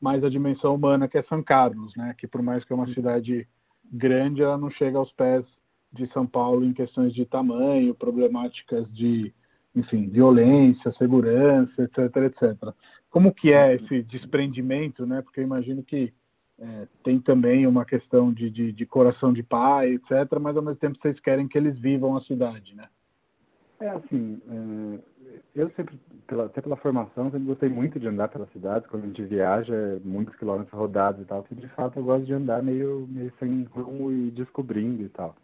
mais 0.01 0.21
a 0.21 0.29
dimensão 0.29 0.75
humana 0.75 1.07
que 1.07 1.17
é 1.17 1.23
São 1.23 1.41
Carlos, 1.41 1.95
né? 1.95 2.13
Que 2.17 2.27
por 2.27 2.41
mais 2.41 2.65
que 2.65 2.73
é 2.73 2.75
uma 2.75 2.93
cidade 2.93 3.47
grande, 3.89 4.43
ela 4.43 4.57
não 4.57 4.69
chega 4.69 4.97
aos 4.97 5.13
pés 5.13 5.45
de 5.89 6.05
São 6.11 6.27
Paulo 6.27 6.65
em 6.65 6.73
questões 6.73 7.13
de 7.13 7.25
tamanho, 7.25 7.95
problemáticas 7.95 8.91
de, 8.91 9.33
enfim, 9.73 10.09
violência, 10.09 10.91
segurança, 10.91 11.83
etc, 11.83 12.17
etc. 12.17 12.73
Como 13.09 13.33
que 13.33 13.53
é 13.53 13.75
esse 13.75 14.03
desprendimento, 14.03 15.05
né? 15.05 15.21
Porque 15.21 15.39
eu 15.39 15.45
imagino 15.45 15.81
que 15.81 16.13
é, 16.59 16.87
tem 17.03 17.19
também 17.19 17.67
uma 17.67 17.83
questão 17.83 18.31
de, 18.31 18.49
de, 18.49 18.71
de, 18.71 18.85
coração 18.85 19.33
de 19.33 19.43
pai, 19.43 19.93
etc., 19.93 20.39
mas 20.39 20.55
ao 20.55 20.63
mesmo 20.63 20.79
tempo 20.79 20.97
vocês 21.01 21.19
querem 21.19 21.47
que 21.47 21.57
eles 21.57 21.77
vivam 21.77 22.15
a 22.15 22.21
cidade, 22.21 22.75
né? 22.75 22.87
É 23.79 23.89
assim, 23.89 24.41
é, 24.47 24.99
eu 25.53 25.69
sempre, 25.71 25.99
pela, 26.25 26.45
até 26.45 26.61
pela 26.61 26.77
formação, 26.77 27.25
sempre 27.25 27.45
gostei 27.45 27.69
muito 27.69 27.99
de 27.99 28.07
andar 28.07 28.29
pela 28.29 28.47
cidade, 28.47 28.87
quando 28.87 29.03
a 29.03 29.07
gente 29.07 29.23
viaja, 29.23 29.75
é 29.75 29.99
muitos 30.03 30.35
quilômetros 30.35 30.73
rodados 30.73 31.21
e 31.21 31.25
tal, 31.25 31.43
que 31.43 31.53
de 31.53 31.67
fato 31.69 31.99
eu 31.99 32.03
gosto 32.03 32.25
de 32.25 32.33
andar 32.33 32.63
meio, 32.63 33.05
meio 33.09 33.33
sem 33.37 33.63
rumo 33.63 34.11
e 34.11 34.31
descobrindo 34.31 35.03
e 35.03 35.09
tal. 35.09 35.35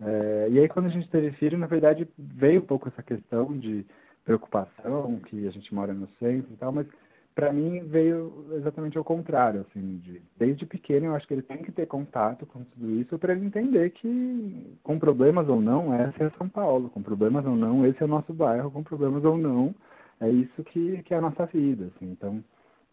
É, 0.00 0.48
e 0.50 0.58
aí 0.58 0.68
quando 0.68 0.86
a 0.86 0.90
gente 0.90 1.08
teve 1.08 1.30
filho, 1.32 1.56
na 1.56 1.66
verdade, 1.66 2.06
veio 2.18 2.60
um 2.60 2.66
pouco 2.66 2.88
essa 2.88 3.02
questão 3.02 3.56
de 3.56 3.86
preocupação, 4.24 5.20
que 5.20 5.46
a 5.46 5.50
gente 5.50 5.74
mora 5.74 5.94
no 5.94 6.08
centro 6.18 6.52
e 6.52 6.56
tal, 6.56 6.72
mas 6.72 6.86
para 7.34 7.52
mim 7.52 7.80
veio 7.84 8.46
exatamente 8.52 8.96
ao 8.96 9.02
contrário, 9.02 9.66
assim, 9.68 9.96
de, 9.98 10.22
desde 10.36 10.64
pequeno 10.64 11.06
eu 11.06 11.14
acho 11.16 11.26
que 11.26 11.34
ele 11.34 11.42
tem 11.42 11.58
que 11.58 11.72
ter 11.72 11.86
contato 11.86 12.46
com 12.46 12.62
tudo 12.62 12.90
isso 12.92 13.18
para 13.18 13.32
ele 13.32 13.44
entender 13.44 13.90
que 13.90 14.78
com 14.82 14.98
problemas 14.98 15.48
ou 15.48 15.60
não, 15.60 15.92
essa 15.92 16.24
é 16.24 16.30
São 16.38 16.48
Paulo, 16.48 16.88
com 16.88 17.02
problemas 17.02 17.44
ou 17.44 17.56
não, 17.56 17.84
esse 17.84 18.00
é 18.00 18.04
o 18.04 18.08
nosso 18.08 18.32
bairro, 18.32 18.70
com 18.70 18.84
problemas 18.84 19.24
ou 19.24 19.36
não, 19.36 19.74
é 20.20 20.30
isso 20.30 20.62
que, 20.62 21.02
que 21.02 21.12
é 21.12 21.16
a 21.16 21.20
nossa 21.20 21.44
vida, 21.46 21.90
assim. 21.94 22.10
Então, 22.12 22.42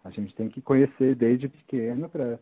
a 0.03 0.09
gente 0.09 0.33
tem 0.33 0.49
que 0.49 0.59
conhecer 0.59 1.13
desde 1.13 1.47
pequeno 1.47 2.09
para 2.09 2.39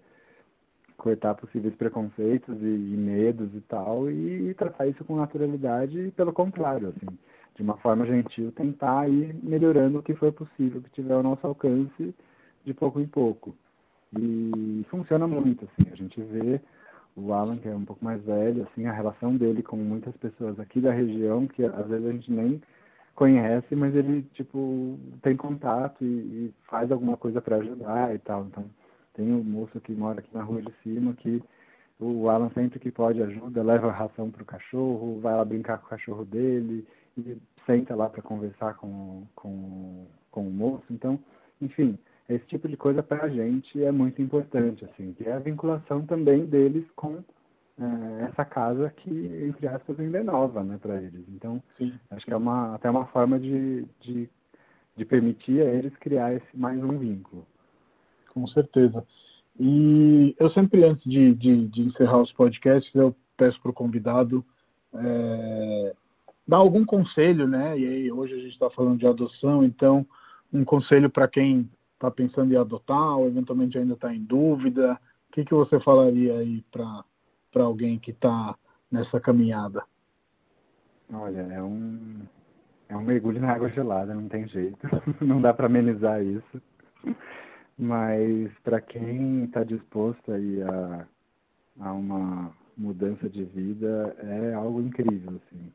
cortar 0.95 1.35
possíveis 1.35 1.75
preconceitos 1.75 2.55
e, 2.61 2.65
e, 2.65 2.97
medos 2.97 3.49
e 3.53 3.61
tal, 3.61 4.09
e, 4.09 4.49
e 4.49 4.53
tratar 4.53 4.87
isso 4.87 5.03
com 5.03 5.17
naturalidade 5.17 5.99
e 5.99 6.11
pelo 6.11 6.31
contrário, 6.31 6.89
assim 6.95 7.17
de 7.59 7.63
uma 7.63 7.75
forma 7.75 8.05
gentil, 8.05 8.53
tentar 8.53 9.09
ir 9.09 9.35
melhorando 9.43 9.99
o 9.99 10.01
que 10.01 10.15
for 10.15 10.31
possível, 10.31 10.81
que 10.81 10.89
tiver 10.91 11.13
ao 11.13 11.21
nosso 11.21 11.45
alcance, 11.45 12.15
de 12.63 12.73
pouco 12.73 13.01
em 13.01 13.05
pouco. 13.05 13.53
E 14.17 14.85
funciona 14.89 15.27
muito, 15.27 15.65
assim, 15.65 15.91
a 15.91 15.95
gente 15.95 16.21
vê 16.21 16.61
o 17.17 17.33
Alan, 17.33 17.57
que 17.57 17.67
é 17.67 17.75
um 17.75 17.83
pouco 17.83 18.03
mais 18.03 18.23
velho, 18.23 18.63
assim, 18.63 18.85
a 18.85 18.93
relação 18.93 19.35
dele 19.35 19.61
com 19.61 19.75
muitas 19.75 20.15
pessoas 20.15 20.57
aqui 20.57 20.79
da 20.79 20.91
região, 20.93 21.45
que 21.47 21.65
às 21.65 21.85
vezes 21.85 22.05
a 22.07 22.11
gente 22.13 22.31
nem 22.31 22.61
conhece, 23.13 23.75
mas 23.75 23.93
ele, 23.93 24.21
tipo, 24.31 24.97
tem 25.21 25.35
contato 25.35 26.01
e, 26.01 26.05
e 26.05 26.53
faz 26.69 26.89
alguma 26.89 27.17
coisa 27.17 27.41
para 27.41 27.57
ajudar 27.57 28.15
e 28.15 28.19
tal. 28.19 28.45
Então, 28.45 28.63
tem 29.13 29.33
um 29.33 29.43
moço 29.43 29.81
que 29.81 29.91
mora 29.91 30.21
aqui 30.21 30.29
na 30.33 30.43
rua 30.43 30.61
de 30.61 30.73
cima 30.81 31.13
que 31.13 31.43
o 31.99 32.29
Alan 32.29 32.49
sempre 32.51 32.79
que 32.79 32.89
pode 32.89 33.21
ajuda, 33.21 33.61
leva 33.61 33.89
a 33.89 33.91
ração 33.91 34.31
para 34.31 34.43
o 34.43 34.45
cachorro, 34.45 35.19
vai 35.19 35.35
lá 35.35 35.43
brincar 35.43 35.77
com 35.79 35.87
o 35.87 35.89
cachorro 35.89 36.23
dele, 36.23 36.87
e 37.17 37.37
senta 37.65 37.95
lá 37.95 38.09
para 38.09 38.21
conversar 38.21 38.75
com, 38.75 39.23
com, 39.35 40.05
com 40.31 40.47
o 40.47 40.51
moço. 40.51 40.85
Então, 40.89 41.19
enfim, 41.61 41.97
esse 42.27 42.45
tipo 42.45 42.67
de 42.67 42.77
coisa 42.77 43.01
para 43.01 43.25
a 43.25 43.29
gente 43.29 43.83
é 43.83 43.91
muito 43.91 44.21
importante, 44.21 44.85
assim, 44.85 45.13
que 45.13 45.27
é 45.27 45.33
a 45.33 45.39
vinculação 45.39 46.05
também 46.05 46.45
deles 46.45 46.85
com 46.95 47.23
é, 47.79 48.25
essa 48.25 48.45
casa 48.45 48.89
que, 48.89 49.09
entre 49.09 49.67
aspas, 49.67 49.99
ainda 49.99 50.19
é 50.19 50.23
nova 50.23 50.63
né, 50.63 50.77
para 50.81 51.01
eles. 51.01 51.23
Então, 51.29 51.61
Sim. 51.77 51.93
acho 52.11 52.25
que 52.25 52.33
é 52.33 52.37
uma, 52.37 52.75
até 52.75 52.89
uma 52.89 53.05
forma 53.07 53.39
de, 53.39 53.85
de, 53.99 54.29
de 54.95 55.05
permitir 55.05 55.61
a 55.61 55.73
eles 55.73 55.95
criar 55.97 56.33
esse 56.33 56.55
mais 56.57 56.81
um 56.83 56.97
vínculo. 56.97 57.47
Com 58.33 58.45
certeza. 58.45 59.05
E 59.59 60.35
eu 60.39 60.49
sempre, 60.49 60.83
antes 60.83 61.03
de, 61.09 61.33
de, 61.33 61.67
de 61.67 61.81
encerrar 61.81 62.21
os 62.21 62.31
podcasts, 62.31 62.93
eu 62.93 63.15
peço 63.35 63.61
para 63.61 63.71
o 63.71 63.73
convidado 63.73 64.45
é, 64.93 65.95
dar 66.49 66.57
algum 66.57 66.83
conselho, 66.83 67.47
né? 67.47 67.77
E 67.77 67.87
aí, 67.87 68.11
hoje 68.11 68.33
a 68.33 68.39
gente 68.39 68.53
está 68.53 68.71
falando 68.71 68.97
de 68.97 69.05
adoção, 69.05 69.63
então 69.63 70.03
um 70.51 70.65
conselho 70.65 71.07
para 71.07 71.27
quem 71.27 71.69
está 71.93 72.09
pensando 72.09 72.51
em 72.51 72.57
adotar 72.57 73.17
ou 73.19 73.27
eventualmente 73.27 73.77
ainda 73.77 73.93
está 73.93 74.11
em 74.11 74.23
dúvida, 74.23 74.99
o 75.29 75.31
que, 75.31 75.45
que 75.45 75.53
você 75.53 75.79
falaria 75.79 76.39
aí 76.39 76.65
para 76.71 77.63
alguém 77.63 77.99
que 77.99 78.09
está 78.09 78.57
nessa 78.89 79.19
caminhada? 79.19 79.83
Olha, 81.13 81.41
é 81.41 81.61
um, 81.61 82.21
é 82.87 82.97
um 82.97 83.03
mergulho 83.03 83.39
na 83.39 83.53
água 83.53 83.69
gelada, 83.69 84.15
não 84.15 84.27
tem 84.27 84.47
jeito. 84.47 84.79
não 85.21 85.39
dá 85.39 85.53
para 85.53 85.67
amenizar 85.67 86.23
isso. 86.23 86.59
Mas 87.77 88.51
para 88.63 88.81
quem 88.81 89.43
está 89.43 89.63
disposto 89.63 90.31
aí 90.31 90.63
a, 90.63 91.07
a 91.79 91.93
uma 91.93 92.51
mudança 92.75 93.29
de 93.29 93.43
vida, 93.43 94.15
é 94.17 94.55
algo 94.55 94.81
incrível. 94.81 95.39
Assim. 95.45 95.71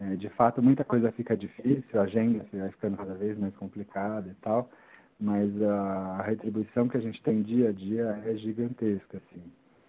É, 0.00 0.14
de 0.14 0.28
fato, 0.28 0.62
muita 0.62 0.84
coisa 0.84 1.10
fica 1.10 1.36
difícil, 1.36 2.00
a 2.00 2.04
agenda 2.04 2.46
vai 2.52 2.70
ficando 2.70 2.96
cada 2.96 3.14
vez 3.14 3.36
mais 3.36 3.54
complicada 3.56 4.28
e 4.28 4.34
tal, 4.34 4.70
mas 5.18 5.50
a, 5.60 6.22
retribuição 6.22 6.88
que 6.88 6.96
a 6.96 7.00
gente 7.00 7.20
tem 7.20 7.42
dia 7.42 7.70
a 7.70 7.72
dia 7.72 8.22
é 8.24 8.36
gigantesca. 8.36 9.18
Assim. 9.18 9.42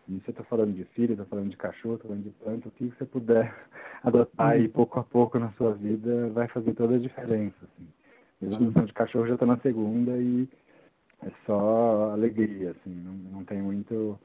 E 0.08 0.20
você 0.20 0.32
está 0.32 0.44
falando 0.44 0.74
de 0.74 0.84
filho, 0.86 1.12
está 1.12 1.26
falando 1.26 1.50
de 1.50 1.58
cachorro, 1.58 1.96
está 1.96 2.08
falando 2.08 2.24
de 2.24 2.32
planta, 2.32 2.68
o 2.68 2.72
que 2.72 2.86
você 2.86 3.06
puder 3.06 3.54
adotar 4.02 4.52
aí 4.52 4.68
pouco 4.68 5.00
a 5.00 5.04
pouco 5.04 5.38
na 5.38 5.52
sua 5.52 5.74
vida 5.74 6.30
vai 6.30 6.48
fazer 6.48 6.74
toda 6.74 6.96
a 6.96 7.00
diferença. 7.00 7.58
Assim. 7.62 7.88
Mesmo 8.42 8.56
a 8.56 8.68
adoção 8.70 8.86
de 8.86 8.94
cachorro 8.94 9.28
já 9.28 9.36
está 9.36 9.46
na 9.46 9.58
segunda 9.58 10.18
e 10.18 10.50
é 11.22 11.32
só 11.46 12.12
alegria, 12.12 12.72
assim, 12.72 12.96
não, 12.96 13.14
não 13.14 13.44
tem 13.44 13.62
muito. 13.62 14.18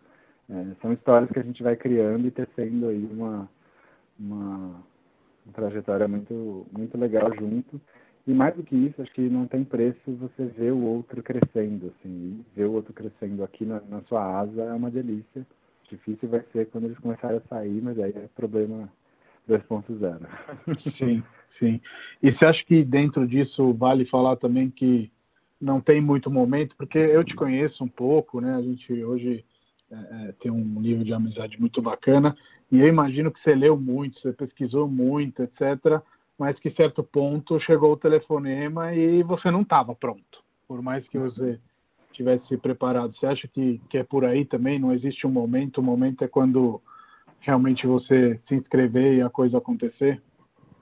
É, 0.48 0.66
são 0.80 0.92
histórias 0.92 1.30
que 1.30 1.38
a 1.38 1.42
gente 1.42 1.62
vai 1.62 1.76
criando 1.76 2.26
e 2.26 2.30
tecendo 2.30 2.88
aí 2.88 3.04
uma, 3.04 3.48
uma, 4.18 4.84
uma 5.44 5.52
trajetória 5.52 6.08
muito, 6.08 6.66
muito 6.72 6.98
legal 6.98 7.32
junto. 7.34 7.80
E 8.26 8.32
mais 8.32 8.54
do 8.54 8.62
que 8.62 8.74
isso, 8.74 9.02
acho 9.02 9.12
que 9.12 9.20
não 9.28 9.46
tem 9.46 9.62
preço 9.62 9.98
você 10.06 10.46
ver 10.46 10.72
o 10.72 10.82
outro 10.82 11.22
crescendo, 11.22 11.92
assim, 11.98 12.42
ver 12.56 12.64
o 12.64 12.72
outro 12.72 12.92
crescendo 12.92 13.44
aqui 13.44 13.66
na, 13.66 13.80
na 13.82 14.00
sua 14.02 14.40
asa 14.40 14.62
é 14.62 14.72
uma 14.72 14.90
delícia. 14.90 15.46
Difícil 15.90 16.28
vai 16.30 16.42
ser 16.50 16.66
quando 16.66 16.84
eles 16.84 16.98
começarem 16.98 17.36
a 17.36 17.48
sair, 17.48 17.82
mas 17.82 17.98
aí 17.98 18.12
é 18.16 18.28
problema 18.34 18.90
2.0. 19.46 20.26
Sim, 20.96 21.22
sim. 21.58 21.80
E 22.22 22.32
você 22.32 22.46
acha 22.46 22.64
que 22.64 22.82
dentro 22.82 23.26
disso 23.26 23.74
vale 23.74 24.06
falar 24.06 24.36
também 24.36 24.70
que 24.70 25.12
não 25.60 25.80
tem 25.80 26.00
muito 26.00 26.30
momento, 26.30 26.74
porque 26.76 26.98
eu 26.98 27.22
te 27.22 27.36
conheço 27.36 27.84
um 27.84 27.88
pouco, 27.88 28.40
né? 28.40 28.54
A 28.54 28.62
gente 28.62 29.04
hoje 29.04 29.44
é, 29.94 30.28
é, 30.28 30.32
tem 30.32 30.50
um 30.50 30.80
nível 30.80 31.04
de 31.04 31.14
amizade 31.14 31.60
muito 31.60 31.80
bacana, 31.80 32.36
e 32.70 32.80
eu 32.80 32.88
imagino 32.88 33.30
que 33.30 33.40
você 33.40 33.54
leu 33.54 33.76
muito, 33.76 34.20
você 34.20 34.32
pesquisou 34.32 34.88
muito, 34.88 35.42
etc., 35.42 36.02
mas 36.38 36.58
que 36.58 36.70
certo 36.70 37.02
ponto 37.02 37.60
chegou 37.60 37.92
o 37.92 37.96
telefonema 37.96 38.92
e 38.92 39.22
você 39.22 39.50
não 39.50 39.62
estava 39.62 39.94
pronto, 39.94 40.42
por 40.66 40.82
mais 40.82 41.06
que 41.06 41.18
você 41.18 41.60
tivesse 42.10 42.56
preparado. 42.56 43.14
Você 43.16 43.26
acha 43.26 43.48
que, 43.48 43.80
que 43.88 43.98
é 43.98 44.04
por 44.04 44.24
aí 44.24 44.44
também? 44.44 44.78
Não 44.78 44.92
existe 44.92 45.26
um 45.26 45.30
momento? 45.30 45.78
O 45.78 45.82
momento 45.82 46.24
é 46.24 46.28
quando 46.28 46.80
realmente 47.40 47.86
você 47.86 48.40
se 48.48 48.54
inscrever 48.54 49.14
e 49.14 49.22
a 49.22 49.28
coisa 49.28 49.58
acontecer? 49.58 50.22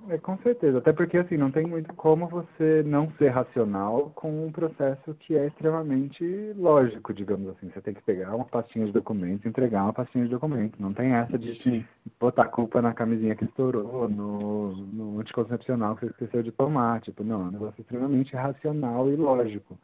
É, 0.08 0.18
com 0.18 0.36
certeza, 0.38 0.78
até 0.78 0.92
porque 0.92 1.16
assim, 1.16 1.36
não 1.36 1.50
tem 1.50 1.64
muito 1.64 1.94
como 1.94 2.26
você 2.26 2.82
não 2.84 3.10
ser 3.18 3.28
racional 3.28 4.10
com 4.14 4.46
um 4.46 4.50
processo 4.50 5.14
que 5.14 5.36
é 5.36 5.46
extremamente 5.46 6.52
lógico, 6.56 7.14
digamos 7.14 7.48
assim. 7.50 7.70
Você 7.70 7.80
tem 7.80 7.94
que 7.94 8.02
pegar 8.02 8.34
uma 8.34 8.44
pastinha 8.44 8.84
de 8.84 8.92
documentos 8.92 9.44
e 9.44 9.48
entregar 9.48 9.84
uma 9.84 9.92
pastinha 9.92 10.24
de 10.24 10.30
documentos. 10.30 10.80
Não 10.80 10.92
tem 10.92 11.12
essa 11.12 11.38
de 11.38 11.54
Sim. 11.62 11.84
botar 12.18 12.46
culpa 12.46 12.82
na 12.82 12.92
camisinha 12.92 13.36
que 13.36 13.44
estourou, 13.44 14.08
no, 14.08 14.72
no 14.72 15.20
anticoncepcional 15.20 15.94
que 15.94 16.06
você 16.06 16.12
esqueceu 16.12 16.42
de 16.42 16.50
tomar. 16.50 17.00
Tipo, 17.00 17.22
não, 17.22 17.42
é 17.42 17.44
um 17.44 17.52
negócio 17.52 17.80
extremamente 17.80 18.34
racional 18.34 19.08
e 19.08 19.14
lógico. 19.14 19.78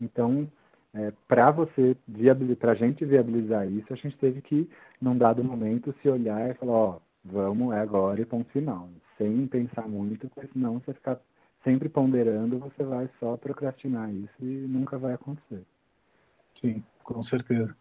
Então, 0.00 0.46
é, 0.94 1.12
para 1.26 1.50
você 1.50 1.96
viabilizar, 2.06 2.58
para 2.58 2.72
a 2.72 2.76
gente 2.76 3.04
viabilizar 3.04 3.66
isso, 3.70 3.90
a 3.92 3.96
gente 3.96 4.16
teve 4.18 4.42
que, 4.42 4.68
num 5.00 5.16
dado 5.16 5.42
momento, 5.42 5.94
se 6.02 6.08
olhar 6.08 6.50
e 6.50 6.54
falar, 6.54 6.72
ó, 6.72 6.98
vamos, 7.24 7.74
é 7.74 7.78
agora 7.78 8.20
e 8.20 8.26
ponto 8.26 8.50
final. 8.50 8.88
Sem 9.22 9.46
pensar 9.46 9.88
muito, 9.88 10.28
porque 10.28 10.50
senão 10.52 10.80
você 10.80 10.92
ficar 10.92 11.20
sempre 11.62 11.88
ponderando, 11.88 12.58
você 12.58 12.82
vai 12.82 13.08
só 13.20 13.36
procrastinar 13.36 14.12
isso 14.12 14.34
e 14.40 14.66
nunca 14.66 14.98
vai 14.98 15.12
acontecer. 15.12 15.62
Sim, 16.60 16.82
com 17.04 17.22
certeza. 17.22 17.74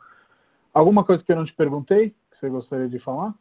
Alguma 0.71 1.03
coisa 1.03 1.23
que 1.23 1.31
eu 1.31 1.35
não 1.35 1.45
te 1.45 1.53
perguntei, 1.53 2.11
que 2.29 2.37
você 2.39 2.47
gostaria 2.47 2.87
de 2.87 2.99
falar? 2.99 3.33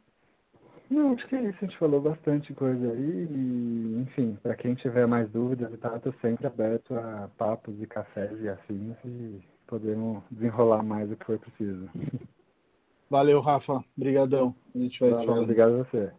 Não, 0.89 1.13
acho 1.13 1.27
que 1.27 1.35
é 1.35 1.43
isso, 1.43 1.59
a 1.61 1.67
gente 1.67 1.77
falou 1.77 2.01
bastante 2.01 2.53
coisa 2.53 2.91
aí 2.91 3.27
e, 3.29 4.01
enfim, 4.01 4.37
para 4.41 4.55
quem 4.55 4.73
tiver 4.73 5.05
mais 5.07 5.29
dúvidas, 5.29 5.71
tá, 5.79 5.95
estou 5.95 6.13
sempre 6.19 6.47
aberto 6.47 6.95
a 6.95 7.29
papos 7.37 7.79
e 7.79 7.85
cafés 7.85 8.41
e 8.41 8.49
afins 8.49 8.97
e 9.05 9.39
podemos 9.67 10.23
desenrolar 10.29 10.83
mais 10.83 11.09
o 11.11 11.15
que 11.15 11.25
for 11.25 11.39
preciso. 11.39 11.87
Valeu, 13.11 13.41
Rafa. 13.41 13.83
Obrigadão. 13.95 14.55
A 14.73 14.79
gente 14.79 14.99
vai 15.01 15.11
Valeu, 15.11 15.43
Obrigado 15.43 15.75
a 15.75 15.83
você. 15.83 16.09